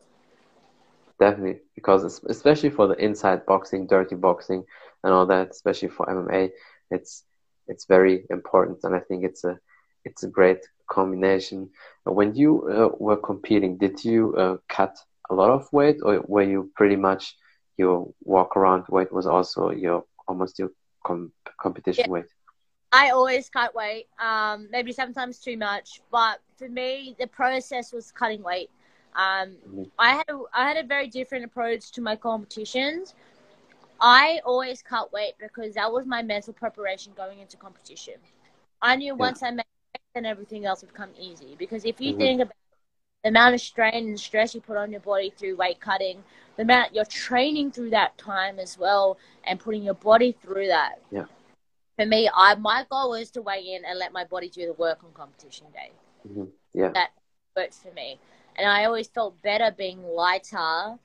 Definitely, 1.19 1.59
because 1.75 2.21
especially 2.23 2.69
for 2.69 2.87
the 2.87 2.95
inside 3.03 3.45
boxing, 3.45 3.85
dirty 3.87 4.15
boxing, 4.15 4.63
and 5.03 5.13
all 5.13 5.25
that, 5.25 5.49
especially 5.51 5.89
for 5.89 6.05
MMA, 6.05 6.51
it's 6.91 7.23
it's 7.67 7.85
very 7.85 8.25
important, 8.29 8.79
and 8.83 8.95
I 8.95 8.99
think 8.99 9.25
it's 9.25 9.43
a 9.43 9.59
it's 10.05 10.23
a 10.23 10.29
great 10.29 10.59
combination. 10.89 11.69
When 12.03 12.35
you 12.35 12.67
uh, 12.69 12.95
were 12.99 13.17
competing, 13.17 13.77
did 13.77 14.03
you 14.03 14.35
uh, 14.35 14.57
cut 14.69 14.97
a 15.29 15.33
lot 15.33 15.49
of 15.49 15.71
weight, 15.71 15.97
or 16.03 16.23
were 16.27 16.43
you 16.43 16.71
pretty 16.75 16.95
much 16.95 17.35
your 17.77 18.11
walk 18.23 18.55
around 18.55 18.85
weight 18.89 19.11
was 19.11 19.25
also 19.25 19.71
your 19.71 20.05
almost 20.27 20.59
your 20.59 20.71
com 21.05 21.31
competition 21.59 22.05
yeah. 22.07 22.11
weight? 22.11 22.25
I 22.91 23.09
always 23.09 23.49
cut 23.49 23.75
weight, 23.75 24.07
um, 24.21 24.69
maybe 24.71 24.93
sometimes 24.93 25.39
too 25.39 25.57
much, 25.57 26.01
but 26.11 26.39
for 26.55 26.69
me, 26.69 27.15
the 27.19 27.27
process 27.27 27.91
was 27.91 28.11
cutting 28.11 28.41
weight. 28.41 28.69
Um, 29.15 29.57
mm-hmm. 29.67 29.83
I 29.99 30.11
had 30.11 30.25
a, 30.29 30.39
I 30.53 30.67
had 30.67 30.77
a 30.77 30.87
very 30.87 31.07
different 31.07 31.43
approach 31.43 31.91
to 31.91 32.01
my 32.01 32.15
competitions. 32.15 33.13
I 33.99 34.41
always 34.45 34.81
cut 34.81 35.11
weight 35.11 35.33
because 35.39 35.73
that 35.75 35.91
was 35.91 36.05
my 36.05 36.21
mental 36.21 36.53
preparation 36.53 37.13
going 37.15 37.39
into 37.39 37.57
competition. 37.57 38.15
I 38.81 38.95
knew 38.95 39.13
yeah. 39.13 39.13
once 39.13 39.41
I 39.41 39.51
made 39.51 39.65
then 40.15 40.25
everything 40.25 40.65
else 40.65 40.81
would 40.81 40.93
come 40.93 41.11
easy. 41.19 41.55
Because 41.59 41.85
if 41.85 42.01
you 42.01 42.11
mm-hmm. 42.11 42.19
think 42.19 42.41
about 42.41 42.55
the 43.23 43.29
amount 43.29 43.53
of 43.53 43.61
strain 43.61 44.07
and 44.07 44.19
stress 44.19 44.55
you 44.55 44.61
put 44.61 44.77
on 44.77 44.91
your 44.91 45.01
body 45.01 45.31
through 45.37 45.57
weight 45.57 45.79
cutting, 45.79 46.23
the 46.55 46.63
amount 46.63 46.95
you're 46.95 47.05
training 47.05 47.71
through 47.71 47.91
that 47.91 48.17
time 48.17 48.57
as 48.57 48.77
well, 48.77 49.17
and 49.43 49.59
putting 49.59 49.83
your 49.83 49.93
body 49.93 50.35
through 50.41 50.67
that. 50.67 51.01
Yeah. 51.11 51.25
For 51.99 52.05
me, 52.05 52.29
I 52.33 52.55
my 52.55 52.85
goal 52.89 53.11
was 53.11 53.29
to 53.31 53.41
weigh 53.41 53.75
in 53.75 53.85
and 53.85 53.99
let 53.99 54.11
my 54.11 54.23
body 54.25 54.49
do 54.49 54.65
the 54.65 54.73
work 54.73 55.03
on 55.03 55.11
competition 55.13 55.67
day. 55.73 55.91
Mm-hmm. 56.27 56.45
Yeah. 56.73 56.89
That 56.93 57.11
worked 57.55 57.75
for 57.75 57.91
me, 57.91 58.19
and 58.57 58.67
I 58.67 58.85
always 58.85 59.07
felt 59.07 59.41
better 59.41 59.73
being 59.77 60.01
lighter. 60.03 60.97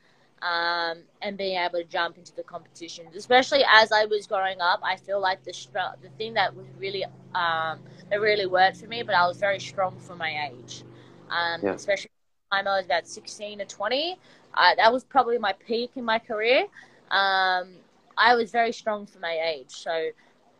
Um, 0.43 1.03
and 1.21 1.37
being 1.37 1.59
able 1.59 1.81
to 1.81 1.85
jump 1.85 2.17
into 2.17 2.35
the 2.35 2.43
competitions, 2.43 3.15
especially 3.15 3.63
as 3.71 3.93
I 3.93 4.07
was 4.07 4.27
growing 4.27 4.59
up, 4.63 4.81
I 4.83 4.97
feel 4.97 5.21
like 5.21 5.45
the 5.45 5.53
the 6.01 6.09
thing 6.17 6.33
that 6.35 6.57
was 6.57 6.65
really 6.79 7.05
um, 7.35 7.81
that 8.09 8.21
really 8.21 8.47
worked 8.47 8.79
for 8.79 8.87
me. 8.87 9.03
But 9.03 9.15
I 9.15 9.27
was 9.27 9.37
very 9.37 9.61
strong 9.61 9.99
for 9.99 10.17
my 10.17 10.51
age, 10.51 10.83
um, 11.29 11.61
yeah. 11.63 11.75
especially 11.75 12.11
time 12.51 12.67
I 12.67 12.79
was 12.79 12.87
about 12.87 13.07
sixteen 13.07 13.61
or 13.61 13.67
twenty. 13.67 14.19
Uh, 14.55 14.75
that 14.77 14.91
was 14.91 15.05
probably 15.05 15.37
my 15.37 15.53
peak 15.53 15.91
in 15.97 16.05
my 16.05 16.19
career. 16.19 16.63
Um, 17.11 17.75
I 18.17 18.35
was 18.35 18.51
very 18.51 18.73
strong 18.73 19.07
for 19.07 19.19
my 19.19 19.39
age, 19.45 19.71
so 19.71 20.09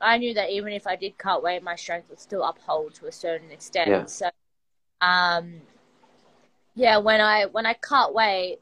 I 0.01 0.19
knew 0.19 0.35
that 0.35 0.51
even 0.51 0.73
if 0.73 0.87
I 0.87 0.97
did 0.97 1.19
cut 1.19 1.43
weight, 1.43 1.63
my 1.63 1.77
strength 1.77 2.09
would 2.11 2.21
still 2.21 2.43
uphold 2.43 2.95
to 2.97 3.07
a 3.07 3.13
certain 3.13 3.51
extent. 3.51 3.89
Yeah. 3.89 4.05
So, 4.05 4.31
um, 5.01 5.63
yeah, 6.75 6.99
when 6.99 7.21
I 7.21 7.47
when 7.47 7.67
I 7.67 7.75
cut 7.75 8.15
weight, 8.15 8.59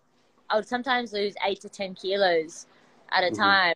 I 0.51 0.57
would 0.57 0.69
sometimes 0.69 1.13
lose 1.13 1.35
eight 1.45 1.61
to 1.63 1.69
ten 1.69 1.95
kilos 1.95 2.67
at 3.11 3.23
a 3.23 3.27
mm-hmm. 3.29 3.43
time. 3.43 3.75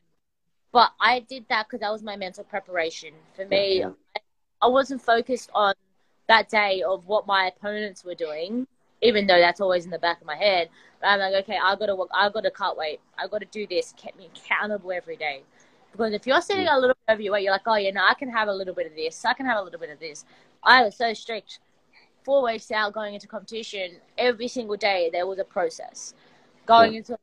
But 0.73 0.93
I 1.01 1.21
did 1.21 1.45
that 1.51 1.67
because 1.67 1.81
that 1.81 1.93
was 1.93 2.03
my 2.03 2.17
mental 2.17 2.45
preparation. 2.45 3.13
For 3.35 3.45
me, 3.45 3.81
yeah. 3.81 3.91
I, 4.17 4.21
I 4.63 4.67
wasn't 4.69 5.03
focused 5.03 5.51
on 5.55 5.75
that 6.29 6.49
day 6.49 6.83
of 6.83 7.07
what 7.07 7.27
my 7.27 7.47
opponents 7.47 8.05
were 8.05 8.15
doing 8.15 8.67
even 9.03 9.27
though 9.27 9.39
that's 9.39 9.61
always 9.61 9.85
in 9.85 9.91
the 9.91 9.99
back 9.99 10.21
of 10.21 10.27
my 10.27 10.37
head. 10.37 10.71
But 11.01 11.09
I'm 11.09 11.19
like, 11.19 11.45
okay, 11.45 11.59
I 11.63 11.77
gotta 11.77 11.95
work, 11.95 12.09
I 12.15 12.29
gotta 12.31 12.51
cut 12.51 12.79
weight, 12.79 13.01
I 13.19 13.27
gotta 13.27 13.45
do 13.47 13.67
this, 13.67 13.93
keep 13.97 14.17
me 14.17 14.31
accountable 14.35 14.93
every 14.93 15.17
day. 15.17 15.43
Because 15.91 16.15
if 16.15 16.27
you're 16.27 16.41
sitting 16.41 16.69
a 16.69 16.79
little 16.79 16.95
bit 17.07 17.13
over 17.13 17.21
your 17.21 17.33
weight, 17.35 17.43
you're 17.43 17.53
like, 17.53 17.67
oh 17.67 17.75
yeah, 17.75 17.91
no, 17.91 18.07
I 18.09 18.15
can 18.15 18.31
have 18.31 18.49
a 18.49 18.55
little 18.55 18.75
bit 18.75 18.87
of 18.87 18.95
this, 18.95 19.25
I 19.25 19.35
can 19.35 19.45
have 19.45 19.59
a 19.59 19.63
little 19.63 19.81
bit 19.81 19.91
of 19.91 19.99
this. 19.99 20.25
I 20.63 20.85
was 20.85 20.97
so 20.97 21.13
strict. 21.13 21.59
Four 22.25 22.45
weeks 22.45 22.71
out, 22.71 22.93
going 22.93 23.15
into 23.15 23.27
competition, 23.27 23.97
every 24.17 24.47
single 24.47 24.77
day 24.77 25.11
there 25.13 25.27
was 25.27 25.41
a 25.41 25.45
process. 25.45 26.15
Going 26.67 26.93
yeah. 26.93 26.99
into 26.99 27.19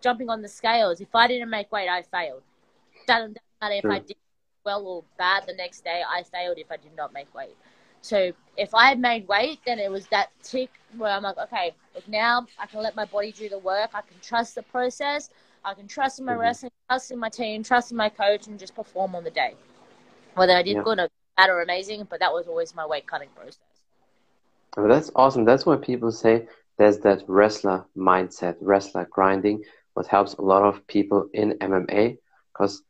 jumping 0.00 0.28
on 0.28 0.42
the 0.42 0.48
scales. 0.48 1.00
If 1.00 1.14
I 1.14 1.26
didn't 1.26 1.50
make 1.50 1.70
weight, 1.72 1.88
I 1.88 2.02
failed. 2.02 2.42
Doesn't 3.06 3.38
matter 3.60 3.74
if 3.74 3.84
I 3.84 3.98
did 4.00 4.16
well 4.64 4.86
or 4.86 5.04
bad 5.18 5.44
the 5.46 5.54
next 5.54 5.84
day. 5.84 6.02
I 6.08 6.22
failed 6.22 6.58
if 6.58 6.70
I 6.70 6.76
did 6.76 6.94
not 6.96 7.12
make 7.12 7.32
weight. 7.34 7.56
So 8.02 8.32
if 8.56 8.74
I 8.74 8.88
had 8.88 8.98
made 8.98 9.28
weight, 9.28 9.60
then 9.66 9.78
it 9.78 9.90
was 9.90 10.06
that 10.06 10.30
tick 10.42 10.70
where 10.96 11.10
I'm 11.12 11.22
like, 11.22 11.38
okay, 11.38 11.74
now 12.08 12.46
I 12.58 12.66
can 12.66 12.82
let 12.82 12.96
my 12.96 13.04
body 13.04 13.32
do 13.32 13.48
the 13.48 13.58
work. 13.58 13.90
I 13.92 14.00
can 14.00 14.16
trust 14.22 14.54
the 14.54 14.62
process. 14.62 15.30
I 15.64 15.74
can 15.74 15.86
trust 15.86 16.18
in 16.18 16.24
my 16.24 16.32
mm-hmm. 16.32 16.40
wrestling, 16.40 16.72
trust 16.88 17.10
in 17.10 17.18
my 17.18 17.28
team, 17.28 17.62
trust 17.62 17.90
in 17.90 17.96
my 17.96 18.08
coach, 18.08 18.46
and 18.46 18.58
just 18.58 18.74
perform 18.74 19.14
on 19.14 19.24
the 19.24 19.30
day. 19.30 19.54
Whether 20.34 20.54
I 20.54 20.62
did 20.62 20.76
yeah. 20.76 20.82
good 20.82 20.98
or 20.98 21.08
bad 21.36 21.50
or 21.50 21.60
amazing, 21.60 22.06
but 22.08 22.20
that 22.20 22.32
was 22.32 22.46
always 22.48 22.74
my 22.74 22.86
weight 22.86 23.06
cutting 23.06 23.28
process. 23.36 23.58
Well, 24.76 24.88
that's 24.88 25.10
awesome. 25.14 25.44
That's 25.44 25.66
why 25.66 25.76
people 25.76 26.12
say 26.12 26.48
there's 26.80 27.00
that 27.00 27.22
wrestler 27.28 27.84
mindset, 27.94 28.56
wrestler 28.62 29.06
grinding, 29.10 29.62
what 29.92 30.06
helps 30.06 30.32
a 30.32 30.40
lot 30.40 30.62
of 30.62 30.86
people 30.86 31.28
in 31.34 31.58
MMA 31.58 32.16
because 32.52 32.82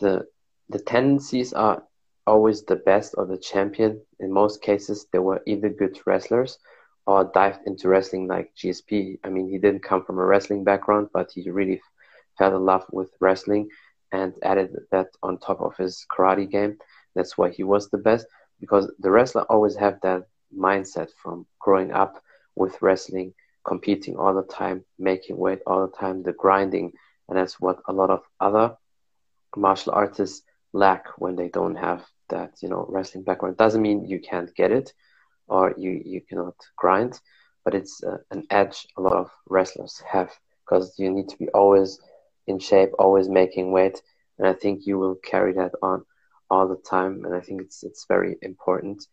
the 0.00 0.26
the 0.68 0.78
tendencies 0.78 1.54
are 1.54 1.82
always 2.26 2.62
the 2.64 2.76
best 2.76 3.14
or 3.16 3.24
the 3.24 3.38
champion. 3.38 4.02
In 4.20 4.30
most 4.30 4.60
cases, 4.60 5.06
they 5.14 5.18
were 5.18 5.40
either 5.46 5.70
good 5.70 5.98
wrestlers 6.04 6.58
or 7.06 7.24
dived 7.32 7.60
into 7.66 7.88
wrestling 7.88 8.28
like 8.28 8.52
GSP. 8.54 9.18
I 9.24 9.30
mean, 9.30 9.48
he 9.48 9.56
didn't 9.56 9.82
come 9.82 10.04
from 10.04 10.18
a 10.18 10.26
wrestling 10.26 10.62
background, 10.62 11.08
but 11.14 11.30
he 11.32 11.48
really 11.48 11.80
fell 12.36 12.54
in 12.54 12.66
love 12.66 12.84
with 12.92 13.10
wrestling 13.18 13.70
and 14.12 14.34
added 14.42 14.76
that 14.92 15.08
on 15.22 15.38
top 15.38 15.62
of 15.62 15.74
his 15.78 16.04
karate 16.12 16.50
game. 16.50 16.76
That's 17.14 17.38
why 17.38 17.48
he 17.48 17.62
was 17.62 17.88
the 17.88 17.96
best 17.96 18.26
because 18.60 18.92
the 18.98 19.10
wrestler 19.10 19.44
always 19.48 19.76
have 19.76 19.98
that 20.02 20.24
mindset 20.54 21.08
from 21.22 21.46
growing 21.58 21.92
up 21.92 22.22
with 22.58 22.82
wrestling, 22.82 23.34
competing 23.66 24.16
all 24.16 24.34
the 24.34 24.42
time, 24.42 24.84
making 24.98 25.36
weight 25.38 25.60
all 25.66 25.86
the 25.86 25.96
time, 25.96 26.22
the 26.22 26.32
grinding, 26.32 26.92
and 27.28 27.38
that's 27.38 27.60
what 27.60 27.78
a 27.88 27.92
lot 27.92 28.10
of 28.10 28.22
other 28.40 28.76
martial 29.56 29.92
artists 29.92 30.42
lack 30.72 31.04
when 31.18 31.36
they 31.36 31.48
don't 31.48 31.76
have 31.76 32.04
that 32.28 32.52
you 32.62 32.68
know 32.68 32.86
wrestling 32.88 33.24
background. 33.24 33.56
Doesn't 33.56 33.82
mean 33.82 34.06
you 34.06 34.20
can't 34.20 34.54
get 34.54 34.72
it 34.72 34.92
or 35.48 35.74
you 35.76 36.02
you 36.04 36.20
cannot 36.28 36.54
grind 36.76 37.20
but 37.64 37.74
it's 37.74 38.02
uh, 38.02 38.18
an 38.30 38.44
edge 38.50 38.86
a 38.96 39.02
lot 39.02 39.12
of 39.14 39.30
wrestlers 39.48 40.02
have 40.10 40.30
because 40.64 40.94
you 40.98 41.10
need 41.10 41.28
to 41.28 41.36
be 41.36 41.48
always 41.50 41.98
in 42.46 42.58
shape 42.58 42.90
always 42.98 43.28
making 43.28 43.72
weight. 43.72 44.00
And 44.38 44.48
i 44.48 44.54
think 44.54 44.86
you 44.86 44.98
will 44.98 45.16
carry 45.16 45.52
that 45.54 45.72
on 45.82 46.04
all 46.50 46.66
the 46.68 46.80
time. 46.88 47.24
And 47.26 47.34
i 47.34 47.40
think 47.40 47.60
it's 47.60 47.82
it's 47.82 48.06
very 48.08 48.36
important 48.42 49.06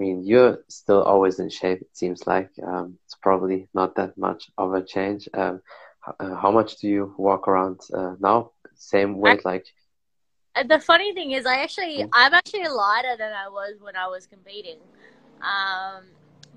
i 0.00 0.02
mean 0.02 0.24
you're 0.24 0.58
still 0.68 1.02
always 1.02 1.38
in 1.38 1.50
shape 1.50 1.80
it 1.80 1.96
seems 1.96 2.26
like 2.26 2.50
um, 2.66 2.98
it's 3.04 3.16
probably 3.16 3.68
not 3.74 3.94
that 3.94 4.16
much 4.16 4.50
of 4.56 4.72
a 4.72 4.82
change 4.82 5.28
um, 5.34 5.60
uh, 6.18 6.34
how 6.36 6.50
much 6.50 6.76
do 6.78 6.88
you 6.88 7.14
walk 7.18 7.48
around 7.48 7.78
uh, 7.92 8.14
now 8.20 8.50
same 8.74 9.18
weight 9.18 9.44
like 9.44 9.66
the 10.68 10.78
funny 10.80 11.12
thing 11.12 11.32
is, 11.32 11.46
I 11.46 11.62
actually, 11.62 12.04
I'm 12.12 12.34
actually 12.34 12.68
lighter 12.68 13.16
than 13.16 13.32
I 13.32 13.48
was 13.48 13.76
when 13.80 13.96
I 13.96 14.08
was 14.08 14.26
competing. 14.26 14.78
Um, 15.40 16.04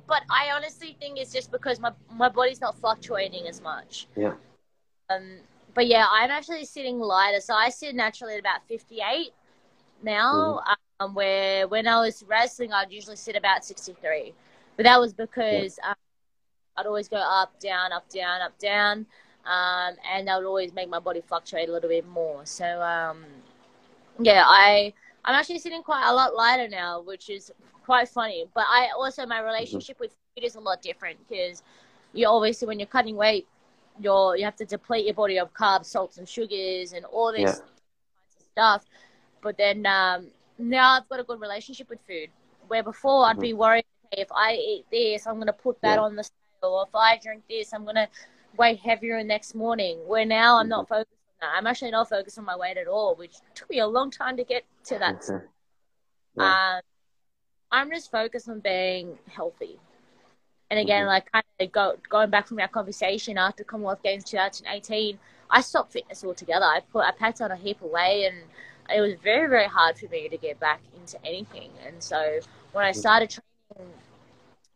but 0.07 0.23
I 0.29 0.51
honestly 0.55 0.97
think 0.99 1.19
it's 1.19 1.31
just 1.31 1.51
because 1.51 1.79
my 1.79 1.91
my 2.11 2.27
body's 2.27 2.59
not 2.59 2.77
fluctuating 2.77 3.47
as 3.47 3.61
much. 3.61 4.07
Yeah. 4.15 4.33
Um. 5.09 5.37
But 5.73 5.87
yeah, 5.87 6.05
I'm 6.11 6.29
actually 6.29 6.65
sitting 6.65 6.99
lighter, 6.99 7.39
so 7.39 7.53
I 7.53 7.69
sit 7.69 7.95
naturally 7.95 8.33
at 8.33 8.39
about 8.39 8.67
58 8.67 9.31
now. 10.03 10.59
Mm. 10.67 10.75
Um, 11.03 11.13
where 11.15 11.67
when 11.67 11.87
I 11.87 11.99
was 11.99 12.23
wrestling, 12.27 12.73
I'd 12.73 12.91
usually 12.91 13.15
sit 13.15 13.35
about 13.35 13.65
63, 13.65 14.33
but 14.77 14.83
that 14.83 14.99
was 14.99 15.13
because 15.13 15.79
um, 15.83 15.95
I'd 16.77 16.85
always 16.85 17.07
go 17.07 17.17
up, 17.17 17.59
down, 17.59 17.91
up, 17.91 18.09
down, 18.09 18.41
up, 18.41 18.57
down, 18.59 19.05
um, 19.45 19.95
and 20.11 20.27
that 20.27 20.37
would 20.39 20.47
always 20.47 20.73
make 20.73 20.89
my 20.89 20.99
body 20.99 21.21
fluctuate 21.21 21.69
a 21.69 21.71
little 21.71 21.89
bit 21.89 22.07
more. 22.07 22.45
So 22.45 22.81
um, 22.81 23.25
yeah, 24.19 24.43
I 24.45 24.93
I'm 25.25 25.35
actually 25.35 25.59
sitting 25.59 25.83
quite 25.83 26.07
a 26.09 26.13
lot 26.13 26.35
lighter 26.35 26.67
now, 26.67 27.01
which 27.01 27.29
is 27.29 27.51
quite 27.83 28.09
funny. 28.09 28.45
But 28.53 28.65
I 28.69 28.89
also 28.97 29.25
my 29.25 29.41
relationship 29.41 29.99
with 29.99 30.11
food 30.35 30.45
is 30.45 30.55
a 30.55 30.59
lot 30.59 30.81
different 30.81 31.19
because 31.27 31.63
you 32.13 32.27
obviously 32.27 32.67
when 32.67 32.79
you're 32.79 32.87
cutting 32.87 33.15
weight, 33.15 33.47
your 33.99 34.37
you 34.37 34.45
have 34.45 34.55
to 34.57 34.65
deplete 34.65 35.05
your 35.05 35.15
body 35.15 35.39
of 35.39 35.53
carbs, 35.53 35.85
salts, 35.85 36.17
and 36.17 36.27
sugars, 36.27 36.93
and 36.93 37.05
all 37.05 37.31
this 37.31 37.41
Yeah. 37.41 37.51
kinds 37.59 37.71
of 38.39 38.45
stuff. 38.53 38.85
But 39.41 39.57
then 39.57 39.85
um, 39.85 40.27
now 40.57 40.93
I've 40.93 41.09
got 41.09 41.19
a 41.19 41.23
good 41.23 41.39
relationship 41.39 41.89
with 41.89 41.99
food. 42.07 42.29
Where 42.67 42.83
before 42.83 43.25
I'd 43.25 43.39
be 43.39 43.53
worried, 43.53 43.85
okay, 44.05 44.21
if 44.21 44.31
I 44.31 44.53
eat 44.53 44.85
this, 44.91 45.27
I'm 45.27 45.37
gonna 45.39 45.53
put 45.53 45.81
that 45.81 45.95
Yeah. 45.95 46.01
on 46.01 46.15
the 46.15 46.23
scale. 46.23 46.39
Or 46.61 46.83
if 46.87 46.95
I 46.95 47.17
drink 47.17 47.43
this, 47.49 47.73
I'm 47.73 47.85
gonna 47.85 48.07
weigh 48.57 48.75
heavier 48.75 49.17
the 49.17 49.23
next 49.23 49.53
morning. 49.53 50.07
Where 50.07 50.25
now 50.25 50.57
I'm 50.57 50.69
not 50.69 50.87
focused 50.87 51.11
on 51.41 51.49
that. 51.49 51.57
I'm 51.57 51.67
actually 51.67 51.91
not 51.91 52.09
focused 52.09 52.37
on 52.37 52.45
my 52.45 52.55
weight 52.55 52.77
at 52.77 52.87
all, 52.87 53.15
which 53.15 53.35
took 53.53 53.69
me 53.69 53.79
a 53.79 53.87
long 53.87 54.11
time 54.11 54.37
to 54.37 54.43
get 54.43 54.63
to 54.85 54.99
that. 54.99 55.23
Yeah. 56.35 56.77
Um, 56.77 56.81
I'm 57.71 57.89
just 57.89 58.11
focused 58.11 58.47
on 58.47 58.59
being 58.59 59.17
healthy. 59.27 59.79
And 60.69 60.79
again, 60.79 61.03
Mhm. 61.03 61.07
like 61.07 61.31
kind 61.31 61.43
of 61.59 61.71
go, 61.71 61.97
going 62.09 62.29
back 62.29 62.47
from 62.47 62.59
our 62.59 62.67
conversation 62.67 63.37
after 63.37 63.63
Commonwealth 63.63 64.01
Games 64.01 64.23
2018, 64.23 65.19
I 65.49 65.61
stopped 65.61 65.91
fitness 65.91 66.23
altogether. 66.23 66.65
I 66.65 66.79
put 66.79 67.03
I 67.05 67.11
packed 67.11 67.41
on 67.41 67.51
a 67.51 67.55
heap 67.55 67.81
of 67.81 67.91
weight, 67.91 68.25
and 68.25 68.49
it 68.93 69.01
was 69.01 69.13
very 69.23 69.47
very 69.49 69.67
hard 69.67 69.97
for 69.97 70.07
me 70.07 70.29
to 70.29 70.37
get 70.37 70.59
back 70.59 70.81
into 70.99 71.17
anything. 71.25 71.71
And 71.85 72.01
so 72.03 72.39
when 72.73 72.85
I 72.85 72.91
started 72.91 73.29
training 73.29 73.93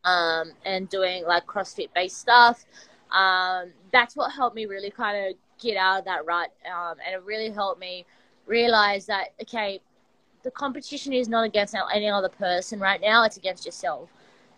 um, 0.04 0.52
and 0.66 0.90
doing 0.90 1.26
like 1.26 1.46
CrossFit 1.46 1.90
based 1.94 2.18
stuff, 2.18 2.66
um, 3.12 3.72
that's 3.92 4.16
what 4.16 4.32
helped 4.32 4.56
me 4.56 4.66
really 4.66 4.92
kind 4.92 5.28
of 5.28 5.36
get 5.60 5.78
out 5.78 6.00
of 6.00 6.06
that 6.06 6.26
rut, 6.26 6.52
um, 6.66 6.98
and 7.06 7.16
it 7.16 7.24
really 7.24 7.50
helped 7.50 7.80
me 7.80 8.06
realize 8.46 9.06
that 9.08 9.30
okay, 9.42 9.82
the 10.44 10.52
competition 10.52 11.14
is 11.14 11.28
not 11.28 11.44
against 11.46 11.76
any 11.94 12.10
other 12.10 12.30
person 12.30 12.80
right 12.80 13.02
now; 13.02 13.24
it's 13.24 13.38
against 13.38 13.66
yourself. 13.66 14.10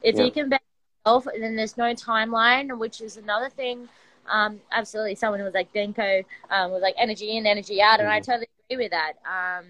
If 0.02 0.18
Yeah. 0.18 0.26
you 0.26 0.32
can 0.32 0.50
bet 0.50 0.62
yourself, 1.06 1.28
then 1.40 1.56
there's 1.56 1.78
no 1.78 1.94
timeline, 1.94 2.78
which 2.78 3.02
is 3.02 3.18
another 3.18 3.50
thing. 3.50 3.88
Um, 4.30 4.62
absolutely, 4.72 5.16
someone 5.16 5.42
was 5.44 5.54
like 5.54 5.74
Denko 5.74 6.26
um, 6.50 6.72
was 6.72 6.82
like 6.82 6.96
energy 6.98 7.38
in, 7.38 7.46
energy 7.48 7.82
out, 7.82 8.00
and 8.00 8.10
I 8.10 8.20
Mhm. 8.20 8.26
totally 8.26 8.48
with 8.78 8.92
that. 8.92 9.14
Um, 9.26 9.66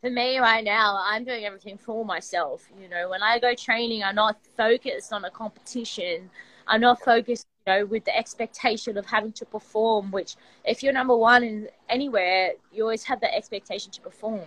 for 0.00 0.10
me 0.10 0.38
right 0.38 0.64
now, 0.64 0.98
I'm 1.02 1.24
doing 1.24 1.44
everything 1.44 1.78
for 1.78 2.04
myself. 2.04 2.66
You 2.80 2.88
know, 2.88 3.10
when 3.10 3.22
I 3.22 3.38
go 3.38 3.54
training, 3.54 4.02
I'm 4.02 4.14
not 4.14 4.38
focused 4.56 5.12
on 5.12 5.24
a 5.24 5.30
competition. 5.30 6.30
I'm 6.66 6.80
not 6.80 7.00
focused, 7.02 7.46
you 7.66 7.72
know, 7.72 7.86
with 7.86 8.04
the 8.04 8.16
expectation 8.16 8.96
of 8.96 9.06
having 9.06 9.32
to 9.32 9.44
perform. 9.44 10.10
Which, 10.10 10.36
if 10.64 10.82
you're 10.82 10.92
number 10.92 11.16
one 11.16 11.44
in 11.44 11.68
anywhere, 11.88 12.52
you 12.72 12.82
always 12.82 13.04
have 13.04 13.20
that 13.20 13.34
expectation 13.34 13.90
to 13.92 14.00
perform. 14.00 14.46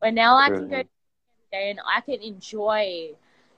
But 0.00 0.14
now 0.14 0.36
I 0.36 0.48
can 0.48 0.68
go 0.68 0.76
yeah. 0.76 0.82
every 0.82 0.88
day 1.52 1.70
and 1.70 1.80
I 1.86 2.00
can 2.00 2.20
enjoy, 2.20 3.10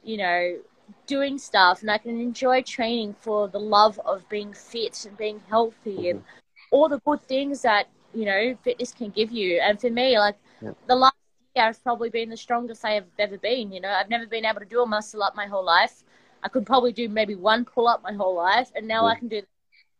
you 0.03 0.17
know, 0.17 0.59
doing 1.07 1.39
stuff, 1.39 1.81
and 1.81 1.91
I 1.91 1.99
can 1.99 2.21
enjoy 2.21 2.63
training 2.63 3.17
for 3.21 3.49
the 3.49 3.61
love 3.61 3.99
of 4.05 4.29
being 4.29 4.53
fit 4.53 5.07
and 5.07 5.17
being 5.17 5.41
healthy 5.49 6.11
and 6.11 6.23
all 6.71 6.89
the 6.89 7.01
good 7.01 7.23
things 7.23 7.63
that 7.63 7.87
you 8.15 8.25
know 8.27 8.57
fitness 8.63 8.93
can 8.93 9.11
give 9.11 9.31
you. 9.33 9.61
And 9.61 9.81
for 9.81 9.91
me, 9.91 10.19
like 10.19 10.37
Yeah. 10.61 10.73
the 10.89 10.95
last 10.97 11.15
year, 11.55 11.67
I've 11.67 11.83
probably 11.83 12.11
been 12.11 12.31
the 12.31 12.37
strongest 12.37 12.85
I 12.85 12.93
have 12.93 13.07
ever 13.19 13.39
been. 13.39 13.73
You 13.73 13.81
know, 13.81 13.91
I've 13.91 14.11
never 14.11 14.27
been 14.27 14.45
able 14.45 14.61
to 14.61 14.67
do 14.67 14.83
a 14.83 14.87
muscle 14.87 15.23
up 15.23 15.35
my 15.37 15.47
whole 15.47 15.65
life. 15.65 16.05
I 16.43 16.49
could 16.49 16.67
probably 16.67 16.93
do 16.93 17.09
maybe 17.09 17.35
one 17.35 17.65
pull 17.65 17.89
up 17.89 18.03
my 18.03 18.13
whole 18.13 18.35
life, 18.37 18.71
and 18.75 18.87
now 18.89 19.07
I 19.07 19.15
Mhm. 19.15 19.17
can 19.17 19.29
do 19.29 19.43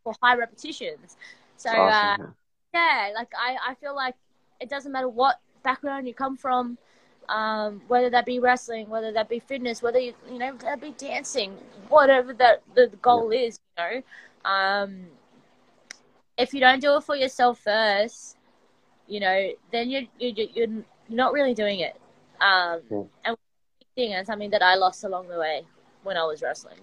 for 0.03 0.13
high 0.21 0.35
repetitions. 0.35 1.17
So 1.57 1.69
It's 1.69 1.75
uh, 1.87 2.15
awesome. 2.15 2.35
yeah, 2.73 3.11
like 3.15 3.29
I, 3.37 3.57
I 3.69 3.73
feel 3.75 3.95
like 3.95 4.15
it 4.59 4.69
doesn't 4.69 4.91
matter 4.91 5.07
what 5.09 5.39
background 5.63 6.07
you 6.07 6.13
come 6.13 6.37
from, 6.37 6.77
um, 7.29 7.81
whether 7.87 8.09
that 8.09 8.25
be 8.25 8.39
wrestling, 8.39 8.89
whether 8.89 9.11
that 9.13 9.29
be 9.29 9.39
fitness, 9.39 9.81
whether 9.81 9.99
you 9.99 10.13
you 10.31 10.37
know 10.37 10.53
that 10.61 10.81
be 10.81 10.91
dancing, 10.91 11.53
whatever 11.89 12.33
that 12.33 12.63
the 12.75 12.87
goal 13.01 13.31
is, 13.31 13.59
you 13.77 13.83
know. 13.83 14.49
Um, 14.49 15.05
if 16.37 16.53
you 16.53 16.59
don't 16.59 16.79
do 16.81 16.95
it 16.97 17.03
for 17.03 17.15
yourself 17.15 17.59
first, 17.59 18.37
you 19.07 19.19
know, 19.19 19.49
then 19.71 19.89
you're 19.89 20.03
you're, 20.19 20.47
you're 20.53 20.83
not 21.09 21.33
really 21.33 21.53
doing 21.53 21.79
it. 21.79 21.95
Um, 22.41 22.81
Yeah. 22.89 23.03
and 23.23 23.37
thing 23.95 24.13
and 24.13 24.25
something 24.25 24.49
that 24.51 24.61
I 24.61 24.75
lost 24.75 25.03
along 25.03 25.27
the 25.27 25.39
way 25.39 25.63
when 26.03 26.17
I 26.17 26.23
was 26.25 26.41
wrestling. 26.41 26.79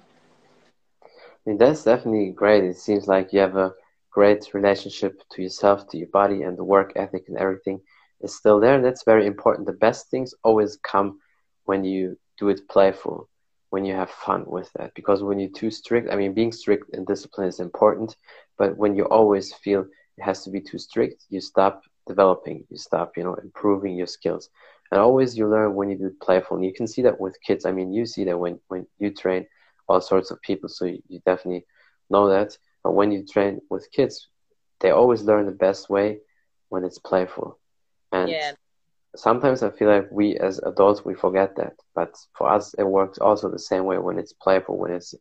I 1.46 1.50
mean, 1.50 1.58
that's 1.58 1.84
definitely 1.84 2.30
great. 2.30 2.64
It 2.64 2.76
seems 2.76 3.06
like 3.08 3.32
you 3.32 3.40
have 3.40 3.56
a 3.56 3.72
great 4.12 4.52
relationship 4.54 5.20
to 5.32 5.42
yourself, 5.42 5.88
to 5.88 5.98
your 5.98 6.08
body, 6.12 6.42
and 6.42 6.56
the 6.56 6.64
work 6.64 6.92
ethic 6.96 7.24
and 7.28 7.36
everything 7.38 7.80
is 8.20 8.36
still 8.36 8.60
there. 8.60 8.74
And 8.74 8.84
that's 8.84 9.04
very 9.04 9.26
important. 9.26 9.66
The 9.66 9.72
best 9.72 10.10
things 10.10 10.34
always 10.44 10.76
come 10.82 11.18
when 11.64 11.84
you 11.84 12.16
do 12.38 12.48
it 12.48 12.68
playful, 12.68 13.28
when 13.72 13.86
you 13.86 13.94
have 13.94 14.10
fun 14.10 14.44
with 14.46 14.70
that. 14.74 14.92
Because 14.94 15.22
when 15.22 15.40
you're 15.40 15.58
too 15.62 15.70
strict, 15.70 16.10
I 16.12 16.16
mean, 16.16 16.34
being 16.34 16.52
strict 16.52 16.94
and 16.94 17.06
discipline 17.06 17.48
is 17.48 17.60
important, 17.60 18.16
but 18.58 18.76
when 18.76 18.94
you 18.96 19.04
always 19.06 19.54
feel 19.54 19.80
it 20.18 20.22
has 20.22 20.44
to 20.44 20.50
be 20.50 20.60
too 20.60 20.78
strict, 20.78 21.24
you 21.30 21.40
stop 21.40 21.82
developing, 22.06 22.64
you 22.70 22.76
stop, 22.78 23.12
you 23.16 23.24
know, 23.24 23.34
improving 23.42 23.96
your 23.96 24.06
skills. 24.06 24.50
And 24.90 25.00
always 25.00 25.36
you 25.38 25.48
learn 25.48 25.74
when 25.74 25.90
you 25.90 25.96
do 25.98 26.10
playful. 26.22 26.56
And 26.56 26.66
you 26.66 26.74
can 26.74 26.86
see 26.86 27.02
that 27.02 27.20
with 27.20 27.36
kids. 27.46 27.64
I 27.64 27.72
mean, 27.72 27.92
you 27.92 28.06
see 28.06 28.24
that 28.24 28.38
when, 28.38 28.60
when 28.68 28.86
you 28.98 29.10
train 29.10 29.46
all 29.88 30.00
sorts 30.00 30.30
of 30.30 30.40
people, 30.42 30.68
so 30.68 30.84
you, 30.84 30.98
you 31.08 31.20
definitely 31.24 31.64
know 32.10 32.28
that. 32.28 32.56
But 32.84 32.92
when 32.94 33.10
you 33.10 33.24
train 33.24 33.60
with 33.70 33.90
kids, 33.92 34.28
they 34.80 34.90
always 34.90 35.22
learn 35.22 35.46
the 35.46 35.52
best 35.66 35.88
way 35.90 36.18
when 36.68 36.84
it's 36.84 36.98
playful. 36.98 37.58
And 38.12 38.28
Yeah. 38.30 38.52
Sometimes 39.16 39.62
I 39.62 39.70
feel 39.70 39.88
like 39.88 40.08
we 40.10 40.36
as 40.38 40.58
adults 40.60 41.04
we 41.04 41.14
forget 41.14 41.56
that. 41.56 41.74
But 41.94 42.14
for 42.36 42.48
us 42.50 42.74
it 42.74 42.84
works 42.84 43.18
also 43.18 43.48
the 43.50 43.58
same 43.58 43.84
way 43.84 43.98
when 43.98 44.18
it's 44.18 44.32
playful, 44.32 44.78
when 44.78 44.92
it's 44.92 45.14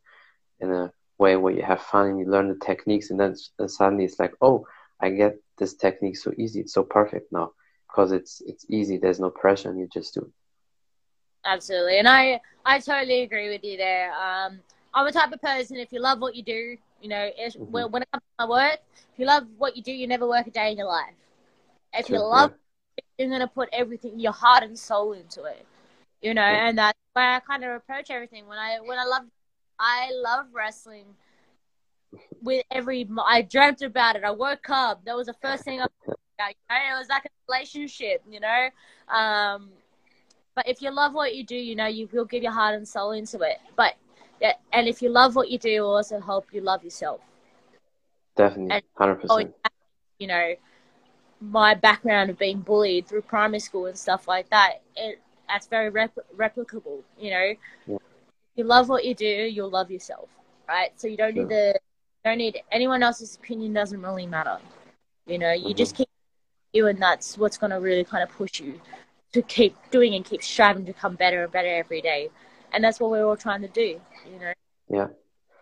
in 0.60 0.70
a 0.72 0.92
way 1.18 1.36
where 1.36 1.52
you 1.54 1.62
have 1.62 1.80
fun 1.80 2.08
and 2.08 2.18
you 2.18 2.26
learn 2.26 2.48
the 2.48 2.58
techniques 2.64 3.10
and 3.10 3.18
then 3.20 3.34
suddenly 3.66 4.04
it's 4.04 4.18
like, 4.18 4.32
oh, 4.40 4.64
I 5.00 5.10
get 5.10 5.36
this 5.58 5.74
technique 5.74 6.16
so 6.16 6.32
easy, 6.38 6.60
it's 6.60 6.74
so 6.74 6.82
perfect 6.82 7.32
now. 7.32 7.52
Because 7.88 8.12
it's 8.12 8.40
it's 8.46 8.64
easy, 8.70 8.98
there's 8.98 9.20
no 9.20 9.30
pressure 9.30 9.70
and 9.70 9.78
you 9.78 9.88
just 9.92 10.14
do 10.14 10.20
it. 10.20 10.32
Absolutely, 11.44 11.98
and 11.98 12.08
I 12.08 12.40
I 12.64 12.78
totally 12.78 13.22
agree 13.22 13.48
with 13.50 13.64
you 13.64 13.76
there. 13.76 14.12
Um, 14.12 14.60
I'm 14.94 15.06
a 15.06 15.12
type 15.12 15.32
of 15.32 15.40
person 15.40 15.76
if 15.76 15.92
you 15.92 16.00
love 16.00 16.20
what 16.20 16.34
you 16.34 16.42
do, 16.42 16.76
you 17.00 17.08
know, 17.08 17.30
if, 17.36 17.56
Mhm. 17.58 17.70
when, 17.70 18.02
it 18.02 18.08
comes 18.12 18.22
to 18.22 18.46
my 18.46 18.48
work, 18.48 18.78
if 19.12 19.18
you 19.18 19.26
love 19.26 19.44
what 19.58 19.76
you 19.76 19.82
do, 19.82 19.92
you 19.92 20.06
never 20.06 20.26
work 20.26 20.46
a 20.46 20.50
day 20.50 20.72
in 20.72 20.78
your 20.78 20.86
life. 20.88 21.14
If 21.94 22.10
you 22.10 22.20
love, 22.20 22.50
you're 23.18 23.28
gonna 23.28 23.46
put 23.48 23.68
everything, 23.72 24.18
your 24.18 24.32
heart 24.32 24.62
and 24.62 24.78
soul 24.78 25.12
into 25.12 25.44
it, 25.44 25.66
you 26.20 26.34
know, 26.34 26.42
Yeah. 26.42 26.68
and 26.68 26.78
that's 26.78 26.98
why 27.12 27.36
I 27.36 27.40
kind 27.40 27.64
of 27.64 27.72
approach 27.72 28.10
everything. 28.10 28.46
When 28.46 28.58
I 28.58 28.78
when 28.80 28.98
I 28.98 29.04
love, 29.04 29.24
I 29.78 30.10
love 30.12 30.46
wrestling. 30.52 31.06
With 32.42 32.64
every, 32.72 33.08
I 33.24 33.42
dreamt 33.42 33.82
about 33.82 34.16
it. 34.16 34.24
I 34.24 34.32
woke 34.32 34.68
up. 34.68 35.04
That 35.04 35.16
was 35.16 35.26
the 35.28 35.34
first 35.34 35.64
thing 35.64 35.80
I. 35.80 35.84
About, 35.84 36.48
you 36.48 36.54
know? 36.68 36.96
It 36.96 36.98
was 36.98 37.08
like 37.08 37.24
a 37.24 37.28
relationship, 37.48 38.22
you 38.28 38.40
know. 38.40 38.68
Um, 39.08 39.70
but 40.54 40.68
if 40.68 40.82
you 40.82 40.90
love 40.90 41.14
what 41.14 41.34
you 41.34 41.44
do, 41.44 41.56
you 41.56 41.74
know, 41.76 41.86
you 41.86 42.08
will 42.12 42.24
give 42.24 42.42
your 42.42 42.52
heart 42.52 42.74
and 42.74 42.86
soul 42.86 43.12
into 43.12 43.40
it. 43.40 43.58
But 43.76 43.94
yeah, 44.40 44.54
and 44.72 44.88
if 44.88 45.00
you 45.02 45.08
love 45.08 45.36
what 45.36 45.50
you 45.50 45.58
do, 45.58 45.68
it 45.68 45.80
will 45.80 45.96
also 45.96 46.20
help 46.20 46.46
you 46.52 46.60
love 46.60 46.82
yourself. 46.84 47.20
Definitely, 48.36 48.82
hundred 48.96 49.16
percent. 49.16 49.54
you 50.18 50.26
know, 50.26 50.54
my 51.50 51.74
background 51.74 52.30
of 52.30 52.38
being 52.38 52.60
bullied 52.60 53.06
through 53.08 53.22
primary 53.22 53.58
school 53.60 53.86
and 53.86 53.98
stuff 53.98 54.28
like 54.28 54.48
that, 54.50 54.82
it 54.96 55.20
that's 55.48 55.66
very 55.66 55.90
repl- 55.90 56.24
replicable. 56.36 57.02
You 57.18 57.30
know, 57.30 57.54
Yeah. 57.86 57.98
you 58.54 58.64
love 58.64 58.88
what 58.88 59.04
you 59.04 59.14
do, 59.14 59.26
you'll 59.26 59.70
love 59.70 59.90
yourself, 59.90 60.28
right? 60.68 60.98
So 60.98 61.08
you 61.08 61.16
don't 61.16 61.34
Sure. 61.34 61.42
need 61.42 61.48
the 61.50 61.80
don't 62.24 62.38
need 62.38 62.62
anyone 62.70 63.02
else's 63.02 63.34
opinion. 63.36 63.72
Doesn't 63.72 64.00
really 64.00 64.26
matter. 64.26 64.58
You 65.26 65.38
know, 65.38 65.52
you 65.52 65.74
Mhm. 65.74 65.76
just 65.76 65.96
keep 65.96 66.08
you, 66.72 66.86
and 66.86 67.02
that's 67.02 67.36
what's 67.36 67.58
going 67.58 67.70
to 67.70 67.80
really 67.80 68.04
kind 68.04 68.22
of 68.22 68.30
push 68.30 68.60
you 68.60 68.80
to 69.32 69.42
keep 69.42 69.76
doing 69.90 70.14
and 70.14 70.24
keep 70.24 70.42
striving 70.42 70.86
to 70.86 70.92
come 70.92 71.16
better 71.16 71.42
and 71.42 71.52
better 71.52 71.68
every 71.68 72.00
day. 72.00 72.30
And 72.72 72.84
that's 72.84 73.00
what 73.00 73.10
we're 73.10 73.26
all 73.26 73.36
trying 73.36 73.62
to 73.62 73.68
do. 73.68 74.00
You 74.30 74.38
know, 74.38 74.52
Yeah. 74.88 75.08
all 75.08 75.14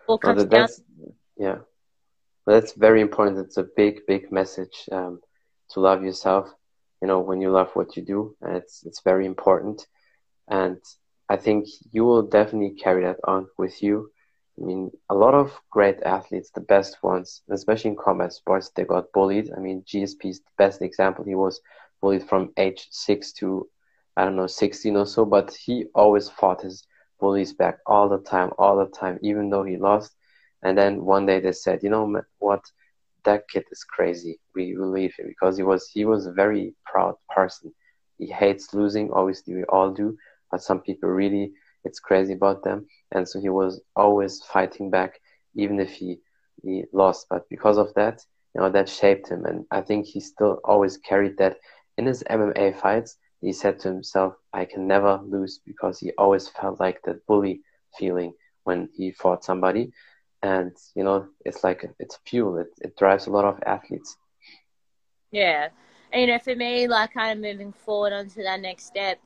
Well, 0.07 0.19
comes 0.19 0.43
that, 0.43 0.51
down. 0.51 0.61
that's 0.63 0.83
yeah, 1.37 1.59
well, 2.47 2.61
that's 2.61 2.73
very 2.75 3.01
important. 3.01 3.39
It's 3.39 3.57
a 3.57 3.65
big, 3.65 4.07
big 4.07 4.31
message 4.31 4.89
um, 4.93 5.21
to 5.71 5.81
love 5.81 6.03
yourself. 6.03 6.53
You 7.03 7.09
know, 7.09 7.21
when 7.21 7.41
you 7.41 7.51
love 7.51 7.71
what 7.75 7.97
you 7.97 8.03
do, 8.05 8.37
and 8.43 8.57
it's 8.57 8.83
it's 8.85 9.01
very 9.03 9.27
important. 9.27 9.87
And 10.49 10.79
I 11.29 11.37
think 11.37 11.67
you 11.93 12.05
will 12.05 12.23
definitely 12.23 12.77
carry 12.83 13.05
that 13.05 13.19
on 13.25 13.49
with 13.59 13.83
you. 13.83 14.11
I 14.61 14.65
mean, 14.65 14.91
a 15.09 15.15
lot 15.15 15.35
of 15.35 15.53
great 15.71 16.03
athletes, 16.03 16.51
the 16.51 16.61
best 16.61 17.03
ones, 17.03 17.43
especially 17.51 17.91
in 17.91 17.97
combat 17.97 18.33
sports, 18.33 18.71
they 18.71 18.85
got 18.85 19.13
bullied. 19.13 19.51
I 19.57 19.61
mean, 19.61 19.83
GSP 19.87 20.29
is 20.31 20.41
the 20.41 20.51
best 20.59 20.83
example. 20.83 21.25
He 21.25 21.35
was 21.35 21.61
bullied 22.01 22.29
from 22.29 22.53
age 22.57 22.87
six 22.91 23.33
to 23.35 23.69
I 24.17 24.25
don't 24.25 24.37
know, 24.37 24.47
16 24.47 24.97
or 24.97 25.07
so, 25.07 25.25
but 25.25 25.55
he 25.55 25.87
always 25.95 26.29
fought 26.29 26.63
his 26.63 26.87
bullies 27.21 27.53
back 27.53 27.79
all 27.87 28.09
the 28.09 28.19
time, 28.19 28.51
all 28.59 28.77
the 28.77 28.87
time, 28.87 29.19
even 29.23 29.51
though 29.51 29.63
he 29.65 29.77
lost. 29.77 30.15
And 30.63 30.77
then 30.77 31.05
one 31.05 31.27
day 31.27 31.41
they 31.41 31.53
said, 31.53 31.83
you 31.83 31.91
know 31.91 32.21
what, 32.39 32.61
that 33.25 33.49
kid 33.49 33.65
is 33.71 33.85
crazy. 33.85 34.39
We 34.55 34.75
believe 34.75 35.15
him 35.19 35.27
because 35.29 35.57
he 35.57 35.63
was 35.63 35.89
he 35.93 36.05
was 36.05 36.27
a 36.27 36.33
very 36.33 36.75
proud 36.87 37.15
person. 37.35 37.73
He 38.19 38.27
hates 38.27 38.73
losing. 38.75 39.11
Obviously, 39.13 39.55
we 39.55 39.65
all 39.65 39.91
do, 39.93 40.17
but 40.51 40.63
some 40.63 40.81
people 40.81 41.09
really 41.11 41.53
it's 41.85 42.01
crazy 42.01 42.35
about 42.35 42.63
them. 42.65 42.87
And 43.13 43.29
so 43.29 43.41
he 43.41 43.49
was 43.49 43.81
always 43.97 44.41
fighting 44.53 44.91
back, 44.91 45.19
even 45.55 45.81
if 45.81 45.91
he 45.93 46.21
he 46.63 46.85
lost, 46.93 47.27
but 47.31 47.49
because 47.49 47.79
of 47.79 47.93
that, 47.95 48.21
you 48.55 48.61
know, 48.61 48.71
that 48.71 48.89
shaped 48.89 49.29
him, 49.31 49.45
and 49.45 49.65
I 49.71 49.81
think 49.83 50.07
he 50.07 50.21
still 50.21 50.61
always 50.65 50.97
carried 50.99 51.37
that 51.39 51.57
in 51.97 52.07
his 52.07 52.23
MMA 52.29 52.73
fights. 52.73 53.17
He 53.41 53.53
said 53.53 53.79
to 53.81 53.89
himself, 53.89 54.35
"I 54.53 54.65
can 54.65 54.87
never 54.87 55.21
lose," 55.25 55.61
because 55.65 55.99
he 56.01 56.13
always 56.19 56.49
felt 56.49 56.81
like 56.81 57.03
that 57.05 57.27
bully 57.27 57.63
feeling 57.99 58.35
when 58.65 58.89
he 58.95 59.11
fought 59.13 59.45
somebody, 59.45 59.93
and 60.43 60.73
you 60.95 61.05
know, 61.05 61.29
it's 61.45 61.63
like 61.65 61.85
it's 61.99 62.19
fuel. 62.27 62.59
It 62.59 62.69
it 62.81 62.97
drives 62.97 63.27
a 63.27 63.31
lot 63.31 63.45
of 63.45 63.59
athletes. 63.67 64.17
Yeah, 65.31 65.69
and, 66.13 66.23
you 66.23 66.27
know, 66.27 66.39
for 66.39 66.57
me, 66.57 66.89
like 66.89 67.15
kind 67.15 67.33
of 67.33 67.43
moving 67.43 67.73
forward 67.73 68.13
onto 68.13 68.43
that 68.43 68.61
next 68.61 68.87
step, 68.87 69.21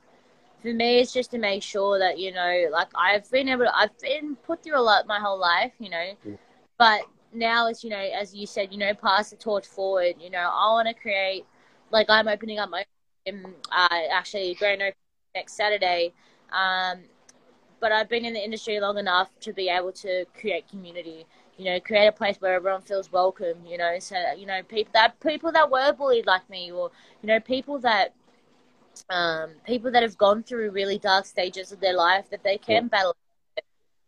for 0.61 0.73
me, 0.73 0.99
it's 0.99 1.13
just 1.13 1.31
to 1.31 1.39
make 1.39 1.63
sure 1.63 1.99
that 1.99 2.19
you 2.19 2.33
know, 2.33 2.67
like 2.71 2.89
I've 2.95 3.31
been 3.31 3.49
able, 3.49 3.65
to, 3.65 3.77
I've 3.77 3.99
been 4.01 4.37
put 4.37 4.63
through 4.63 4.79
a 4.79 4.83
lot 4.83 5.07
my 5.07 5.19
whole 5.19 5.39
life, 5.39 5.73
you 5.79 5.91
know, 5.91 6.13
mm. 6.27 6.39
but 6.79 7.03
now 7.33 7.69
it's 7.69 7.85
you 7.85 7.91
know, 7.91 7.97
as 7.97 8.35
you 8.35 8.47
said, 8.47 8.73
you 8.73 8.79
know, 8.79 8.95
pass 8.95 9.31
the 9.31 9.37
torch 9.37 9.67
forward. 9.67 10.17
You 10.21 10.31
know, 10.31 10.51
I 10.53 10.73
want 10.73 10.89
to 10.89 10.95
create, 10.95 11.45
like 11.91 12.07
I'm 12.11 12.29
opening 12.29 12.59
up 12.59 12.71
my, 12.71 12.85
uh, 13.27 13.89
actually 14.11 14.55
grand 14.55 14.83
opening 14.83 14.95
next 15.35 15.55
Saturday. 15.55 16.13
Um, 16.53 17.01
but 17.85 17.93
I've 17.93 18.09
been 18.09 18.25
in 18.25 18.33
the 18.33 18.43
industry 18.43 18.81
long 18.81 18.97
enough 18.97 19.29
to 19.41 19.53
be 19.53 19.69
able 19.69 19.93
to 19.93 20.25
create 20.41 20.67
community. 20.71 21.27
You 21.59 21.67
know, 21.67 21.81
create 21.81 22.07
a 22.07 22.13
place 22.13 22.39
where 22.41 22.55
everyone 22.55 22.81
feels 22.81 23.13
welcome. 23.13 23.59
You 23.67 23.77
know, 23.77 23.99
so 23.99 24.17
you 24.39 24.47
know 24.47 24.63
people 24.63 24.91
that 24.95 25.21
people 25.21 25.53
that 25.53 25.71
were 25.71 25.93
bullied 25.93 26.25
like 26.25 26.49
me, 26.49 26.73
or 26.73 26.91
you 27.21 27.27
know 27.27 27.41
people 27.41 27.79
that 27.81 28.15
um, 29.11 29.51
people 29.67 29.91
that 29.91 30.03
have 30.03 30.17
gone 30.17 30.43
through 30.43 30.71
really 30.71 30.99
dark 30.99 31.27
stages 31.27 31.73
of 31.73 31.81
their 31.81 31.93
life 31.93 32.31
that 32.31 32.43
they 32.43 32.57
can 32.57 32.85
yeah. 32.85 32.89
battle. 32.89 33.17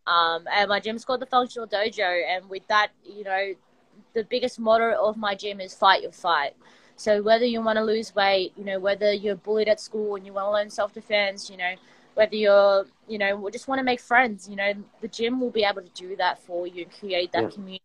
Um, 0.06 0.48
and 0.50 0.70
my 0.70 0.80
gym's 0.80 1.04
called 1.04 1.20
the 1.20 1.26
Functional 1.26 1.68
Dojo, 1.68 2.22
and 2.26 2.48
with 2.48 2.66
that, 2.68 2.92
you 3.04 3.24
know, 3.24 3.52
the 4.14 4.24
biggest 4.24 4.58
motto 4.58 4.94
of 5.06 5.18
my 5.18 5.34
gym 5.34 5.60
is 5.60 5.74
fight 5.74 6.00
your 6.00 6.12
fight. 6.12 6.54
So 6.96 7.20
whether 7.20 7.44
you 7.44 7.60
want 7.60 7.76
to 7.76 7.84
lose 7.84 8.14
weight, 8.14 8.54
you 8.56 8.64
know, 8.64 8.78
whether 8.78 9.12
you're 9.12 9.36
bullied 9.36 9.68
at 9.68 9.80
school 9.80 10.16
and 10.16 10.24
you 10.24 10.32
want 10.32 10.46
to 10.46 10.52
learn 10.52 10.70
self 10.70 10.94
defense, 10.94 11.50
you 11.50 11.58
know, 11.58 11.74
whether 12.16 12.34
you're, 12.34 12.86
you 13.06 13.18
know, 13.18 13.36
we 13.36 13.50
just 13.50 13.68
want 13.68 13.78
to 13.78 13.84
make 13.84 14.00
friends, 14.00 14.48
you 14.48 14.56
know, 14.56 14.72
the 15.02 15.08
gym 15.08 15.38
will 15.38 15.50
be 15.50 15.64
able 15.64 15.82
to 15.82 15.90
do 15.90 16.16
that 16.16 16.38
for 16.38 16.66
you 16.66 16.84
and 16.84 16.98
create 16.98 17.30
that 17.32 17.42
yeah. 17.42 17.50
community. 17.50 17.82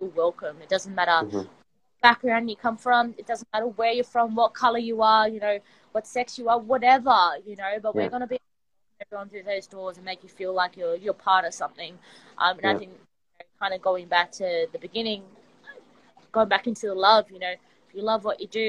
You're 0.00 0.10
welcome. 0.10 0.62
It 0.62 0.68
doesn't 0.68 0.94
matter 0.94 1.26
mm-hmm. 1.26 1.48
background 2.00 2.48
you 2.48 2.54
come 2.54 2.76
from. 2.76 3.16
It 3.18 3.26
doesn't 3.26 3.48
matter 3.52 3.66
where 3.66 3.92
you're 3.92 4.04
from, 4.04 4.36
what 4.36 4.54
color 4.54 4.78
you 4.78 5.02
are, 5.02 5.28
you 5.28 5.40
know, 5.40 5.58
what 5.90 6.06
sex 6.06 6.38
you 6.38 6.48
are, 6.48 6.58
whatever, 6.58 7.16
you 7.44 7.56
know. 7.56 7.72
But 7.82 7.96
yeah. 7.96 8.02
we're 8.02 8.10
gonna 8.10 8.28
be 8.28 8.38
everyone 9.00 9.28
through 9.28 9.42
those 9.42 9.66
doors 9.66 9.96
and 9.96 10.06
make 10.06 10.22
you 10.22 10.28
feel 10.28 10.54
like 10.54 10.76
you're 10.76 10.94
you're 10.94 11.12
part 11.12 11.44
of 11.44 11.52
something. 11.52 11.98
Um, 12.38 12.58
and 12.58 12.62
yeah. 12.62 12.70
I 12.70 12.78
think 12.78 12.92
you 12.92 12.98
know, 13.40 13.46
kind 13.58 13.74
of 13.74 13.82
going 13.82 14.06
back 14.06 14.30
to 14.32 14.68
the 14.72 14.78
beginning, 14.78 15.24
going 16.30 16.48
back 16.48 16.68
into 16.68 16.86
the 16.86 16.94
love, 16.94 17.28
you 17.28 17.40
know, 17.40 17.50
if 17.88 17.94
you 17.94 18.02
love 18.02 18.24
what 18.24 18.40
you 18.40 18.46
do, 18.46 18.60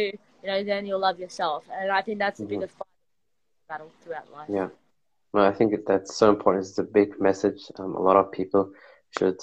you 0.41 0.47
know, 0.47 0.63
then 0.63 0.87
you'll 0.87 0.99
love 0.99 1.19
yourself. 1.19 1.67
And 1.71 1.91
I 1.91 2.01
think 2.01 2.17
that's 2.17 2.39
the 2.39 2.45
mm-hmm. 2.45 2.61
biggest 2.61 2.75
battle 3.69 3.91
throughout 4.03 4.31
life. 4.31 4.49
Yeah. 4.51 4.69
Well, 5.36 5.43
I 5.43 5.51
think 5.51 5.73
that's 5.86 6.15
so 6.15 6.29
important. 6.29 6.65
It's 6.65 6.77
a 6.77 6.83
big 6.83 7.19
message. 7.19 7.69
Um, 7.77 7.93
a 7.93 8.01
lot 8.01 8.15
of 8.15 8.31
people 8.31 8.71
should 9.19 9.38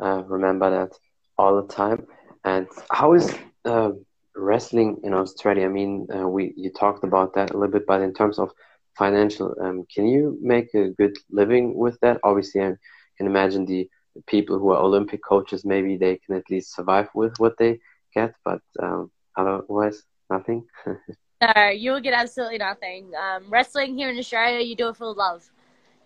uh, 0.00 0.24
remember 0.24 0.68
that 0.70 0.98
all 1.38 1.62
the 1.62 1.72
time. 1.72 2.04
And 2.44 2.66
how 2.90 3.12
is 3.12 3.32
uh, 3.64 3.90
wrestling 4.34 5.02
in 5.04 5.14
Australia? 5.14 5.66
I 5.66 5.68
mean, 5.68 6.08
uh, 6.12 6.26
we 6.26 6.52
you 6.56 6.72
talked 6.72 7.04
about 7.04 7.34
that 7.34 7.52
a 7.52 7.56
little 7.56 7.70
bit, 7.70 7.86
but 7.86 8.00
in 8.00 8.12
terms 8.12 8.40
of 8.40 8.50
financial, 8.98 9.54
um, 9.62 9.84
can 9.94 10.08
you 10.08 10.36
make 10.42 10.74
a 10.74 10.88
good 10.88 11.16
living 11.30 11.76
with 11.76 11.96
that? 12.00 12.18
Obviously, 12.24 12.62
I 12.62 12.74
can 13.16 13.28
imagine 13.28 13.66
the 13.66 13.88
people 14.26 14.58
who 14.58 14.70
are 14.70 14.82
Olympic 14.82 15.20
coaches, 15.22 15.64
maybe 15.64 15.96
they 15.96 16.16
can 16.26 16.34
at 16.34 16.50
least 16.50 16.74
survive 16.74 17.08
with 17.14 17.38
what 17.38 17.56
they 17.56 17.78
get, 18.12 18.34
but 18.44 18.62
um, 18.82 19.12
otherwise, 19.36 20.02
nothing. 20.28 20.66
No, 21.40 21.68
you 21.68 21.92
will 21.92 22.00
get 22.00 22.14
absolutely 22.14 22.58
nothing. 22.58 23.12
Um, 23.14 23.50
wrestling 23.50 23.96
here 23.96 24.10
in 24.10 24.18
Australia, 24.18 24.64
you 24.64 24.74
do 24.74 24.88
it 24.88 24.96
for 24.96 25.12
love. 25.12 25.48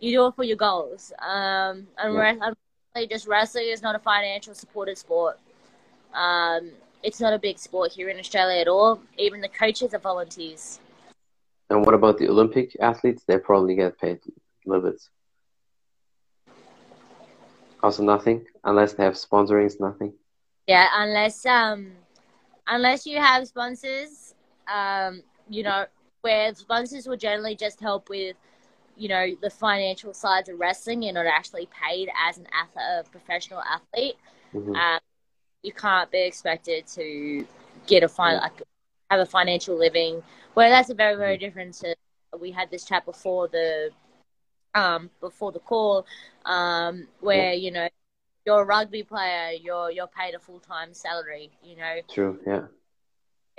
You 0.00 0.16
do 0.16 0.26
it 0.26 0.34
for 0.34 0.44
your 0.44 0.56
goals. 0.56 1.12
Um, 1.20 1.86
and 1.98 2.14
yeah. 2.96 3.06
just 3.08 3.28
wrestling 3.28 3.68
is 3.68 3.82
not 3.82 3.94
a 3.94 3.98
financial 4.00 4.54
supported 4.54 4.98
sport. 4.98 5.38
Um, 6.14 6.72
it's 7.02 7.20
not 7.20 7.32
a 7.32 7.38
big 7.38 7.58
sport 7.58 7.92
here 7.92 8.08
in 8.08 8.18
Australia 8.18 8.60
at 8.60 8.68
all. 8.68 9.00
Even 9.18 9.40
the 9.40 9.48
coaches 9.48 9.94
are 9.94 9.98
volunteers. 9.98 10.80
And 11.68 11.86
what 11.86 11.94
about 11.94 12.18
the 12.18 12.28
Olympic 12.28 12.76
athletes? 12.80 13.22
They 13.26 13.38
probably 13.38 13.76
get 13.76 13.98
paid 13.98 14.18
a 14.26 14.68
little 14.68 14.90
bit. 14.90 15.00
Also, 17.82 18.02
nothing 18.02 18.44
unless 18.64 18.94
they 18.94 19.04
have 19.04 19.14
sponsorings. 19.14 19.78
Nothing. 19.78 20.12
Yeah, 20.66 20.88
unless 20.92 21.46
um, 21.46 21.92
unless 22.66 23.06
you 23.06 23.18
have 23.18 23.46
sponsors 23.46 24.34
um, 24.70 25.22
you 25.48 25.62
know, 25.62 25.86
where 26.22 26.54
sponsors 26.54 27.06
will 27.06 27.16
generally 27.16 27.56
just 27.56 27.80
help 27.80 28.08
with, 28.08 28.36
you 28.96 29.08
know, 29.08 29.26
the 29.42 29.50
financial 29.50 30.14
sides 30.14 30.48
of 30.48 30.58
wrestling. 30.58 31.02
You're 31.02 31.14
not 31.14 31.26
actually 31.26 31.66
paid 31.66 32.08
as 32.28 32.38
an 32.38 32.46
athlete, 32.52 32.84
a 33.06 33.10
professional 33.10 33.60
athlete. 33.60 34.16
Mm-hmm. 34.54 34.74
Um, 34.74 35.00
you 35.62 35.72
can't 35.72 36.10
be 36.10 36.22
expected 36.22 36.86
to 36.88 37.46
get 37.86 38.02
a 38.02 38.08
fin- 38.08 38.26
mm-hmm. 38.26 38.42
like, 38.42 38.62
have 39.10 39.20
a 39.20 39.26
financial 39.26 39.76
living. 39.76 40.22
Where 40.54 40.70
that's 40.70 40.90
a 40.90 40.94
very 40.94 41.16
very 41.16 41.36
mm-hmm. 41.36 41.44
different. 41.44 41.74
To, 41.74 41.94
we 42.38 42.50
had 42.50 42.70
this 42.70 42.84
chat 42.84 43.04
before 43.04 43.48
the 43.48 43.90
um 44.74 45.10
before 45.20 45.52
the 45.52 45.58
call, 45.58 46.06
um, 46.44 47.08
where 47.20 47.52
you 47.52 47.70
know 47.70 47.88
you're 48.46 48.62
a 48.62 48.64
rugby 48.64 49.02
player, 49.02 49.52
you're 49.52 49.90
you're 49.90 50.06
paid 50.06 50.34
a 50.34 50.38
full 50.38 50.60
time 50.60 50.92
salary. 50.92 51.50
You 51.62 51.76
know. 51.76 52.00
True. 52.08 52.38
Yeah 52.46 52.66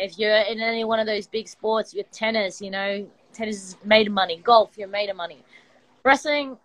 if 0.02 0.18
you're 0.18 0.36
in 0.36 0.60
any 0.60 0.84
one 0.84 1.00
of 1.00 1.06
those 1.06 1.28
big 1.28 1.48
sports, 1.48 1.94
you're 1.94 2.04
tennis, 2.12 2.60
you 2.60 2.72
know, 2.72 3.08
tennis 3.34 3.56
is 3.58 3.78
made 3.86 4.08
of 4.08 4.14
money. 4.14 4.42
Golf, 4.44 4.72
you're 4.76 4.88
made 4.88 5.10
of 5.10 5.16
money. 5.16 5.44
Wrestling, 6.04 6.58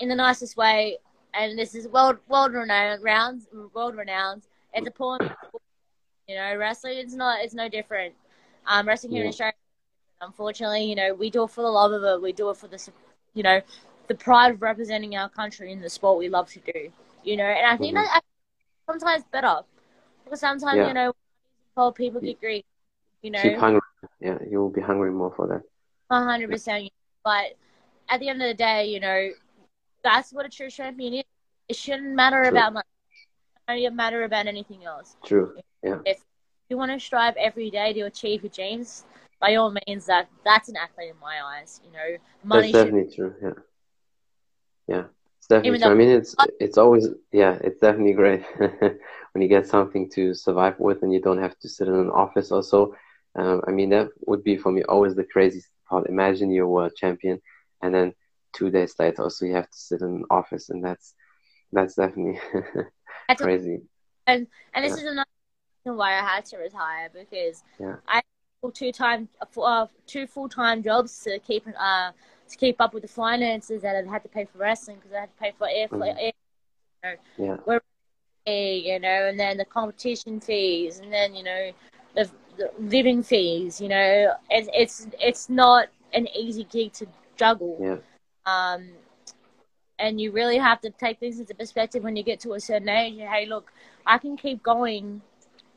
in 0.00 0.10
the 0.10 0.14
nicest 0.14 0.56
way, 0.58 0.98
and 1.32 1.58
this 1.58 1.74
is 1.74 1.88
world 1.88 2.18
world 2.28 2.52
renowned 2.52 3.02
rounds, 3.02 3.48
world 3.72 3.96
renowned. 3.96 4.42
It's 4.74 4.86
a 4.86 4.90
porn. 4.90 5.20
You 6.28 6.36
know, 6.36 6.56
wrestling 6.56 6.98
is 6.98 7.14
not. 7.14 7.40
It's 7.40 7.54
no 7.54 7.70
different. 7.70 8.14
Um, 8.66 8.86
wrestling 8.86 9.12
here 9.12 9.22
yeah. 9.22 9.26
in 9.26 9.28
Australia, 9.30 9.54
unfortunately, 10.20 10.84
you 10.84 10.94
know, 10.94 11.14
we 11.14 11.30
do 11.30 11.44
it 11.44 11.50
for 11.50 11.62
the 11.62 11.68
love 11.68 11.92
of 11.92 12.02
it. 12.02 12.22
We 12.22 12.32
do 12.32 12.50
it 12.50 12.56
for 12.58 12.68
the, 12.68 12.78
you 13.32 13.42
know, 13.42 13.60
the 14.08 14.14
pride 14.14 14.52
of 14.52 14.62
representing 14.62 15.16
our 15.16 15.30
country 15.30 15.72
in 15.72 15.80
the 15.80 15.90
sport 15.90 16.18
we 16.18 16.28
love 16.28 16.50
to 16.50 16.60
do. 16.60 16.90
You 17.24 17.38
know, 17.38 17.44
and 17.44 17.66
I 17.66 17.76
think 17.78 17.96
mm-hmm. 17.96 18.04
that 18.04 18.22
sometimes 18.86 19.24
better 19.32 19.60
because 20.24 20.40
sometimes 20.40 20.76
yeah. 20.76 20.88
you 20.88 20.94
know, 20.94 21.92
people 21.92 22.20
get 22.20 22.40
grief 22.40 22.64
you 23.24 23.30
know, 23.30 23.40
keep 23.40 23.56
hungry. 23.56 23.80
Yeah, 24.20 24.38
you 24.48 24.58
will 24.58 24.70
be 24.70 24.82
hungry 24.82 25.10
more 25.10 25.32
for 25.34 25.48
that. 25.48 25.62
One 26.08 26.24
hundred 26.24 26.50
percent. 26.50 26.90
But 27.24 27.54
at 28.10 28.20
the 28.20 28.28
end 28.28 28.42
of 28.42 28.48
the 28.48 28.54
day, 28.54 28.86
you 28.86 29.00
know, 29.00 29.30
that's 30.02 30.32
what 30.32 30.44
a 30.44 30.50
true 30.50 30.68
champion 30.68 31.14
is. 31.14 31.24
It 31.68 31.76
shouldn't 31.76 32.14
matter 32.14 32.42
True. 32.42 32.50
about 32.50 32.74
money. 32.74 32.84
It 33.68 33.78
shouldn't 33.78 33.96
matter 33.96 34.24
about 34.24 34.46
anything 34.46 34.84
else. 34.84 35.16
True. 35.24 35.56
Yeah. 35.82 36.00
If 36.04 36.20
you 36.68 36.76
want 36.76 36.92
to 36.92 37.00
strive 37.00 37.34
every 37.38 37.70
day 37.70 37.94
to 37.94 38.02
achieve 38.02 38.42
your 38.42 38.50
dreams, 38.50 39.04
by 39.40 39.54
all 39.54 39.74
means, 39.86 40.04
that 40.06 40.28
that's 40.44 40.68
an 40.68 40.76
athlete 40.76 41.10
in 41.10 41.20
my 41.20 41.40
eyes. 41.42 41.80
You 41.82 41.92
know, 41.92 42.18
money. 42.44 42.70
That's 42.70 42.84
definitely 42.84 43.10
should... 43.10 43.16
true. 43.16 43.34
Yeah. 43.42 44.94
Yeah. 44.94 45.04
It's 45.38 45.46
definitely 45.48 45.78
true. 45.78 45.90
I 45.90 45.94
mean, 45.94 46.10
it's 46.10 46.36
it's 46.60 46.76
always 46.76 47.08
yeah, 47.32 47.58
it's 47.62 47.80
definitely 47.80 48.12
great 48.12 48.44
when 48.58 49.42
you 49.42 49.48
get 49.48 49.66
something 49.66 50.10
to 50.10 50.34
survive 50.34 50.78
with, 50.78 51.02
and 51.02 51.12
you 51.12 51.22
don't 51.22 51.40
have 51.40 51.58
to 51.60 51.68
sit 51.70 51.88
in 51.88 51.94
an 51.94 52.10
office 52.10 52.52
or 52.52 52.62
so. 52.62 52.94
Um, 53.36 53.62
I 53.66 53.70
mean, 53.70 53.90
that 53.90 54.08
would 54.26 54.44
be 54.44 54.56
for 54.56 54.70
me 54.70 54.82
always 54.84 55.14
the 55.14 55.24
craziest 55.24 55.68
part. 55.88 56.08
Imagine 56.08 56.50
you're 56.50 56.68
world 56.68 56.92
champion, 56.96 57.40
and 57.82 57.94
then 57.94 58.14
two 58.52 58.70
days 58.70 58.94
later, 58.98 59.22
also 59.22 59.46
you 59.46 59.54
have 59.54 59.70
to 59.70 59.78
sit 59.78 60.00
in 60.00 60.08
an 60.08 60.24
office, 60.30 60.70
and 60.70 60.84
that's 60.84 61.14
that's 61.72 61.94
definitely 61.94 62.40
crazy. 63.38 63.82
And 64.26 64.46
and 64.72 64.84
this 64.84 64.92
yeah. 64.92 65.04
is 65.04 65.12
another 65.12 65.28
reason 65.84 65.98
why 65.98 66.12
I 66.12 66.22
had 66.22 66.44
to 66.46 66.58
retire 66.58 67.10
because 67.12 67.62
yeah. 67.78 67.96
I 68.06 68.22
two 68.72 68.92
time 68.92 69.28
uh, 69.58 69.86
two 70.06 70.26
full 70.26 70.48
time 70.48 70.82
jobs 70.82 71.22
to 71.24 71.38
keep 71.40 71.66
uh 71.78 72.12
to 72.48 72.56
keep 72.56 72.80
up 72.80 72.94
with 72.94 73.02
the 73.02 73.08
finances 73.08 73.82
that 73.82 73.96
I 73.96 74.10
had 74.10 74.22
to 74.22 74.28
pay 74.28 74.44
for 74.44 74.58
wrestling 74.58 74.96
because 74.96 75.12
I 75.12 75.20
had 75.20 75.30
to 75.30 75.42
pay 75.42 75.52
for 75.58 75.68
air, 75.68 75.88
mm-hmm. 75.88 76.02
air 76.02 76.32
you 77.38 77.46
know, 77.46 77.80
yeah. 78.46 78.84
you 78.92 78.98
know, 79.00 79.28
and 79.28 79.38
then 79.38 79.56
the 79.56 79.64
competition 79.64 80.40
fees, 80.40 80.98
and 80.98 81.12
then 81.12 81.34
you 81.34 81.42
know 81.42 81.72
the 82.14 82.30
living 82.78 83.22
fees. 83.22 83.80
You 83.80 83.88
know, 83.88 84.34
it's 84.50 84.68
it's 84.72 85.06
it's 85.20 85.48
not 85.48 85.88
an 86.12 86.28
easy 86.28 86.64
gig 86.64 86.92
to 86.94 87.06
juggle. 87.36 87.78
Yeah. 87.80 87.96
Um, 88.46 88.88
and 89.98 90.20
you 90.20 90.32
really 90.32 90.58
have 90.58 90.80
to 90.80 90.90
take 90.90 91.20
things 91.20 91.38
into 91.38 91.54
perspective 91.54 92.02
when 92.02 92.16
you 92.16 92.22
get 92.22 92.40
to 92.40 92.54
a 92.54 92.60
certain 92.60 92.88
age. 92.88 93.18
Hey, 93.18 93.46
look, 93.46 93.72
I 94.06 94.18
can 94.18 94.36
keep 94.36 94.62
going, 94.62 95.22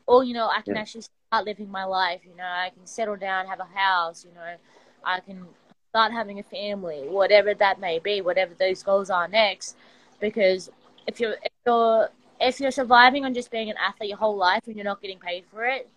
or 0.06 0.24
you 0.24 0.34
know, 0.34 0.48
I 0.48 0.60
can 0.62 0.74
yeah. 0.74 0.80
actually 0.80 1.02
start 1.02 1.44
living 1.44 1.70
my 1.70 1.84
life. 1.84 2.20
You 2.24 2.36
know, 2.36 2.44
I 2.44 2.70
can 2.70 2.86
settle 2.86 3.16
down, 3.16 3.46
have 3.46 3.60
a 3.60 3.78
house. 3.78 4.24
You 4.24 4.34
know, 4.34 4.56
I 5.04 5.20
can 5.20 5.46
start 5.90 6.12
having 6.12 6.38
a 6.38 6.42
family, 6.42 7.04
whatever 7.08 7.54
that 7.54 7.80
may 7.80 7.98
be, 7.98 8.20
whatever 8.20 8.54
those 8.58 8.82
goals 8.82 9.10
are 9.10 9.28
next. 9.28 9.76
Because 10.20 10.70
if 11.06 11.20
you're 11.20 11.36
if 11.42 11.52
you're 11.66 12.08
if 12.40 12.60
you're 12.60 12.70
surviving 12.70 13.24
on 13.24 13.34
just 13.34 13.50
being 13.50 13.70
an 13.70 13.76
athlete 13.76 14.10
your 14.10 14.18
whole 14.18 14.36
life 14.36 14.62
and 14.66 14.76
you're 14.76 14.84
not 14.84 15.00
getting 15.00 15.18
paid 15.18 15.44
for 15.50 15.64
it, 15.64 15.88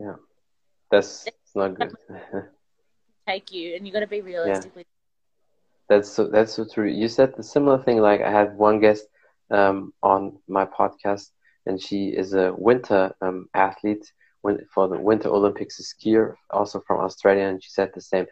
yeah, 0.00 0.16
that's 0.90 1.32
it's 1.44 1.56
not 1.56 1.74
good. 1.76 1.92
take 3.28 3.52
you, 3.52 3.76
and 3.76 3.86
you 3.86 3.92
got 3.92 4.00
to 4.00 4.08
be 4.08 4.22
realistically. 4.22 4.84
Yeah. 4.86 5.96
That's 5.96 6.10
so. 6.10 6.28
That's 6.28 6.54
so 6.54 6.66
true. 6.72 6.88
You 6.88 7.08
said 7.08 7.34
the 7.36 7.42
similar 7.44 7.82
thing. 7.82 7.98
Like 8.00 8.22
I 8.22 8.30
had 8.30 8.56
one 8.56 8.80
guest 8.80 9.06
um, 9.50 9.92
on 10.02 10.38
my 10.48 10.66
podcast, 10.66 11.30
and 11.66 11.80
she 11.80 12.08
is 12.08 12.34
a 12.34 12.54
winter 12.56 13.14
um, 13.22 13.48
athlete 13.54 14.06
for 14.74 14.88
the 14.88 14.98
Winter 15.00 15.28
Olympics 15.28 15.80
a 15.80 15.84
skier, 15.84 16.34
also 16.50 16.80
from 16.86 17.00
Australia, 17.00 17.44
and 17.44 17.62
she 17.62 17.70
said 17.70 17.90
the 17.94 18.00
same. 18.00 18.26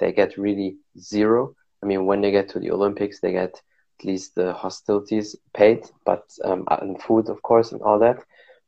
They 0.00 0.12
get 0.12 0.36
really 0.38 0.76
zero. 0.98 1.54
I 1.82 1.86
mean, 1.86 2.06
when 2.06 2.20
they 2.20 2.32
get 2.32 2.48
to 2.50 2.60
the 2.60 2.70
Olympics, 2.72 3.20
they 3.20 3.32
get 3.32 3.54
at 4.00 4.04
least 4.04 4.34
the 4.34 4.52
hostilities 4.52 5.36
paid, 5.54 5.84
but 6.04 6.24
um, 6.44 6.64
and 6.70 7.00
food, 7.02 7.28
of 7.28 7.42
course, 7.42 7.72
and 7.72 7.82
all 7.82 7.98
that. 8.00 8.22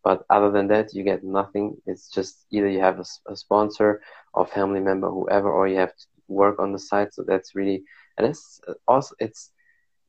But 0.07 0.25
other 0.31 0.53
than 0.53 0.69
that, 0.69 0.95
you 0.95 1.03
get 1.03 1.25
nothing. 1.25 1.67
It's 1.85 2.09
just 2.09 2.47
either 2.53 2.69
you 2.69 2.79
have 2.79 3.01
a, 3.01 3.33
a 3.33 3.35
sponsor 3.35 4.03
or 4.35 4.47
family 4.47 4.79
member, 4.79 5.11
whoever, 5.11 5.51
or 5.51 5.67
you 5.67 5.79
have 5.79 5.97
to 5.97 6.07
work 6.29 6.61
on 6.61 6.71
the 6.71 6.79
side. 6.79 7.09
So 7.13 7.25
that's 7.27 7.57
really, 7.57 7.83
and 8.17 8.25
it's 8.31 8.61
also 8.87 9.17
it's 9.19 9.51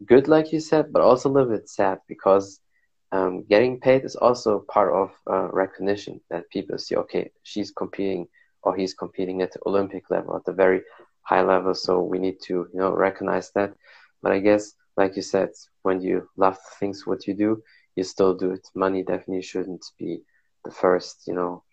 good, 0.06 0.28
like 0.28 0.54
you 0.54 0.60
said, 0.60 0.94
but 0.94 1.02
also 1.02 1.30
a 1.30 1.34
little 1.34 1.50
bit 1.50 1.68
sad 1.68 1.98
because 2.08 2.60
um, 3.12 3.44
getting 3.50 3.80
paid 3.80 4.06
is 4.06 4.16
also 4.16 4.60
part 4.76 4.94
of 4.94 5.10
uh, 5.34 5.48
recognition 5.52 6.22
that 6.30 6.48
people 6.52 6.78
see, 6.78 6.96
okay, 6.96 7.32
she's 7.42 7.72
competing 7.72 8.28
or 8.62 8.76
he's 8.76 8.94
competing 8.94 9.42
at 9.42 9.52
the 9.52 9.62
Olympic 9.66 10.12
level, 10.12 10.36
at 10.36 10.46
the 10.46 10.54
very 10.54 10.82
high 11.24 11.42
level. 11.42 11.74
So 11.74 12.04
we 12.04 12.20
need 12.20 12.38
to, 12.44 12.68
you 12.72 12.80
know, 12.80 12.92
recognize 12.92 13.50
that. 13.56 13.74
But 14.22 14.32
I 14.32 14.42
guess, 14.42 14.74
like 14.96 15.16
you 15.16 15.24
said, 15.24 15.50
when 15.82 16.02
you 16.02 16.30
love 16.38 16.60
things, 16.80 17.08
what 17.08 17.26
you 17.26 17.34
do, 17.34 17.64
you 17.98 18.04
still 18.04 18.36
do 18.36 18.52
it. 18.52 18.70
Money 18.76 19.02
definitely 19.04 19.42
shouldn't 19.42 19.84
be 19.98 20.22
the 20.64 20.72
first, 20.72 21.24
you 21.28 21.34
know, 21.34 21.64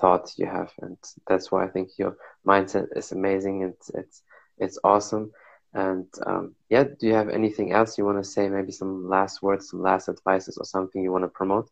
thought 0.00 0.32
you 0.36 0.46
have, 0.46 0.72
and 0.80 0.96
that's 1.28 1.52
why 1.52 1.64
I 1.64 1.68
think 1.68 1.90
your 1.98 2.16
mindset 2.46 2.88
is 2.96 3.12
amazing. 3.12 3.62
It's 3.62 3.90
it's 3.90 4.22
it's 4.58 4.78
awesome. 4.82 5.30
And 5.74 6.06
um, 6.26 6.54
yeah, 6.70 6.84
do 6.84 7.06
you 7.06 7.14
have 7.14 7.28
anything 7.28 7.72
else 7.72 7.98
you 7.98 8.06
want 8.06 8.18
to 8.18 8.28
say? 8.28 8.48
Maybe 8.48 8.72
some 8.72 9.08
last 9.08 9.42
words, 9.42 9.68
some 9.70 9.82
last 9.82 10.08
advices, 10.08 10.56
or 10.56 10.64
something 10.64 11.02
you 11.02 11.12
want 11.12 11.24
to 11.24 11.28
promote? 11.28 11.68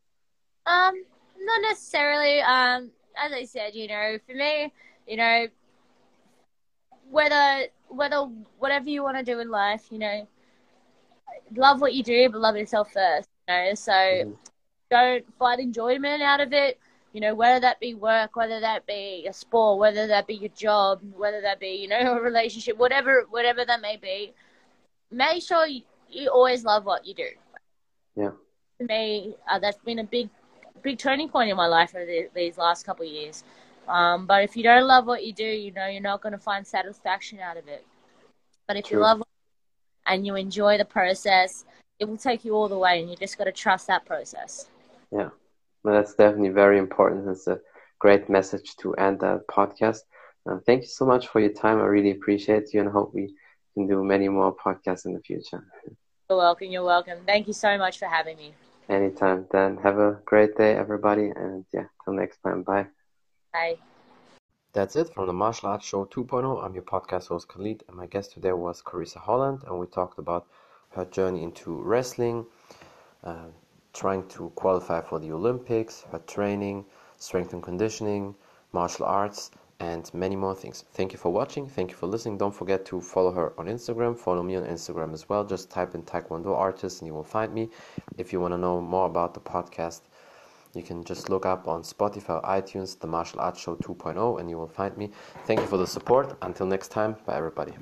Um, 0.67 0.95
not 1.41 1.61
necessarily. 1.63 2.41
Um, 2.43 2.91
as 3.17 3.33
I 3.33 3.45
said, 3.45 3.75
you 3.75 3.89
know, 3.89 4.19
for 4.27 4.35
me, 4.35 4.73
you 5.07 5.17
know, 5.17 5.47
whether 7.11 7.67
whether 7.89 8.29
whatever 8.59 8.91
you 8.91 9.03
want 9.03 9.17
to 9.17 9.25
do 9.25 9.41
in 9.41 9.51
life, 9.51 9.87
you 9.91 9.99
know, 9.99 10.29
love 11.55 11.81
what 11.81 11.95
you 11.95 12.03
do, 12.03 12.29
but 12.29 12.41
love 12.41 12.57
yourself 12.57 12.93
first. 12.93 13.32
You 13.49 13.55
know, 13.55 13.75
so 13.75 13.93
mm-hmm. 13.93 14.33
don't 14.91 15.39
find 15.39 15.61
enjoyment 15.61 16.23
out 16.23 16.41
of 16.41 16.53
it 16.53 16.79
you 17.13 17.21
know, 17.21 17.35
whether 17.35 17.61
that 17.61 17.79
be 17.79 17.95
work, 17.95 18.37
whether 18.37 18.61
that 18.61 18.87
be 18.87 19.27
a 19.29 19.33
sport, 19.33 19.79
whether 19.79 20.07
that 20.07 20.27
be 20.27 20.35
your 20.35 20.51
job, 20.51 21.01
whether 21.15 21.41
that 21.43 21.61
be, 21.61 21.69
you 21.69 21.89
know, 21.89 21.99
a 22.17 22.21
relationship, 22.21 22.77
whatever, 22.79 23.27
whatever 23.31 23.65
that 23.65 23.81
may 23.81 23.97
be, 23.97 24.33
make 25.11 25.43
sure 25.43 25.67
you, 25.67 25.83
you 26.11 26.29
always 26.29 26.65
love 26.65 26.85
what 26.85 27.07
you 27.07 27.15
do. 27.15 27.29
Yeah. 28.17 28.31
For 28.79 28.85
me, 28.85 29.35
uh, 29.51 29.59
that's 29.59 29.79
been 29.79 29.99
a 29.99 30.05
big, 30.05 30.31
big 30.83 30.99
turning 30.99 31.29
point 31.29 31.51
in 31.51 31.57
my 31.57 31.67
life 31.67 31.95
over 31.95 32.07
the, 32.07 32.29
these 32.35 32.57
last 32.57 32.85
couple 32.87 33.07
of 33.07 33.13
years. 33.13 33.45
Um, 33.89 34.27
but 34.27 34.45
if 34.45 34.57
you 34.57 34.63
don't 34.63 34.87
love 34.87 35.07
what 35.07 35.25
you 35.25 35.33
do, 35.33 35.45
you 35.45 35.71
know, 35.73 35.87
you're 35.87 36.01
not 36.01 36.23
going 36.23 36.33
to 36.33 36.39
find 36.39 36.67
satisfaction 36.67 37.41
out 37.41 37.57
of 37.57 37.69
it. 37.69 37.85
But 38.67 38.77
if 38.77 38.87
True. 38.87 38.99
you 38.99 39.03
love 39.03 39.23
and 40.07 40.27
you 40.27 40.37
enjoy 40.37 40.79
the 40.79 40.85
process, 40.85 41.65
it 41.99 42.07
will 42.07 42.17
take 42.17 42.45
you 42.45 42.55
all 42.55 42.69
the 42.69 42.79
way, 42.79 43.01
and 43.01 43.11
you 43.11 43.17
just 43.17 43.39
got 43.39 43.45
to 43.45 43.53
trust 43.53 43.87
that 43.87 44.05
process. 44.05 44.69
Yeah. 45.11 45.31
Well, 45.83 45.95
that's 45.95 46.15
definitely 46.15 46.51
very 46.51 46.79
important. 46.79 47.29
It's 47.29 47.47
a 47.47 47.61
great 47.99 48.29
message 48.29 48.77
to 48.77 48.95
end 48.95 49.21
the 49.21 49.43
podcast. 49.51 50.01
Uh, 50.49 50.59
thank 50.67 50.83
you 50.83 50.89
so 50.89 51.05
much 51.07 51.29
for 51.29 51.41
your 51.41 51.53
time. 51.53 51.79
I 51.81 51.85
really 51.85 52.11
appreciate 52.13 52.73
you 52.73 52.81
and 52.81 52.89
hope 52.89 53.15
we 53.15 53.35
can 53.75 53.87
do 53.87 54.03
many 54.03 54.29
more 54.29 54.55
podcasts 54.55 55.07
in 55.07 55.15
the 55.15 55.21
future. 55.21 55.65
You're 56.29 56.39
welcome. 56.39 56.69
You're 56.69 56.85
welcome. 56.85 57.19
Thank 57.27 57.47
you 57.47 57.53
so 57.53 57.77
much 57.79 57.99
for 57.99 58.07
having 58.07 58.37
me. 58.37 58.55
Anytime. 58.89 59.47
Then 59.51 59.77
have 59.79 59.99
a 59.99 60.21
great 60.25 60.57
day, 60.57 60.75
everybody. 60.75 61.31
And 61.35 61.65
yeah, 61.73 61.87
till 62.05 62.15
next 62.15 62.39
time. 62.39 62.63
Bye. 62.63 62.87
Bye. 63.53 63.77
That's 64.73 64.97
it 64.97 65.13
from 65.13 65.27
the 65.27 65.33
Martial 65.33 65.69
Arts 65.69 65.85
Show 65.85 66.07
2.0. 66.07 66.65
I'm 66.65 66.75
your 66.75 66.85
podcast 66.85 67.29
host 67.29 67.49
Khalid, 67.49 67.85
and 67.89 67.97
my 67.97 68.07
guest 68.07 68.33
today 68.33 68.53
was 68.53 68.83
Carissa 68.83 69.19
Holland, 69.19 69.65
and 69.67 69.79
we 69.79 69.87
talked 69.87 70.19
about 70.19 70.47
her 70.95 71.05
journey 71.07 71.43
into 71.43 71.75
wrestling, 71.83 72.47
uh, 73.25 73.47
trying 73.93 74.27
to 74.29 74.51
qualify 74.51 75.01
for 75.01 75.19
the 75.19 75.33
Olympics, 75.33 76.05
her 76.13 76.19
training, 76.21 76.85
strength 77.19 77.53
and 77.53 77.63
conditioning, 77.63 78.35
martial 78.73 79.07
arts, 79.07 79.51
and 79.81 80.13
many 80.15 80.37
more 80.37 80.55
things. 80.55 80.85
Thank 80.93 81.13
you 81.13 81.19
for 81.19 81.33
watching. 81.33 81.69
Thank 81.69 81.91
you 81.91 81.97
for 81.97 82.07
listening. 82.07 82.39
Don't 82.39 82.55
forget 82.55 82.85
to 82.87 83.01
follow 83.01 83.33
her 83.33 83.53
on 83.59 83.67
Instagram. 83.67 84.17
Follow 84.17 84.43
me 84.43 84.57
on 84.57 84.65
Instagram 84.65 85.13
as 85.13 85.29
well. 85.29 85.45
Just 85.45 85.71
type 85.71 85.95
in 85.95 86.03
Taekwondo 86.05 86.57
artist 86.57 87.01
and 87.01 87.09
you 87.09 87.15
will 87.15 87.25
find 87.25 87.53
me. 87.53 87.69
If 88.17 88.33
you 88.33 88.41
want 88.41 88.53
to 88.55 88.59
know 88.59 88.81
more 88.81 89.07
about 89.07 89.35
the 89.35 89.41
podcast, 89.41 90.03
you 90.75 90.83
can 90.83 91.05
just 91.05 91.29
look 91.29 91.45
up 91.45 91.69
on 91.69 91.83
Spotify 91.83 92.43
iTunes 92.45 92.99
the 92.99 93.07
Martial 93.09 93.41
Arts 93.41 93.61
Show 93.61 93.77
2.0 93.77 94.41
and 94.41 94.49
you 94.49 94.57
will 94.57 94.69
find 94.69 94.97
me. 94.97 95.11
Thank 95.47 95.61
you 95.61 95.67
for 95.67 95.77
the 95.77 95.87
support. 95.87 96.37
Until 96.43 96.67
next 96.67 96.89
time, 96.89 97.17
bye 97.27 97.37
everybody. 97.37 97.73